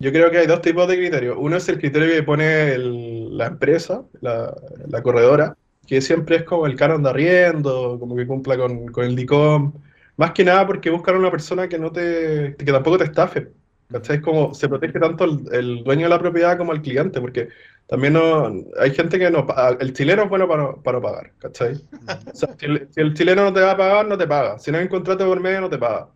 Yo 0.00 0.12
creo 0.12 0.30
que 0.30 0.38
hay 0.38 0.46
dos 0.46 0.60
tipos 0.62 0.86
de 0.88 0.96
criterios. 0.96 1.36
Uno 1.38 1.56
es 1.56 1.68
el 1.68 1.78
criterio 1.78 2.08
que 2.08 2.22
pone 2.22 2.78
la 2.78 3.46
empresa, 3.46 4.04
la, 4.20 5.02
corredora, 5.02 5.56
que 5.86 6.00
siempre 6.00 6.36
es 6.36 6.44
como 6.44 6.66
el 6.66 6.76
canon 6.76 7.02
de 7.02 7.10
arriendo, 7.10 7.98
como 7.98 8.14
que 8.14 8.26
cumpla 8.26 8.56
con, 8.56 8.86
con 8.88 9.04
el 9.04 9.16
DICOM. 9.16 9.72
Más 10.16 10.32
que 10.32 10.44
nada 10.44 10.66
porque 10.66 10.90
buscan 10.90 11.16
una 11.16 11.30
persona 11.30 11.68
que 11.68 11.78
no 11.78 11.90
te, 11.92 12.56
que 12.56 12.72
tampoco 12.72 12.98
te 12.98 13.04
estafe. 13.04 13.48
¿Cachai? 13.90 14.20
Como 14.20 14.52
se 14.54 14.68
protege 14.68 15.00
tanto 15.00 15.24
el, 15.24 15.82
dueño 15.82 16.04
de 16.04 16.10
la 16.10 16.18
propiedad 16.18 16.58
como 16.58 16.72
el 16.72 16.82
cliente, 16.82 17.20
porque 17.20 17.48
también 17.86 18.12
no, 18.12 18.52
hay 18.78 18.90
gente 18.90 19.18
que 19.18 19.30
no 19.30 19.46
el 19.80 19.94
chileno 19.94 20.24
es 20.24 20.28
bueno 20.28 20.46
para, 20.46 20.74
para 20.76 21.00
pagar, 21.00 21.32
¿cachai? 21.38 21.72
O 21.72 22.34
sea, 22.34 22.54
si, 22.58 22.66
el, 22.66 23.14
chileno 23.14 23.44
no 23.44 23.52
te 23.52 23.62
va 23.62 23.70
a 23.70 23.76
pagar, 23.78 24.06
no 24.06 24.18
te 24.18 24.26
paga. 24.26 24.58
Si 24.58 24.70
no 24.70 24.76
hay 24.76 24.84
un 24.84 24.90
contrato 24.90 25.26
por 25.26 25.40
medio, 25.40 25.62
no 25.62 25.70
te 25.70 25.78
paga. 25.78 26.08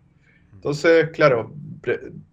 Entonces, 0.52 1.08
claro, 1.10 1.54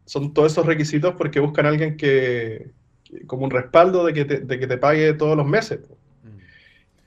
son 0.10 0.34
todos 0.34 0.54
esos 0.54 0.66
requisitos 0.66 1.14
porque 1.16 1.40
buscan 1.40 1.68
a 1.68 1.70
alguien 1.70 1.96
que, 1.96 2.72
como 3.28 3.44
un 3.44 3.52
respaldo 3.52 4.04
de 4.04 4.14
que, 4.14 4.26
te, 4.26 4.40
de 4.40 4.60
que 4.60 4.66
te 4.66 4.80
pague 4.80 5.14
todos 5.14 5.38
los 5.38 5.46
meses. 5.46 5.82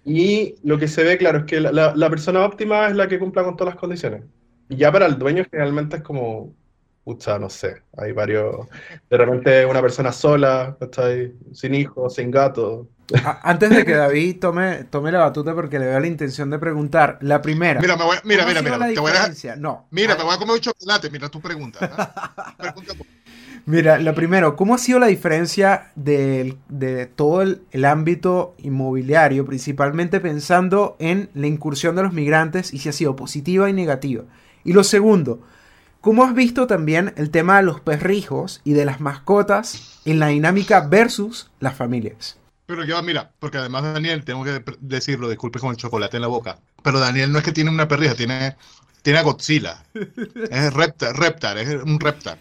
Y 0.05 0.55
lo 0.63 0.79
que 0.79 0.87
se 0.87 1.03
ve, 1.03 1.19
claro, 1.19 1.39
es 1.39 1.45
que 1.47 1.61
la, 1.61 1.95
la 1.97 2.11
persona 2.11 2.45
óptima 2.45 2.87
es 2.87 2.95
la 2.95 3.09
que 3.09 3.19
cumpla 3.19 3.43
con 3.43 3.57
todas 3.57 3.75
las 3.75 3.81
condiciones. 3.81 4.23
Y 4.69 4.77
ya 4.77 4.93
para 4.93 5.07
el 5.07 5.19
dueño 5.19 5.45
generalmente 5.51 5.97
es 5.97 6.03
como, 6.03 6.55
pucha, 7.05 7.39
no 7.39 7.51
sé, 7.51 7.83
hay 7.97 8.13
varios, 8.13 8.69
de 9.11 9.17
repente 9.17 9.67
una 9.67 9.81
persona 9.81 10.13
sola, 10.13 10.77
¿cachai? 10.79 11.33
Sin 11.53 11.75
hijos, 11.75 12.15
sin 12.15 12.31
gato. 12.31 12.89
Antes 13.43 13.71
de 13.71 13.85
que 13.85 13.95
David 13.95 14.39
tome, 14.41 14.85
tome 14.85 15.11
la 15.13 15.19
batuta 15.21 15.55
porque 15.55 15.79
le 15.79 15.87
veo 15.87 16.01
la 16.01 16.07
intención 16.07 16.49
de 16.51 16.59
preguntar, 16.59 17.19
la 17.21 17.43
primera. 17.43 17.81
Mira, 17.81 17.97
me 17.97 18.05
voy, 18.05 18.17
mira, 18.25 18.47
mira, 18.47 18.63
mira, 18.63 18.79
te 18.79 19.01
voy 19.01 19.13
a 19.13 19.57
No. 19.57 19.87
Mira, 19.91 20.17
me 20.17 20.25
voy 20.25 20.35
a 20.35 20.39
comer 20.39 20.55
un 20.55 20.61
chocolate, 20.61 21.11
mira 21.11 21.29
tu 21.29 21.41
pregunta. 21.41 22.15
mira, 23.67 23.99
lo 23.99 24.15
primero, 24.15 24.55
¿cómo 24.57 24.75
ha 24.75 24.79
sido 24.79 24.99
la 24.99 25.09
diferencia 25.09 25.91
de, 25.97 26.57
de 26.69 27.07
todo 27.07 27.43
el, 27.43 27.63
el, 27.73 27.85
ámbito 27.85 28.55
inmobiliario, 28.59 29.45
principalmente 29.45 30.21
pensando 30.21 30.97
en 31.01 31.29
la 31.35 31.49
incursión 31.49 31.97
de 31.97 32.05
los 32.05 32.13
migrantes 32.13 32.73
y 32.73 32.79
si 32.79 32.89
ha 32.89 32.93
sido 32.93 33.17
positiva 33.17 33.69
y 33.69 33.73
negativa? 33.73 34.25
Y 34.65 34.73
lo 34.73 34.85
segundo, 34.85 35.41
¿cómo 36.03 36.25
has 36.25 36.35
visto 36.35 36.67
también 36.67 37.15
el 37.17 37.31
tema 37.31 37.57
de 37.57 37.63
los 37.63 37.81
perrijos 37.81 38.61
y 38.65 38.75
de 38.75 38.85
las 38.85 39.01
mascotas 39.01 40.01
en 40.05 40.19
la 40.19 40.27
dinámica 40.27 40.87
versus 40.87 41.51
las 41.61 41.75
familias? 41.75 42.37
Pero 42.67 42.85
yo, 42.85 43.03
mira, 43.03 43.33
porque 43.39 43.59
además 43.59 43.85
Daniel, 43.85 44.25
tengo 44.25 44.45
que 44.45 44.63
decirlo, 44.81 45.31
disculpe 45.31 45.59
con 45.59 45.71
el 45.71 45.77
chocolate 45.77 46.17
en 46.17 46.23
la 46.23 46.29
boca, 46.29 46.59
pero 46.83 47.01
Daniel 47.01 47.33
no 47.33 47.39
es 47.39 47.45
que 47.45 47.53
tiene 47.53 47.71
una 47.71 47.89
perrija, 47.89 48.15
tiene, 48.15 48.57
tiene 49.03 49.19
a 49.19 49.23
Godzilla. 49.23 49.83
es 49.95 50.75
Reptar, 50.75 51.17
Reptar, 51.17 51.57
es 51.59 51.83
un 51.83 51.99
Reptar. 51.99 52.39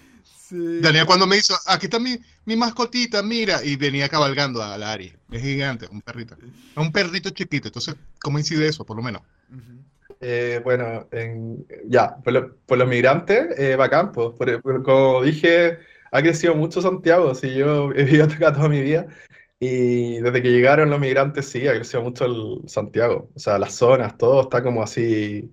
Daniel 0.49 1.05
cuando 1.05 1.27
me 1.27 1.37
hizo, 1.37 1.55
aquí 1.65 1.85
está 1.85 1.97
mi, 1.97 2.19
mi 2.45 2.57
mascotita, 2.57 3.23
mira, 3.23 3.63
y 3.63 3.77
venía 3.77 4.09
cabalgando 4.09 4.61
a 4.61 4.77
la 4.77 4.91
Ari. 4.91 5.13
Es 5.31 5.41
gigante, 5.41 5.87
un 5.89 6.01
perrito. 6.01 6.35
Es 6.35 6.77
un 6.77 6.91
perrito 6.91 7.29
chiquito, 7.29 7.69
entonces, 7.69 7.95
¿cómo 8.19 8.37
incide 8.37 8.67
eso, 8.67 8.85
por 8.85 8.97
lo 8.97 9.03
menos? 9.03 9.21
Eh, 10.23 10.61
bueno, 10.63 11.09
ya, 11.87 12.15
por, 12.17 12.77
los 12.77 12.87
migrantes, 12.87 13.57
eh, 13.57 13.75
bacán, 13.75 14.11
pues, 14.11 14.33
como 14.83 15.23
dije, 15.23 15.79
ha 16.11 16.21
crecido 16.21 16.53
mucho 16.53 16.79
Santiago, 16.79 17.33
si 17.33 17.55
yo 17.55 17.91
he 17.93 18.03
vivido 18.03 18.25
acá 18.25 18.53
toda 18.53 18.69
mi 18.69 18.81
vida, 18.81 19.07
y 19.59 20.19
desde 20.19 20.43
que 20.43 20.51
llegaron 20.51 20.91
los 20.91 20.99
migrantes, 20.99 21.47
sí, 21.47 21.67
ha 21.67 21.73
crecido 21.73 22.03
mucho 22.03 22.25
el 22.25 22.69
Santiago, 22.69 23.31
o 23.33 23.39
sea, 23.39 23.57
las 23.57 23.73
zonas, 23.73 24.15
todo 24.17 24.41
está 24.41 24.61
como 24.61 24.83
así 24.83 25.51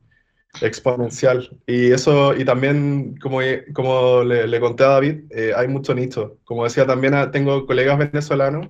exponencial, 0.61 1.59
y 1.67 1.93
eso, 1.93 2.37
y 2.37 2.45
también, 2.45 3.17
como, 3.19 3.41
como 3.73 4.23
le, 4.23 4.61
conté 4.61 4.85
a 4.85 4.89
David, 4.89 5.25
eh, 5.31 5.53
hay 5.57 5.69
mucho 5.69 5.95
nicho, 5.95 6.37
como 6.45 6.65
decía, 6.65 6.87
también 6.87 7.15
ah, 7.15 7.31
tengo 7.31 7.65
colegas 7.65 7.99
venezolanos, 7.99 8.69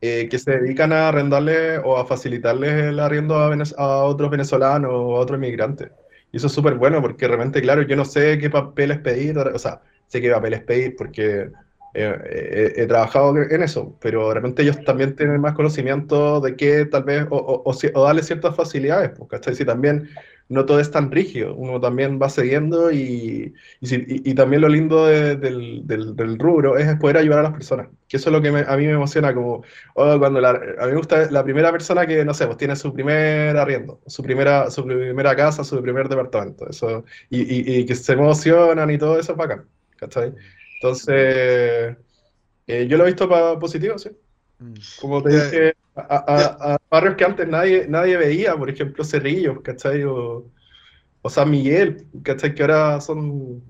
eh, 0.00 0.28
que 0.30 0.38
se 0.38 0.52
dedican 0.52 0.92
a 0.92 1.08
arrendarle 1.08 1.78
o 1.78 1.98
a 1.98 2.06
facilitarles 2.06 2.72
el 2.72 3.00
arriendo 3.00 3.36
a, 3.36 3.54
a 3.76 4.04
otros 4.04 4.30
venezolanos 4.30 4.90
o 4.92 5.16
a 5.16 5.20
otros 5.20 5.38
inmigrantes. 5.38 5.90
Y 6.32 6.36
eso 6.36 6.46
es 6.46 6.52
súper 6.52 6.74
bueno 6.74 7.02
porque 7.02 7.26
realmente, 7.26 7.60
claro, 7.60 7.82
yo 7.82 7.96
no 7.96 8.04
sé 8.04 8.38
qué 8.38 8.50
papeles 8.50 8.98
pedir, 8.98 9.36
o 9.38 9.58
sea, 9.58 9.82
sé 10.06 10.20
qué 10.20 10.30
papeles 10.30 10.62
pedir 10.62 10.94
porque 10.96 11.50
eh, 11.92 12.72
he, 12.76 12.86
trabajado 12.86 13.36
en 13.36 13.62
eso, 13.62 13.96
pero 14.00 14.32
realmente 14.32 14.62
ellos 14.62 14.82
también 14.84 15.16
tienen 15.16 15.40
más 15.40 15.54
conocimiento 15.54 16.40
de 16.40 16.54
qué 16.54 16.84
tal 16.84 17.02
vez, 17.02 17.26
o, 17.30 17.36
o, 17.36 17.72
o, 17.94 18.04
darle 18.04 18.22
ciertas 18.22 18.54
facilidades, 18.54 19.10
porque 19.10 19.36
¿cachai? 19.36 19.56
Si 19.56 19.64
también 19.64 20.08
no 20.50 20.66
todo 20.66 20.80
es 20.80 20.90
tan 20.90 21.12
rígido, 21.12 21.54
uno 21.54 21.80
también 21.80 22.18
va 22.20 22.28
siguiendo 22.28 22.90
y, 22.90 23.54
y, 23.80 24.34
también 24.34 24.62
lo 24.62 24.68
lindo 24.68 25.06
del, 25.06 25.86
del, 25.86 26.38
rubro 26.40 26.76
es 26.76 26.92
poder 26.96 27.18
ayudar 27.18 27.38
a 27.38 27.42
las 27.44 27.52
personas, 27.52 27.86
que 28.08 28.16
eso 28.16 28.30
es 28.30 28.32
lo 28.32 28.42
que 28.42 28.48
a 28.48 28.76
mí 28.76 28.86
me 28.86 28.92
emociona, 28.92 29.32
como 29.32 29.62
oh, 29.94 30.18
cuando 30.18 30.40
la, 30.40 30.50
a 30.50 30.86
mí 30.86 30.90
me 30.90 30.96
gusta 30.96 31.30
la 31.30 31.44
primera 31.44 31.70
persona 31.70 32.04
que, 32.04 32.24
no 32.24 32.34
sé, 32.34 32.46
pues 32.46 32.58
tiene 32.58 32.74
su 32.74 32.92
primer 32.92 33.56
arriendo, 33.56 34.00
su 34.08 34.24
primera, 34.24 34.68
su 34.72 34.84
primera 34.84 35.36
casa, 35.36 35.62
su 35.62 35.80
primer 35.80 36.08
departamento, 36.08 36.68
eso, 36.68 37.04
y, 37.30 37.86
que 37.86 37.94
se 37.94 38.12
emocionan 38.14 38.90
y 38.90 38.98
todo 38.98 39.20
eso 39.20 39.32
es 39.32 39.38
bacán, 39.38 39.66
¿cachai? 39.96 40.34
Entonces, 40.82 41.96
eh, 42.66 42.86
yo 42.88 42.96
lo 42.96 43.04
he 43.04 43.06
visto 43.06 43.28
para 43.28 43.56
positivo, 43.56 43.98
sí. 43.98 44.10
Mm. 44.58 44.74
Como 45.00 45.22
te 45.22 45.30
dije, 45.30 45.74
a, 46.08 46.78
barrios 46.90 47.16
que 47.16 47.24
antes 47.24 47.48
nadie, 47.48 47.86
nadie 47.88 48.16
veía, 48.16 48.56
por 48.56 48.70
ejemplo, 48.70 49.04
Cerrillos, 49.04 49.60
¿cachai? 49.62 50.04
O, 50.04 50.44
San 51.28 51.50
Miguel, 51.50 52.06
¿cachai? 52.22 52.54
Que 52.54 52.62
ahora 52.62 53.00
son 53.00 53.62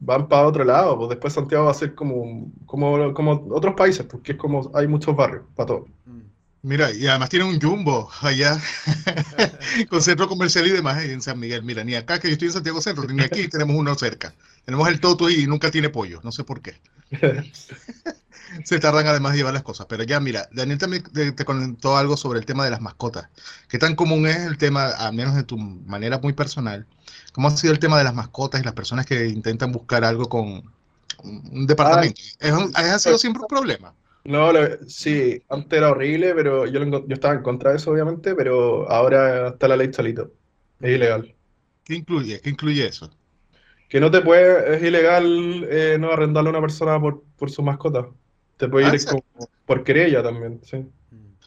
van 0.00 0.28
para 0.28 0.46
otro 0.46 0.64
lado, 0.64 0.96
pues 0.96 1.10
después 1.10 1.34
Santiago 1.34 1.66
va 1.66 1.70
a 1.70 1.74
ser 1.74 1.94
como, 1.94 2.50
como, 2.66 3.12
como 3.12 3.46
otros 3.50 3.74
países, 3.74 4.06
porque 4.06 4.32
es 4.32 4.38
como 4.38 4.70
hay 4.74 4.86
muchos 4.86 5.14
barrios 5.14 5.44
para 5.54 5.66
todo. 5.66 5.86
Mm. 6.06 6.20
Mira, 6.62 6.92
y 6.92 7.06
además 7.06 7.28
tiene 7.30 7.44
un 7.46 7.60
jumbo 7.60 8.10
allá, 8.20 8.60
con 9.88 10.02
centro 10.02 10.28
comercial 10.28 10.66
y 10.66 10.70
demás 10.70 11.02
en 11.04 11.22
San 11.22 11.38
Miguel. 11.38 11.62
Mira, 11.62 11.84
ni 11.84 11.94
acá 11.94 12.18
que 12.18 12.28
yo 12.28 12.32
estoy 12.32 12.48
en 12.48 12.54
Santiago 12.54 12.80
Centro, 12.80 13.04
ni 13.04 13.22
aquí 13.22 13.48
tenemos 13.50 13.76
uno 13.76 13.94
cerca. 13.94 14.34
Tenemos 14.64 14.88
el 14.88 15.00
Toto 15.00 15.30
y 15.30 15.46
nunca 15.46 15.70
tiene 15.70 15.88
pollo, 15.88 16.20
no 16.22 16.32
sé 16.32 16.44
por 16.44 16.60
qué. 16.60 16.74
se 18.64 18.78
tardan 18.78 19.06
además 19.06 19.32
de 19.32 19.38
llevar 19.38 19.54
las 19.54 19.62
cosas. 19.62 19.86
Pero 19.88 20.02
ya, 20.04 20.20
mira, 20.20 20.48
Daniel 20.52 20.78
también 20.78 21.02
te, 21.02 21.44
comentó 21.44 21.96
algo 21.96 22.16
sobre 22.16 22.38
el 22.38 22.46
tema 22.46 22.64
de 22.64 22.70
las 22.70 22.80
mascotas. 22.80 23.28
¿Qué 23.68 23.78
tan 23.78 23.94
común 23.94 24.26
es 24.26 24.38
el 24.38 24.58
tema, 24.58 24.88
al 24.88 25.14
menos 25.14 25.34
de 25.34 25.44
tu 25.44 25.56
manera 25.56 26.18
muy 26.18 26.32
personal? 26.32 26.86
¿Cómo 27.32 27.48
ha 27.48 27.56
sido 27.56 27.72
el 27.72 27.78
tema 27.78 27.98
de 27.98 28.04
las 28.04 28.14
mascotas 28.14 28.60
y 28.60 28.64
las 28.64 28.74
personas 28.74 29.06
que 29.06 29.28
intentan 29.28 29.72
buscar 29.72 30.04
algo 30.04 30.28
con 30.28 30.62
un 31.22 31.66
departamento? 31.66 32.20
¿Es, 32.38 32.52
¿Ha 32.74 32.98
sido 32.98 33.18
siempre 33.18 33.42
un 33.42 33.48
problema? 33.48 33.94
No, 34.24 34.52
sí, 34.86 35.42
antes 35.48 35.78
era 35.78 35.90
horrible, 35.90 36.34
pero 36.34 36.66
yo, 36.66 36.84
yo 36.84 37.14
estaba 37.14 37.34
en 37.34 37.42
contra 37.42 37.70
de 37.70 37.76
eso, 37.76 37.90
obviamente, 37.90 38.34
pero 38.34 38.90
ahora 38.90 39.48
está 39.48 39.66
la 39.68 39.76
ley 39.76 39.92
solito. 39.92 40.30
Es 40.80 40.90
ilegal. 40.90 41.34
¿Qué 41.84 41.94
incluye? 41.94 42.40
¿Qué 42.40 42.50
incluye 42.50 42.86
eso? 42.86 43.10
Que 43.88 43.98
no 43.98 44.10
te 44.10 44.20
puede, 44.20 44.76
es 44.76 44.82
ilegal 44.82 45.66
eh, 45.68 45.96
no 45.98 46.12
arrendarle 46.12 46.50
a 46.50 46.52
una 46.52 46.60
persona 46.60 47.00
por, 47.00 47.24
por 47.36 47.50
su 47.50 47.62
mascota. 47.62 48.08
Te 48.60 48.68
puede 48.68 48.94
ir 48.94 49.00
ah, 49.08 49.16
por 49.64 49.82
querella 49.82 50.22
también, 50.22 50.60
sí. 50.62 50.86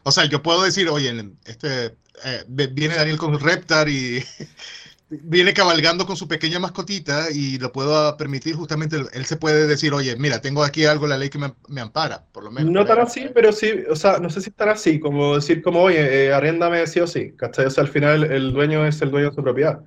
O 0.02 0.12
sea, 0.12 0.26
yo 0.26 0.41
puedo 0.41 0.63
decir, 0.63 0.89
oye, 0.89 1.13
este 1.45 1.95
eh, 2.26 2.43
viene 2.47 2.95
Daniel 2.95 3.19
con 3.19 3.39
Reptar 3.39 3.88
y 3.88 4.23
viene 5.10 5.54
cabalgando 5.54 6.08
con 6.08 6.17
su 6.17 6.28
pequeña 6.28 6.58
mascotita 6.58 7.28
y 7.32 7.60
lo 7.60 7.71
puedo 7.71 8.17
permitir, 8.17 8.56
justamente 8.56 8.97
él 9.13 9.26
se 9.26 9.38
puede 9.38 9.67
decir, 9.67 9.93
oye, 9.93 10.15
mira, 10.15 10.41
tengo 10.41 10.63
aquí 10.63 10.86
algo, 10.86 11.06
la 11.06 11.19
ley 11.19 11.30
que 11.30 11.38
me, 11.38 11.82
ampara, 11.82 12.26
por 12.32 12.43
lo 12.43 12.49
menos. 12.49 12.71
No 12.71 12.84
tan 12.84 12.97
así, 12.97 13.30
pero 13.32 13.52
sí, 13.52 13.84
o 13.88 13.95
sea, 13.95 14.17
no 14.17 14.32
sé 14.32 14.41
si 14.41 14.49
tan 14.49 14.69
así, 14.69 14.99
como 14.99 15.36
decir, 15.36 15.62
como, 15.62 15.84
oye, 15.84 16.26
eh, 16.26 16.34
arréndame 16.34 16.88
sí 16.88 16.99
o 16.99 17.06
sí, 17.06 17.34
¿cachai? 17.38 17.67
O 17.67 17.69
sea, 17.69 17.84
al 17.84 17.89
final 17.89 18.23
el 18.23 18.54
dueño 18.54 18.88
es 18.88 18.99
el 19.04 19.12
dueño 19.12 19.30
de 19.30 19.36
su 19.36 19.43
propiedad, 19.43 19.82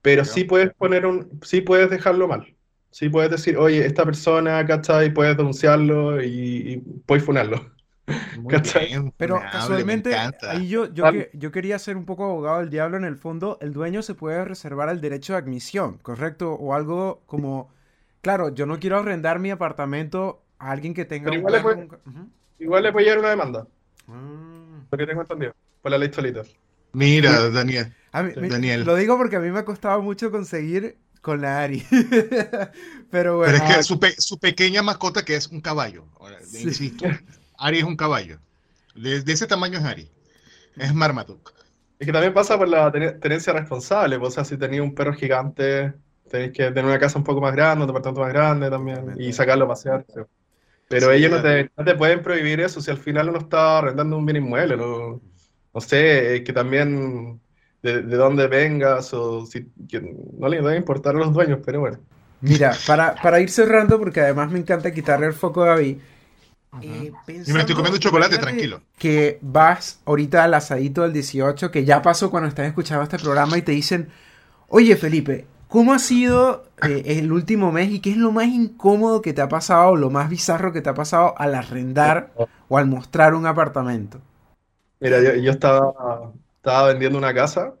pero 0.00 0.24
sí 0.24 0.44
puedes 0.44 0.72
poner 0.72 1.04
un, 1.04 1.38
sí 1.42 1.60
puedes 1.60 1.90
dejarlo 1.90 2.26
mal. 2.26 2.56
Sí, 2.90 3.08
puedes 3.08 3.30
decir, 3.30 3.56
oye, 3.56 3.86
esta 3.86 4.04
persona, 4.04 4.64
¿cachai? 4.66 5.14
Puedes 5.14 5.36
denunciarlo 5.36 6.22
y, 6.22 6.82
puedes 7.06 7.24
funarlo. 7.24 7.70
Pero 9.16 9.40
casualmente, 9.52 10.16
ahí 10.16 10.68
yo, 10.68 10.92
yo, 10.92 11.12
que, 11.12 11.30
yo 11.32 11.52
quería 11.52 11.78
ser 11.78 11.96
un 11.96 12.04
poco 12.04 12.24
abogado 12.24 12.58
del 12.58 12.70
diablo 12.70 12.96
en 12.96 13.04
el 13.04 13.16
fondo, 13.16 13.58
el 13.60 13.72
dueño 13.72 14.02
se 14.02 14.14
puede 14.14 14.44
reservar 14.44 14.88
el 14.88 15.00
derecho 15.00 15.34
de 15.34 15.38
admisión, 15.38 15.98
¿correcto? 15.98 16.54
O 16.54 16.74
algo 16.74 17.22
como, 17.26 17.72
claro, 18.20 18.52
yo 18.52 18.66
no 18.66 18.80
quiero 18.80 18.98
arrendar 18.98 19.38
mi 19.38 19.52
apartamento 19.52 20.42
a 20.58 20.72
alguien 20.72 20.92
que 20.92 21.04
tenga... 21.04 21.32
igual, 21.32 21.52
le 21.52 21.60
puede, 21.60 21.88
igual, 22.58 22.82
le 22.82 22.92
puede, 22.92 23.04
llegar 23.04 23.20
una 23.20 23.30
demanda. 23.30 23.66
Ah. 24.08 24.80
Lo 24.90 24.98
que 24.98 25.06
tengo 25.06 25.20
entendido, 25.20 25.54
por 25.80 25.92
la 25.92 25.98
ley 25.98 26.12
solita. 26.12 26.42
Mira, 26.92 27.48
Daniel. 27.50 27.94
Daniel. 28.12 28.84
Lo 28.84 28.96
digo 28.96 29.16
porque 29.16 29.36
a 29.36 29.40
mí 29.40 29.50
me 29.50 29.60
ha 29.60 29.64
costado 29.64 30.02
mucho 30.02 30.32
conseguir 30.32 30.98
con 31.20 31.40
la 31.40 31.62
Ari. 31.62 31.84
Pero 33.10 33.38
bueno. 33.38 33.52
Pero 33.52 33.64
es 33.64 33.76
que 33.76 33.82
su, 33.82 33.98
su, 34.18 34.38
pequeña 34.38 34.82
mascota, 34.82 35.24
que 35.24 35.34
es 35.34 35.48
un 35.48 35.60
caballo, 35.60 36.06
insisto, 36.52 37.06
Ari 37.58 37.78
es 37.78 37.84
un 37.84 37.96
caballo. 37.96 38.38
De, 38.94 39.22
ese 39.26 39.46
tamaño 39.46 39.78
es 39.78 39.84
Ari. 39.84 40.10
Es 40.76 40.94
Marmaduke. 40.94 41.52
Es 41.98 42.06
que 42.06 42.12
también 42.12 42.32
pasa 42.32 42.56
por 42.56 42.68
la 42.68 42.90
tenencia 42.90 43.52
responsable, 43.52 44.18
pues, 44.18 44.30
o 44.30 44.34
sea, 44.34 44.44
si 44.44 44.56
tenéis 44.56 44.80
un 44.80 44.94
perro 44.94 45.12
gigante, 45.12 45.92
tenéis 46.30 46.52
que 46.52 46.64
tener 46.68 46.86
una 46.86 46.98
casa 46.98 47.18
un 47.18 47.24
poco 47.24 47.40
más 47.40 47.52
grande, 47.52 47.82
un 47.82 47.88
departamento 47.88 48.22
más 48.22 48.32
grande 48.32 48.70
también, 48.70 49.14
y 49.18 49.32
sacarlo 49.32 49.66
a 49.66 49.68
pasear. 49.68 50.06
Pero 50.88 51.12
ellos 51.12 51.30
no 51.30 51.42
te, 51.42 51.70
no 51.76 51.84
te, 51.84 51.94
pueden 51.94 52.22
prohibir 52.22 52.60
eso 52.60 52.80
si 52.80 52.90
al 52.90 52.96
final 52.96 53.28
uno 53.28 53.38
está 53.38 53.78
arrendando 53.78 54.16
un 54.16 54.24
bien 54.24 54.38
inmueble, 54.38 54.76
no, 54.76 55.20
no 55.74 55.80
sé, 55.80 56.42
que 56.44 56.52
también 56.52 57.40
de, 57.82 58.02
de, 58.02 58.16
dónde 58.16 58.46
vengas 58.46 59.12
o 59.14 59.46
si 59.46 59.66
no 60.38 60.48
le 60.48 60.56
debe 60.56 60.76
importar 60.76 61.16
a 61.16 61.18
los 61.18 61.32
dueños, 61.32 61.60
pero 61.64 61.80
bueno. 61.80 61.98
Mira, 62.40 62.74
para, 62.86 63.14
para 63.16 63.40
ir 63.40 63.50
cerrando, 63.50 63.98
porque 63.98 64.20
además 64.20 64.50
me 64.50 64.58
encanta 64.58 64.92
quitarle 64.92 65.26
el 65.26 65.34
foco 65.34 65.62
a 65.62 65.68
David, 65.68 65.98
eh, 66.82 67.12
y 67.26 67.52
me 67.52 67.60
estoy 67.60 67.74
comiendo 67.74 67.98
chocolate, 67.98 68.38
tranquilo. 68.38 68.80
Que 68.96 69.38
vas 69.42 70.00
ahorita 70.04 70.44
al 70.44 70.54
asadito 70.54 71.02
del 71.02 71.12
18, 71.12 71.70
que 71.70 71.84
ya 71.84 72.00
pasó 72.00 72.30
cuando 72.30 72.48
estás 72.48 72.66
escuchando 72.66 73.02
este 73.02 73.18
programa 73.18 73.58
y 73.58 73.62
te 73.62 73.72
dicen, 73.72 74.08
oye 74.68 74.94
Felipe, 74.96 75.46
¿cómo 75.68 75.92
ha 75.92 75.98
sido 75.98 76.64
eh, 76.82 77.02
el 77.06 77.32
último 77.32 77.72
mes 77.72 77.90
y 77.90 78.00
qué 78.00 78.12
es 78.12 78.16
lo 78.16 78.30
más 78.30 78.46
incómodo 78.46 79.20
que 79.20 79.32
te 79.32 79.42
ha 79.42 79.48
pasado, 79.48 79.96
lo 79.96 80.10
más 80.10 80.30
bizarro 80.30 80.72
que 80.72 80.80
te 80.80 80.88
ha 80.88 80.94
pasado 80.94 81.34
al 81.38 81.56
arrendar 81.56 82.32
o 82.68 82.78
al 82.78 82.86
mostrar 82.86 83.34
un 83.34 83.46
apartamento? 83.46 84.20
Mira, 85.00 85.20
yo, 85.20 85.34
yo 85.34 85.50
estaba, 85.50 86.30
estaba 86.60 86.88
vendiendo 86.88 87.16
una 87.16 87.32
casa 87.32 87.72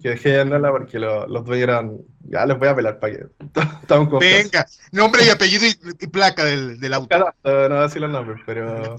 que 0.00 0.10
dejé 0.10 0.30
de 0.30 0.40
andarla 0.40 0.70
porque 0.70 0.98
los 0.98 1.44
dueños 1.44 1.68
eran. 1.68 1.98
Ya 2.22 2.46
les 2.46 2.58
voy 2.58 2.68
a 2.68 2.74
pelar 2.74 2.98
para 2.98 3.12
que. 3.14 3.26
Venga, 4.20 4.66
nombre 4.92 5.24
y 5.24 5.28
apellido 5.28 5.66
y, 5.66 6.06
placa 6.06 6.44
del, 6.44 6.78
del 6.78 6.94
auto. 6.94 7.18
No, 7.18 7.24
no 7.44 7.68
voy 7.68 7.78
a 7.78 7.82
decir 7.82 8.00
los 8.00 8.10
nombres, 8.10 8.40
pero. 8.46 8.96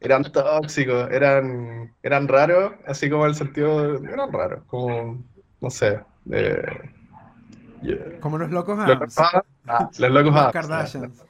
Eran 0.00 0.24
tóxicos, 0.24 1.10
eran, 1.12 1.94
eran 2.02 2.26
raros, 2.26 2.72
así 2.86 3.08
como 3.08 3.26
el 3.26 3.34
sentido. 3.34 3.96
Eran 4.04 4.32
raros, 4.32 4.62
como. 4.66 5.24
No 5.60 5.70
sé. 5.70 6.00
Como 8.20 8.38
los 8.38 8.50
locos 8.50 8.78
Los, 8.86 9.18
ah, 9.18 9.42
los 9.98 10.10
locos 10.10 10.52
Kardashians. 10.52 11.24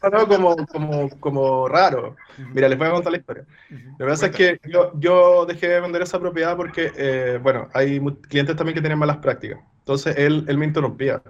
Como, 0.00 0.56
como, 0.66 1.10
como 1.20 1.68
raro. 1.68 2.16
Mira, 2.52 2.68
les 2.68 2.78
voy 2.78 2.88
a 2.88 2.92
contar 2.92 3.12
la 3.12 3.18
historia. 3.18 3.44
Lo 3.70 4.06
que 4.06 4.10
pasa 4.10 4.26
es 4.26 4.32
que 4.32 4.60
yo, 4.68 4.92
yo, 4.98 5.46
dejé 5.46 5.68
de 5.68 5.80
vender 5.80 6.02
esa 6.02 6.20
propiedad 6.20 6.56
porque, 6.56 6.92
eh, 6.96 7.38
bueno, 7.42 7.68
hay 7.72 8.00
clientes 8.28 8.56
también 8.56 8.74
que 8.74 8.80
tienen 8.80 8.98
malas 8.98 9.18
prácticas. 9.18 9.60
Entonces 9.80 10.16
él, 10.18 10.44
él 10.48 10.58
me 10.58 10.66
interrumpía. 10.66 11.22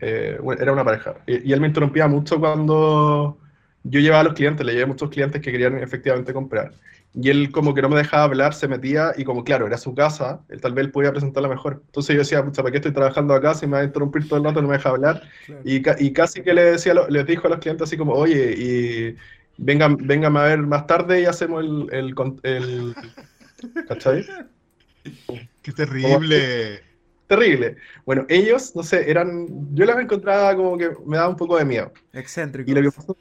Eh, 0.00 0.38
era 0.58 0.72
una 0.72 0.84
pareja. 0.84 1.14
Y, 1.26 1.48
y, 1.48 1.52
él 1.52 1.60
me 1.60 1.68
interrumpía 1.68 2.08
mucho 2.08 2.40
cuando 2.40 3.38
yo 3.84 4.00
llevaba 4.00 4.20
a 4.20 4.24
los 4.24 4.34
clientes, 4.34 4.64
le 4.64 4.72
llevé 4.72 4.86
muchos 4.86 5.10
clientes 5.10 5.40
que 5.40 5.52
querían 5.52 5.78
efectivamente 5.78 6.32
comprar. 6.32 6.72
Y 7.14 7.28
él 7.28 7.52
como 7.52 7.74
que 7.74 7.82
no 7.82 7.90
me 7.90 7.96
dejaba 7.96 8.24
hablar, 8.24 8.54
se 8.54 8.68
metía 8.68 9.12
y 9.16 9.24
como 9.24 9.44
claro, 9.44 9.66
era 9.66 9.76
su 9.76 9.94
casa, 9.94 10.40
él 10.48 10.60
tal 10.60 10.72
vez 10.72 10.88
podía 10.88 11.10
presentarla 11.10 11.48
mejor. 11.48 11.82
Entonces 11.86 12.14
yo 12.14 12.20
decía, 12.20 12.42
pucha, 12.42 12.62
¿para 12.62 12.72
qué 12.72 12.78
estoy 12.78 12.92
trabajando 12.92 13.34
acá 13.34 13.54
si 13.54 13.66
me 13.66 13.72
va 13.72 13.78
a 13.80 13.84
interrumpir 13.84 14.26
todo 14.26 14.38
el 14.38 14.44
rato, 14.44 14.62
no 14.62 14.68
me 14.68 14.76
deja 14.76 14.88
hablar? 14.88 15.22
Y, 15.64 15.82
y, 16.04 16.12
casi 16.12 16.42
que 16.42 16.54
le 16.54 16.62
decía, 16.62 16.94
les 17.08 17.26
dijo 17.26 17.46
a 17.46 17.50
los 17.50 17.58
clientes 17.58 17.86
así 17.86 17.98
como, 17.98 18.14
oye, 18.14 18.54
y 18.56 19.16
vengan, 19.58 19.98
vengan 19.98 20.36
a 20.36 20.44
ver 20.44 20.58
más 20.60 20.86
tarde 20.86 21.20
y 21.20 21.26
hacemos 21.26 21.62
el... 21.62 21.88
el, 21.92 22.14
el 22.44 22.94
¿Cachai? 23.88 24.24
Qué 25.62 25.72
terrible. 25.72 26.80
Terrible. 27.26 27.76
Bueno, 28.04 28.26
ellos, 28.28 28.74
no 28.76 28.82
sé, 28.82 29.10
eran, 29.10 29.74
yo 29.74 29.84
los 29.86 29.98
encontraba 29.98 30.54
como 30.56 30.76
que 30.76 30.90
me 31.06 31.16
daba 31.16 31.28
un 31.28 31.36
poco 31.36 31.56
de 31.56 31.64
miedo. 31.64 31.92
Excéntrico. 32.12 32.70
Y 32.70 32.74
lo 32.74 32.82
que 32.82 32.96
pasó 32.96 33.16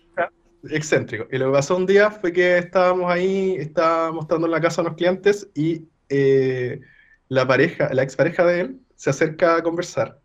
excéntrico. 0.69 1.27
Y 1.31 1.37
lo 1.37 1.47
que 1.47 1.53
pasó 1.53 1.75
un 1.77 1.85
día 1.85 2.11
fue 2.11 2.31
que 2.33 2.57
estábamos 2.57 3.11
ahí, 3.11 3.55
estábamos 3.57 4.15
mostrando 4.15 4.47
en 4.47 4.51
la 4.51 4.61
casa 4.61 4.81
a 4.81 4.85
unos 4.85 4.97
clientes 4.97 5.49
y 5.55 5.87
eh, 6.09 6.81
la 7.29 7.47
pareja, 7.47 7.93
la 7.93 8.03
expareja 8.03 8.45
de 8.45 8.61
él, 8.61 8.79
se 8.95 9.09
acerca 9.09 9.55
a 9.57 9.63
conversar 9.63 10.21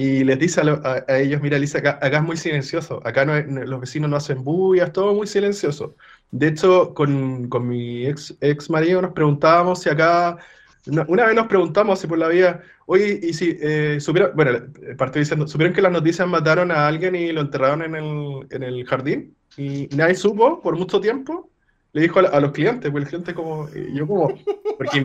y 0.00 0.24
les 0.24 0.38
dice 0.38 0.62
a, 0.62 1.18
ellos, 1.18 1.42
mira, 1.42 1.58
Lisa, 1.58 1.76
acá, 1.76 1.98
es 2.00 2.22
muy 2.22 2.38
silencioso, 2.38 3.02
acá 3.06 3.26
no, 3.26 3.38
los 3.66 3.80
vecinos 3.80 4.08
no 4.08 4.16
hacen 4.16 4.42
bullas, 4.42 4.94
todo 4.94 5.14
muy 5.14 5.26
silencioso. 5.26 5.94
De 6.30 6.48
hecho, 6.48 6.94
con, 6.94 7.50
con 7.50 7.68
mi 7.68 8.06
ex, 8.06 8.34
ex 8.40 8.70
marido 8.70 9.02
nos 9.02 9.12
preguntábamos 9.12 9.82
si 9.82 9.90
acá, 9.90 10.38
una, 10.86 11.26
vez 11.26 11.34
nos 11.34 11.48
preguntamos 11.48 12.00
si 12.00 12.06
por 12.06 12.16
la 12.16 12.28
vida, 12.28 12.62
oye, 12.86 13.20
y 13.22 13.34
si 13.34 13.58
eh, 13.60 13.98
supieron, 14.00 14.32
bueno, 14.34 14.52
partió 14.96 15.20
diciendo, 15.20 15.46
¿supieron 15.46 15.74
que 15.74 15.82
las 15.82 15.92
noticias 15.92 16.26
mataron 16.26 16.70
a 16.70 16.86
alguien 16.86 17.14
y 17.14 17.30
lo 17.32 17.42
enterraron 17.42 17.82
en 17.82 17.94
el, 17.94 18.46
en 18.50 18.62
el 18.62 18.86
jardín? 18.86 19.36
Y 19.56 19.88
nadie 19.94 20.14
supo 20.14 20.60
por 20.60 20.76
mucho 20.76 21.00
tiempo, 21.00 21.50
le 21.92 22.02
dijo 22.02 22.20
a, 22.20 22.40
los 22.40 22.52
clientes, 22.52 22.90
pues 22.90 23.02
el 23.02 23.08
cliente 23.08 23.34
como, 23.34 23.68
yo 23.70 24.06
como, 24.06 24.38
porque 24.78 25.04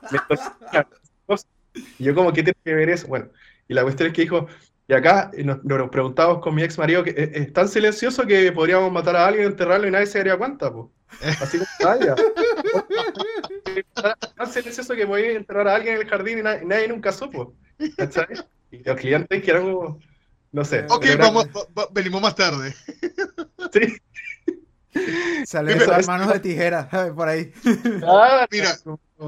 yo 1.99 2.15
como, 2.15 2.31
¿qué 2.31 2.43
tiene 2.43 2.57
que 2.63 2.73
ver 2.73 2.89
eso? 2.89 3.07
Bueno, 3.07 3.27
y 3.67 3.73
la 3.73 3.83
cuestión 3.83 4.07
es 4.07 4.13
que 4.13 4.21
dijo, 4.21 4.47
y 4.87 4.93
acá 4.93 5.31
nos, 5.43 5.59
preguntamos 5.89 6.39
con 6.39 6.53
mi 6.53 6.63
ex 6.63 6.77
marido 6.77 7.03
que 7.03 7.31
es, 7.33 7.53
tan 7.53 7.67
silencioso 7.67 8.25
que 8.25 8.51
podríamos 8.51 8.91
matar 8.91 9.15
a 9.15 9.25
alguien, 9.25 9.47
enterrarlo 9.47 9.87
y 9.87 9.91
nadie 9.91 10.05
se 10.05 10.19
daría 10.19 10.37
cuenta, 10.37 10.71
pues. 10.71 10.87
Así 11.41 11.57
como 11.57 11.69
vaya. 11.83 12.15
tan 14.37 14.51
silencioso 14.51 14.95
que 14.95 15.07
podía 15.07 15.31
enterrar 15.31 15.67
a 15.67 15.75
alguien 15.75 15.95
en 15.95 16.01
el 16.01 16.07
jardín 16.07 16.39
y 16.39 16.43
nadie, 16.43 16.87
nunca 16.87 17.11
supo. 17.11 17.55
Y 17.79 18.83
los 18.83 18.97
clientes 18.97 19.43
que 19.43 19.51
eran 19.51 19.73
como, 19.73 19.99
no 20.51 20.65
sé. 20.65 20.85
Ok, 20.89 21.05
vamos, 21.17 21.47
venimos 21.91 22.21
más 22.21 22.35
tarde. 22.35 22.75
Sí. 23.73 23.97
Sale 25.45 25.75
las 25.75 26.07
manos 26.07 26.31
de 26.31 26.39
tijera 26.39 26.89
por 27.15 27.27
ahí. 27.27 27.51
Ah, 28.03 28.47
mira, 28.51 28.77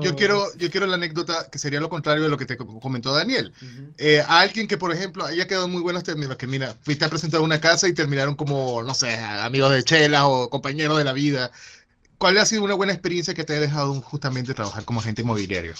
yo 0.01 0.15
quiero, 0.15 0.45
yo 0.57 0.70
quiero 0.72 0.88
la 0.88 0.95
anécdota 0.95 1.47
que 1.51 1.59
sería 1.59 1.80
lo 1.80 1.89
contrario 1.89 2.24
de 2.24 2.30
lo 2.30 2.38
que 2.38 2.45
te 2.45 2.57
comentó 2.57 3.13
Daniel. 3.13 3.53
Eh, 3.97 4.22
a 4.22 4.39
alguien 4.39 4.68
que, 4.68 4.78
por 4.78 4.91
ejemplo, 4.93 5.26
haya 5.26 5.47
quedado 5.47 5.68
muy 5.68 5.82
buenos 5.82 6.03
términos, 6.03 6.38
que 6.38 6.47
mira, 6.47 6.76
fuiste 6.82 7.05
a 7.05 7.09
presentar 7.09 7.41
una 7.41 7.59
casa 7.59 7.88
y 7.88 7.93
terminaron 7.93 8.36
como, 8.36 8.82
no 8.84 8.93
sé, 8.93 9.18
amigos 9.18 9.72
de 9.72 9.84
chela 9.84 10.28
o 10.28 10.49
compañeros 10.49 10.97
de 10.97 11.03
la 11.03 11.13
vida. 11.13 11.51
¿Cuál 12.18 12.38
ha 12.38 12.45
sido 12.45 12.63
una 12.63 12.74
buena 12.74 12.93
experiencia 12.93 13.34
que 13.34 13.43
te 13.43 13.55
ha 13.55 13.59
dejado 13.59 13.93
justamente 14.01 14.53
trabajar 14.53 14.84
como 14.86 15.01
agente 15.01 15.22
inmobiliario? 15.22 15.74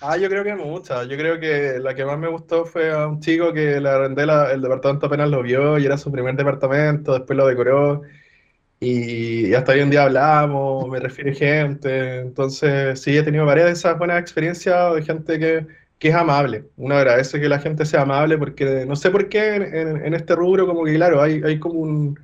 Ah, 0.00 0.16
yo 0.16 0.28
creo 0.28 0.44
que 0.44 0.54
muchas. 0.54 1.08
Yo 1.08 1.16
creo 1.16 1.40
que 1.40 1.78
la 1.80 1.94
que 1.94 2.04
más 2.04 2.18
me 2.18 2.28
gustó 2.28 2.64
fue 2.64 2.90
a 2.92 3.06
un 3.06 3.20
chico 3.20 3.52
que 3.52 3.80
le 3.80 3.88
arrendé 3.88 4.22
el 4.22 4.62
departamento 4.62 5.06
apenas 5.06 5.28
lo 5.28 5.42
vio 5.42 5.78
y 5.78 5.84
era 5.84 5.98
su 5.98 6.10
primer 6.12 6.36
departamento, 6.36 7.14
después 7.14 7.36
lo 7.36 7.46
decoró 7.46 8.02
y 8.80 9.54
hasta 9.54 9.72
hoy 9.72 9.80
en 9.80 9.90
día 9.90 10.04
hablamos, 10.04 10.88
me 10.88 11.00
refiere 11.00 11.34
gente. 11.34 12.20
Entonces, 12.20 13.00
sí, 13.00 13.16
he 13.16 13.22
tenido 13.22 13.44
varias 13.44 13.66
de 13.66 13.72
esas 13.72 13.98
buenas 13.98 14.20
experiencias 14.20 14.94
de 14.94 15.02
gente 15.02 15.38
que, 15.38 15.66
que 15.98 16.08
es 16.08 16.14
amable. 16.14 16.64
Uno 16.76 16.96
agradece 16.96 17.40
que 17.40 17.48
la 17.48 17.58
gente 17.58 17.84
sea 17.84 18.02
amable 18.02 18.38
porque 18.38 18.86
no 18.86 18.94
sé 18.96 19.10
por 19.10 19.28
qué 19.28 19.56
en, 19.56 20.04
en, 20.04 20.14
este 20.14 20.34
rubro, 20.36 20.66
como 20.66 20.84
que 20.84 20.94
claro, 20.94 21.20
hay, 21.20 21.42
hay 21.44 21.58
como 21.58 21.80
un, 21.80 22.18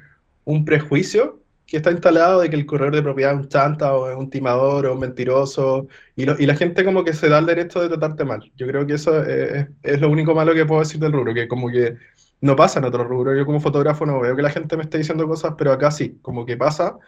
un, 0.45 0.65
prejuicio 0.65 1.41
que 1.67 1.79
está 1.79 1.91
instalado 1.91 2.41
de 2.41 2.51
que 2.51 2.57
el 2.57 2.67
corredor 2.67 2.95
de 2.95 3.03
propiedad 3.03 3.33
es 3.33 3.41
un 3.41 3.49
chanta 3.49 3.95
o 3.95 4.11
es 4.11 4.17
un 4.17 4.31
timador 4.31 4.87
o 4.87 4.95
un 4.95 5.01
mentiroso 5.01 5.89
y, 6.15 6.23
y 6.23 6.47
la 6.47 6.55
gente 6.55 6.85
como 6.85 7.05
que 7.05 7.15
se 7.15 7.29
da 7.29 7.39
el 7.39 7.47
derecho 7.47 7.81
de 7.83 7.89
tratarte 7.89 8.25
mal. 8.25 8.53
Yo 8.57 8.67
creo 8.69 8.87
que 8.87 8.95
eso 8.95 9.25
es, 9.25 9.67
es 9.83 10.01
lo 10.01 10.09
único 10.11 10.35
malo 10.35 10.55
que 10.55 10.67
puedo 10.67 10.83
decir 10.83 11.01
del 11.01 11.13
rubro, 11.13 11.35
que 11.35 11.49
como 11.49 11.69
que 11.69 11.97
no 12.45 12.57
pasa 12.57 12.79
en 12.79 12.85
otro 12.85 13.05
rubro. 13.05 13.35
Yo 13.35 13.47
como 13.47 13.61
fotógrafo 13.61 14.05
no 14.05 14.21
veo 14.21 14.37
que 14.37 14.43
la 14.43 14.51
gente 14.51 14.77
me 14.77 14.83
esté 14.85 14.99
diciendo 14.99 15.27
cosas, 15.27 15.55
pero 15.57 15.73
acá 15.73 15.91
sí, 15.91 16.19
como 16.23 16.45
que 16.45 16.57
pasa. 16.59 16.99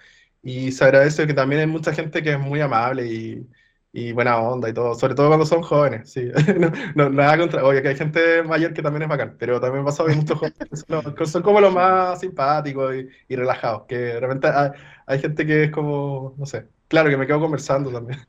Y 0.43 0.73
se 0.73 0.85
agradece 0.85 1.27
que 1.27 1.35
también 1.35 1.61
hay 1.61 1.67
mucha 1.67 1.93
gente 1.93 2.23
que 2.23 2.33
es 2.33 2.39
muy 2.41 2.61
amable 2.61 3.07
y, 3.07 3.47
y 3.93 4.13
buena 4.13 4.39
onda 4.39 4.69
y 4.71 4.73
todo, 4.75 4.95
sobre 4.95 5.15
todo 5.15 5.29
cuando 5.29 5.45
son 5.45 5.63
jóvenes, 5.63 6.11
sí. 6.11 6.31
no, 6.95 7.11
nada 7.11 7.37
contra, 7.37 7.65
oye, 7.65 7.83
que 7.83 7.89
hay 7.89 7.97
gente 7.97 8.43
mayor 8.45 8.73
que 8.73 8.83
también 8.83 9.03
es 9.03 9.09
bacán, 9.09 9.37
pero 9.39 9.61
también 9.61 9.85
pasa 9.85 10.05
que 10.07 10.15
muchos 10.15 10.39
jóvenes 10.39 10.85
son, 10.89 11.27
son, 11.27 11.43
como 11.43 11.61
los 11.61 11.73
más 11.75 12.21
simpáticos 12.21 12.95
y, 12.95 13.09
y 13.29 13.37
relajados, 13.37 13.85
que 13.89 13.97
de 13.97 14.21
repente 14.21 14.49
hay, 14.49 14.71
hay, 15.07 15.19
gente 15.19 15.47
que 15.47 15.65
es 15.65 15.71
como, 15.71 16.35
no 16.39 16.47
sé, 16.47 16.67
claro 16.89 17.11
que 17.11 17.17
me 17.17 17.27
quedo 17.27 17.41
conversando 17.41 17.91
también. 17.91 18.21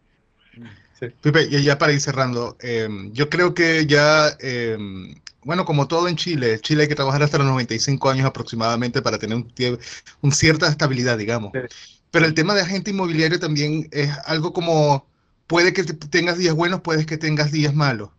Sí. 0.99 1.07
Pepe, 1.21 1.47
y 1.49 1.63
ya 1.63 1.77
para 1.77 1.93
ir 1.93 2.01
cerrando, 2.01 2.57
eh, 2.59 2.89
yo 3.11 3.29
creo 3.29 3.53
que 3.53 3.85
ya 3.85 4.29
eh, 4.39 4.77
bueno, 5.47 5.63
como 5.63 5.87
todo 5.87 6.09
en 6.09 6.17
Chile, 6.17 6.59
Chile 6.59 6.81
hay 6.81 6.87
que 6.89 6.95
trabajar 6.95 7.23
hasta 7.23 7.37
los 7.37 7.47
95 7.47 8.09
años 8.09 8.25
aproximadamente 8.25 9.01
para 9.01 9.17
tener 9.17 9.37
un, 9.37 10.31
cierta 10.33 10.67
estabilidad, 10.67 11.17
digamos. 11.17 11.53
Pero 12.11 12.25
el 12.25 12.33
tema 12.33 12.53
de 12.53 12.63
agente 12.63 12.91
inmobiliario 12.91 13.39
también 13.39 13.87
es 13.93 14.11
algo 14.25 14.51
como, 14.51 15.07
puede 15.47 15.71
que 15.71 15.85
tengas 15.85 16.37
días 16.37 16.53
buenos, 16.53 16.81
puede 16.81 17.05
que 17.05 17.17
tengas 17.17 17.53
días 17.53 17.73
malos. 17.73 18.09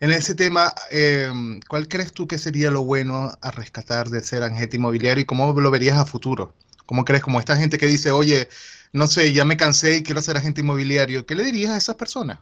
En 0.00 0.12
ese 0.12 0.34
tema, 0.34 0.72
em, 0.90 1.60
¿cuál 1.68 1.88
crees 1.88 2.14
tú 2.14 2.26
que 2.26 2.38
sería 2.38 2.70
lo 2.70 2.84
bueno 2.84 3.36
a 3.42 3.50
rescatar 3.50 4.08
de 4.08 4.22
ser 4.22 4.42
agente 4.42 4.78
inmobiliario 4.78 5.20
y 5.20 5.26
cómo 5.26 5.52
lo 5.52 5.70
verías 5.70 5.98
a 5.98 6.06
futuro? 6.06 6.54
¿Cómo 6.86 7.04
crees? 7.04 7.22
Como 7.22 7.38
esta 7.38 7.54
gente 7.54 7.76
que 7.76 7.86
dice, 7.86 8.12
oye, 8.12 8.48
no 8.94 9.08
sé, 9.08 9.34
ya 9.34 9.44
me 9.44 9.58
cansé 9.58 9.98
y 9.98 10.02
quiero 10.02 10.22
ser 10.22 10.38
agente 10.38 10.62
inmobiliario, 10.62 11.26
¿qué 11.26 11.34
le 11.34 11.44
dirías 11.44 11.72
a 11.72 11.76
esas 11.76 11.96
personas? 11.96 12.38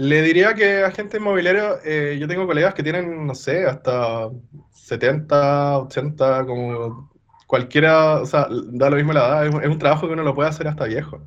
Le 0.00 0.22
diría 0.22 0.54
que 0.54 0.82
agente 0.82 1.18
inmobiliario, 1.18 1.78
eh, 1.84 2.16
yo 2.18 2.26
tengo 2.26 2.46
colegas 2.46 2.72
que 2.72 2.82
tienen, 2.82 3.26
no 3.26 3.34
sé, 3.34 3.66
hasta 3.66 4.30
70, 4.72 5.78
80, 5.80 6.46
como 6.46 7.10
cualquiera, 7.46 8.22
o 8.22 8.24
sea, 8.24 8.48
da 8.48 8.88
lo 8.88 8.96
mismo 8.96 9.12
la 9.12 9.44
edad, 9.44 9.62
es, 9.62 9.68
un 9.68 9.78
trabajo 9.78 10.06
que 10.06 10.14
uno 10.14 10.22
lo 10.22 10.34
puede 10.34 10.48
hacer 10.48 10.68
hasta 10.68 10.86
viejo. 10.86 11.20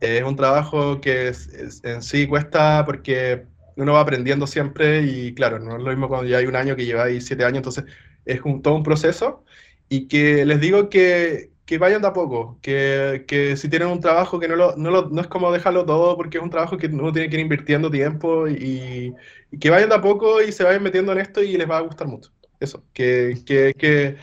Es 0.00 0.22
un 0.24 0.36
trabajo 0.36 1.02
que 1.02 1.34
en 1.82 2.02
sí 2.02 2.26
cuesta 2.26 2.84
porque 2.86 3.44
uno 3.76 3.92
va 3.92 4.00
aprendiendo 4.00 4.46
siempre 4.46 5.02
y 5.02 5.34
claro, 5.34 5.58
no 5.58 5.76
es 5.76 5.82
lo 5.82 5.90
mismo 5.90 6.08
cuando 6.08 6.26
ya 6.28 6.38
hay 6.38 6.46
un 6.46 6.56
año 6.56 6.76
que 6.76 6.86
lleva 6.86 7.04
ahí 7.04 7.20
siete 7.20 7.44
años, 7.44 7.58
entonces 7.58 7.84
es 8.24 8.40
un, 8.42 8.62
todo 8.62 8.74
un 8.74 8.84
proceso 8.84 9.44
y 9.90 10.08
que 10.08 10.46
les 10.46 10.60
digo 10.60 10.88
que, 10.88 11.50
que 11.68 11.76
vayan 11.76 12.00
de 12.00 12.08
a 12.08 12.14
poco, 12.14 12.58
que, 12.62 13.26
que, 13.28 13.54
si 13.58 13.68
tienen 13.68 13.88
un 13.88 14.00
trabajo 14.00 14.40
que 14.40 14.48
no, 14.48 14.56
lo, 14.56 14.74
no, 14.76 14.90
lo, 14.90 15.10
no, 15.10 15.20
es 15.20 15.26
como 15.26 15.52
dejarlo 15.52 15.84
todo 15.84 16.16
porque 16.16 16.38
es 16.38 16.42
un 16.42 16.48
trabajo 16.48 16.78
que 16.78 16.86
uno 16.86 17.12
tiene 17.12 17.28
que 17.28 17.36
ir 17.36 17.42
invirtiendo 17.42 17.90
tiempo 17.90 18.48
y, 18.48 19.14
que 19.60 19.68
vayan 19.68 19.90
de 19.90 19.96
a 19.96 20.00
poco 20.00 20.40
y 20.40 20.50
se 20.50 20.64
vayan 20.64 20.82
metiendo 20.82 21.12
en 21.12 21.18
esto 21.18 21.42
y 21.42 21.58
les 21.58 21.68
va 21.68 21.76
a 21.76 21.82
gustar 21.82 22.06
mucho. 22.06 22.32
Eso, 22.58 22.82
que, 22.94 23.42
que, 23.44 23.74
que 23.76 24.16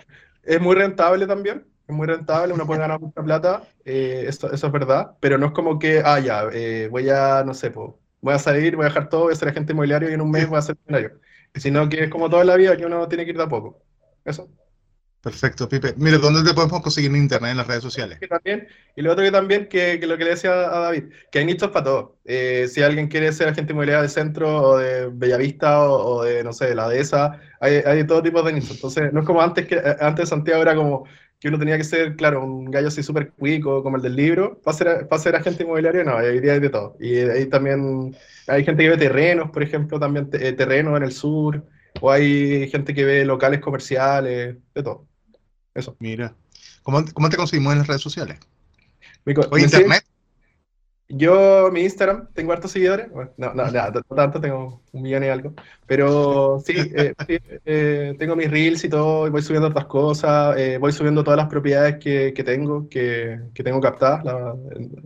es 0.44 0.60
muy 0.60 0.76
rentable 0.76 1.28
también, 1.28 1.68
es 1.88 1.96
muy 1.96 2.08
rentable, 2.08 2.52
uno 2.52 2.66
puede 2.66 2.80
ganar 2.80 3.00
mucha 3.00 3.22
plata, 3.22 3.64
eh, 3.86 4.26
eso, 4.28 4.52
eso, 4.52 4.66
es 4.66 4.74
verdad, 4.74 5.12
pero 5.20 5.38
no 5.38 5.46
es 5.48 5.52
como 5.52 5.78
que, 5.78 6.02
ah, 6.04 6.20
ya, 6.20 6.46
eh, 6.52 6.88
voy 6.90 7.10
a, 7.10 7.44
no 7.46 7.54
sé, 7.54 7.70
voy 7.70 7.94
a 8.34 8.40
salir, 8.40 8.76
voy 8.76 8.86
a 8.86 8.90
dejar 8.90 9.08
todo, 9.08 9.26
voy 9.26 9.34
a 9.34 9.36
ser 9.36 9.50
agente 9.50 9.74
inmobiliario 9.74 10.10
y 10.10 10.14
en 10.14 10.22
un 10.22 10.32
mes 10.32 10.50
voy 10.50 10.58
a 10.58 10.64
ser 10.64 10.78
millonario. 10.88 11.20
Sino 11.54 11.88
que 11.90 12.06
es 12.06 12.10
como 12.10 12.28
toda 12.28 12.44
la 12.44 12.56
vida 12.56 12.76
que 12.76 12.86
uno 12.88 13.08
tiene 13.08 13.24
que 13.24 13.32
ir 13.32 13.38
de 13.38 13.44
a 13.44 13.50
poco. 13.50 13.84
Eso. 14.26 14.50
Perfecto, 15.26 15.68
Pipe. 15.68 15.96
Mire, 15.98 16.20
¿dónde 16.20 16.48
te 16.48 16.54
podemos 16.54 16.84
conseguir 16.84 17.10
en 17.10 17.18
internet, 17.18 17.50
en 17.50 17.58
las 17.58 17.66
redes 17.66 17.82
sociales? 17.82 18.20
también, 18.30 18.68
y 18.96 19.02
lo 19.02 19.12
otro 19.12 19.24
que 19.24 19.32
también, 19.32 19.68
que, 19.68 20.00
que, 20.00 20.06
lo 20.06 20.20
que 20.20 20.24
le 20.24 20.30
decía 20.30 20.52
a 20.52 20.80
David, 20.82 21.06
que 21.32 21.40
hay 21.40 21.46
nichos 21.46 21.72
para 21.72 21.86
todo. 21.86 22.20
Eh, 22.26 22.68
si 22.70 22.84
alguien 22.84 23.08
quiere 23.08 23.34
ser 23.34 23.48
agente 23.48 23.74
inmobiliario 23.74 24.04
del 24.04 24.12
centro 24.12 24.56
o 24.56 24.78
de 24.78 25.10
Bellavista 25.12 25.84
o, 25.84 26.18
o 26.18 26.24
de, 26.24 26.44
no 26.44 26.54
sé, 26.54 26.68
de 26.68 26.76
la 26.76 26.88
dehesa, 26.88 27.40
hay, 27.60 27.78
hay 27.78 28.06
todo 28.06 28.22
tipo 28.22 28.44
de 28.44 28.54
nichos. 28.54 28.76
Entonces, 28.76 29.12
no 29.12 29.22
es 29.22 29.26
como 29.26 29.42
antes, 29.42 29.66
que 29.66 29.82
antes 30.00 30.30
Santiago 30.30 30.62
era 30.62 30.76
como 30.76 31.08
que 31.40 31.48
uno 31.48 31.58
tenía 31.58 31.78
que 31.78 31.84
ser, 31.84 32.16
claro, 32.16 32.46
un 32.46 32.70
gallo 32.70 32.90
así 32.90 33.02
súper 33.02 33.32
cuico 33.32 33.82
como 33.82 33.98
el 33.98 34.04
del 34.04 34.16
libro, 34.16 34.62
para 34.64 34.78
ser, 34.78 35.08
para 35.08 35.22
ser 35.24 35.36
agente 35.36 35.64
inmobiliario, 35.64 36.04
no, 36.04 36.18
hoy 36.18 36.40
día 36.40 36.54
hay 36.54 36.60
de 36.60 36.70
todo. 36.70 36.98
Y 37.00 37.18
ahí 37.18 37.48
también 37.48 38.16
hay 38.46 38.64
gente 38.64 38.84
que 38.84 38.90
ve 38.90 38.98
terrenos, 38.98 39.50
por 39.50 39.64
ejemplo, 39.64 40.00
también 40.00 40.30
eh, 40.34 40.54
terrenos 40.54 40.96
en 40.96 41.04
el 41.04 41.12
sur, 41.14 41.64
o 42.00 42.12
hay 42.12 42.70
gente 42.70 42.94
que 42.94 43.04
ve 43.06 43.26
locales 43.26 43.60
comerciales, 43.60 44.58
de 44.76 44.84
todo. 44.84 45.08
Eso. 45.76 45.96
Mira, 46.00 46.34
¿cómo, 46.82 47.06
cómo 47.14 47.30
te 47.30 47.38
conseguimos 47.38 47.74
en 47.74 47.80
las 47.80 47.88
redes 47.88 48.02
sociales? 48.02 48.40
¿O 49.52 49.58
internet? 49.58 50.04
Yo, 51.08 51.70
mi 51.72 51.82
Instagram, 51.82 52.30
tengo 52.34 52.52
hartos 52.52 52.72
seguidores. 52.72 53.12
no, 53.38 53.54
no, 53.54 53.54
no, 53.54 54.02
tanto, 54.16 54.42
tengo 54.42 54.82
un 54.92 55.04
millón 55.04 55.24
y 55.24 55.28
algo. 55.28 55.54
Pero 55.86 56.60
sí, 56.66 56.74
eh, 56.78 57.14
eh, 57.66 58.16
tengo 58.18 58.36
mis 58.36 58.50
reels 58.50 58.84
y 58.84 58.90
todo, 58.90 59.28
y 59.28 59.30
voy 59.30 59.44
subiendo 59.44 59.68
otras 59.68 59.86
cosas, 59.86 60.58
eh, 60.58 60.80
voy 60.80 60.92
subiendo 60.92 61.24
todas 61.24 61.38
las 61.38 61.48
propiedades 61.48 61.98
que, 61.98 62.34
que 62.34 62.44
tengo, 62.44 62.90
que, 62.90 63.40
que, 63.54 63.64
tengo 63.64 63.80
captadas. 63.82 64.26
La, 64.26 64.56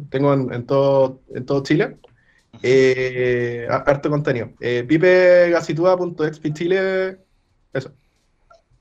tengo 0.10 0.34
en, 0.34 0.54
en, 0.54 0.66
todo, 0.66 1.20
en 1.36 1.46
todo 1.46 1.64
Chile. 1.64 1.98
harto 3.70 4.10
contenido. 4.10 4.52
pipegasitúa.expchile, 4.58 7.20
eso. 7.74 7.92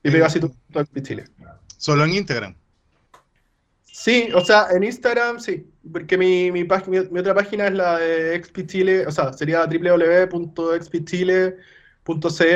pipegasitúa.expchile. 0.01 1.25
¿Solo 1.79 2.03
en 2.03 2.13
Instagram? 2.13 2.55
Sí, 3.85 4.29
o 4.35 4.43
sea, 4.43 4.67
en 4.71 4.83
Instagram 4.83 5.39
sí, 5.39 5.65
porque 5.89 6.17
mi, 6.17 6.51
mi, 6.51 6.63
otra 6.63 7.33
página 7.33 7.67
es 7.67 7.73
la 7.73 7.97
de 7.97 8.43
XP 8.43 9.07
o 9.07 9.11
sea, 9.11 9.31
sería 9.31 9.65
www.xpchile.cl 9.65 10.21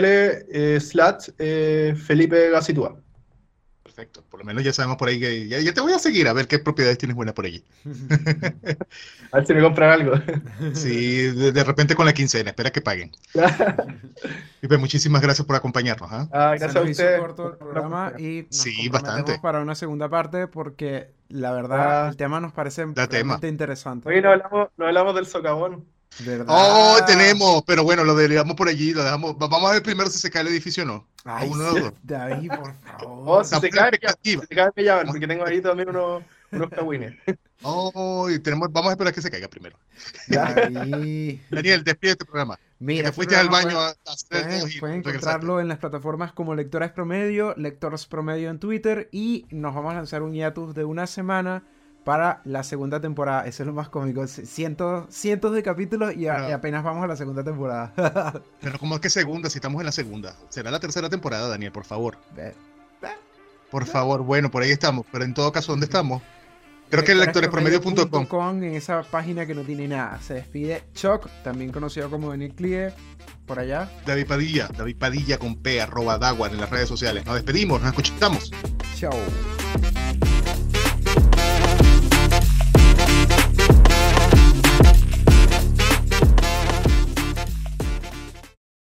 eh, 0.05 0.77
slash 0.81 1.29
eh, 1.39 1.95
Felipe 2.05 2.49
Gasitúa. 2.49 3.01
Perfecto, 3.95 4.23
por 4.27 4.39
lo 4.39 4.45
menos 4.47 4.63
ya 4.63 4.73
sabemos 4.73 4.97
por 4.97 5.07
ahí 5.07 5.19
que 5.19 5.47
ya, 5.47 5.71
te 5.71 5.79
voy 5.79 5.93
a 5.93 5.99
seguir 5.99 6.27
a 6.27 6.33
ver 6.33 6.47
qué 6.47 6.57
propiedades 6.57 6.97
tienes 6.97 7.15
buenas 7.15 7.35
por 7.35 7.45
allí. 7.45 7.63
a 9.31 9.37
ver 9.37 9.45
si 9.45 9.53
me 9.53 9.61
compran 9.61 9.91
algo. 9.91 10.15
sí, 10.73 11.27
de, 11.29 11.63
repente 11.63 11.93
con 11.93 12.07
la 12.07 12.13
quincena, 12.13 12.49
espera 12.49 12.71
que 12.71 12.81
paguen. 12.81 13.11
Felipe, 14.59 14.77
muchísimas 14.79 15.21
gracias 15.21 15.45
por 15.45 15.55
acompañarnos. 15.55 16.09
¿ah? 16.11 16.27
ah 16.31 16.55
gracias 16.57 16.75
a 16.75 16.81
usted. 16.81 17.19
corto 17.19 17.51
el 17.51 17.57
programa 17.57 18.13
y 18.17 18.47
nos 18.49 18.57
sí, 18.57 18.89
bastante. 18.89 19.37
para 19.37 19.61
una 19.61 19.75
segunda 19.75 20.09
parte 20.09 20.47
porque 20.47 21.11
la 21.29 21.51
verdad, 21.51 22.07
ah. 22.07 22.09
el 22.09 22.17
tema 22.17 22.39
nos 22.39 22.51
parece 22.51 22.85
bastante 22.85 23.47
interesante. 23.47 24.09
Hoy 24.09 24.23
no 24.23 24.31
hablamos, 24.31 24.69
no 24.75 24.87
hablamos 24.87 25.13
del 25.13 25.27
socavón. 25.27 25.85
¿Verdad? 26.19 26.45
Oh, 26.47 26.99
tenemos, 27.05 27.63
pero 27.65 27.83
bueno, 27.83 28.03
lo 28.03 28.15
dejamos 28.15 28.55
por 28.55 28.67
allí, 28.67 28.93
lo 28.93 29.03
dejamos. 29.03 29.37
Vamos 29.37 29.69
a 29.69 29.73
ver 29.73 29.83
primero 29.83 30.09
si 30.09 30.19
se 30.19 30.29
cae 30.29 30.43
el 30.43 30.49
edificio 30.49 30.83
o 30.83 30.85
no. 30.85 31.07
Ay, 31.25 31.49
uno 31.49 31.73
sí, 31.73 31.81
David, 32.03 32.49
por 32.49 32.75
favor. 32.75 33.23
Oh, 33.25 33.43
si 33.43 33.59
se 33.59 33.69
cae, 33.69 33.91
si 34.21 34.37
se 34.37 34.47
cae, 34.47 34.69
me 34.75 34.83
llaman, 34.83 35.07
porque 35.07 35.27
tengo 35.27 35.45
ahí 35.45 35.61
también 35.61 35.89
unos, 35.89 36.23
unos 36.51 36.69
cagüines. 36.69 37.13
Oh, 37.63 38.27
tenemos, 38.43 38.71
vamos 38.71 38.89
a 38.89 38.91
esperar 38.93 39.13
que 39.13 39.21
se 39.21 39.31
caiga 39.31 39.47
primero. 39.47 39.77
Daniel, 40.27 41.83
despide 41.83 42.15
tu 42.15 42.25
programa. 42.25 42.59
Mira, 42.79 43.09
te 43.09 43.13
fuiste 43.13 43.35
al 43.37 43.47
baño 43.47 43.79
a 43.79 43.95
hacer 44.05 44.43
pueden, 44.43 44.79
pueden 44.79 44.97
encontrarlo 44.97 45.61
en 45.61 45.69
las 45.69 45.77
plataformas 45.77 46.33
como 46.33 46.53
Lectores 46.53 46.91
Promedio, 46.91 47.53
Lectores 47.55 48.05
Promedio 48.05 48.49
en 48.49 48.59
Twitter 48.59 49.07
y 49.13 49.45
nos 49.49 49.73
vamos 49.73 49.93
a 49.93 49.95
lanzar 49.95 50.21
un 50.21 50.33
hiatus 50.33 50.75
de 50.75 50.83
una 50.83 51.07
semana 51.07 51.63
para 52.03 52.41
la 52.45 52.63
segunda 52.63 52.99
temporada. 52.99 53.45
Eso 53.45 53.63
es 53.63 53.67
lo 53.67 53.73
más 53.73 53.89
cómico. 53.89 54.25
Cientos, 54.27 55.05
cientos 55.09 55.53
de 55.53 55.63
capítulos 55.63 56.15
y, 56.15 56.27
apenas 56.27 56.83
vamos 56.83 57.03
a 57.03 57.07
la 57.07 57.15
segunda 57.15 57.43
temporada. 57.43 57.93
Pero 58.61 58.79
¿cómo 58.79 58.95
es 58.95 59.01
que 59.01 59.09
segunda 59.09 59.49
si 59.49 59.57
estamos 59.57 59.79
en 59.79 59.85
la 59.85 59.91
segunda? 59.91 60.35
Será 60.49 60.71
la 60.71 60.79
tercera 60.79 61.09
temporada, 61.09 61.47
Daniel, 61.47 61.71
por 61.71 61.85
favor. 61.85 62.17
Por 63.71 63.85
favor, 63.85 64.21
bueno, 64.21 64.51
por 64.51 64.63
ahí 64.63 64.71
estamos. 64.71 65.05
Pero 65.11 65.23
en 65.25 65.33
todo 65.33 65.51
caso, 65.51 65.71
¿dónde 65.71 65.85
estamos? 65.85 66.21
Creo 66.89 67.03
que 67.03 67.15
lectorespromedio.com. 67.15 68.63
En 68.63 68.75
esa 68.75 69.01
página 69.01 69.47
que 69.47 69.55
no 69.55 69.63
tiene 69.63 69.87
nada. 69.87 70.21
Se 70.21 70.35
despide 70.35 70.83
Choc, 70.93 71.27
también 71.43 71.71
conocido 71.71 72.07
como 72.07 72.29
Daniel 72.29 72.53
Clie, 72.53 72.93
por 73.47 73.57
allá. 73.57 73.89
David 74.05 74.27
Padilla, 74.27 74.69
David 74.77 74.97
Padilla 74.99 75.39
con 75.39 75.55
P, 75.55 75.81
arroba 75.81 76.19
Daguan 76.19 76.51
en 76.51 76.61
las 76.61 76.69
redes 76.69 76.87
sociales. 76.87 77.25
Nos 77.25 77.33
despedimos, 77.33 77.81
nos 77.81 77.89
escuchamos. 77.89 78.51
Chao. 78.95 79.13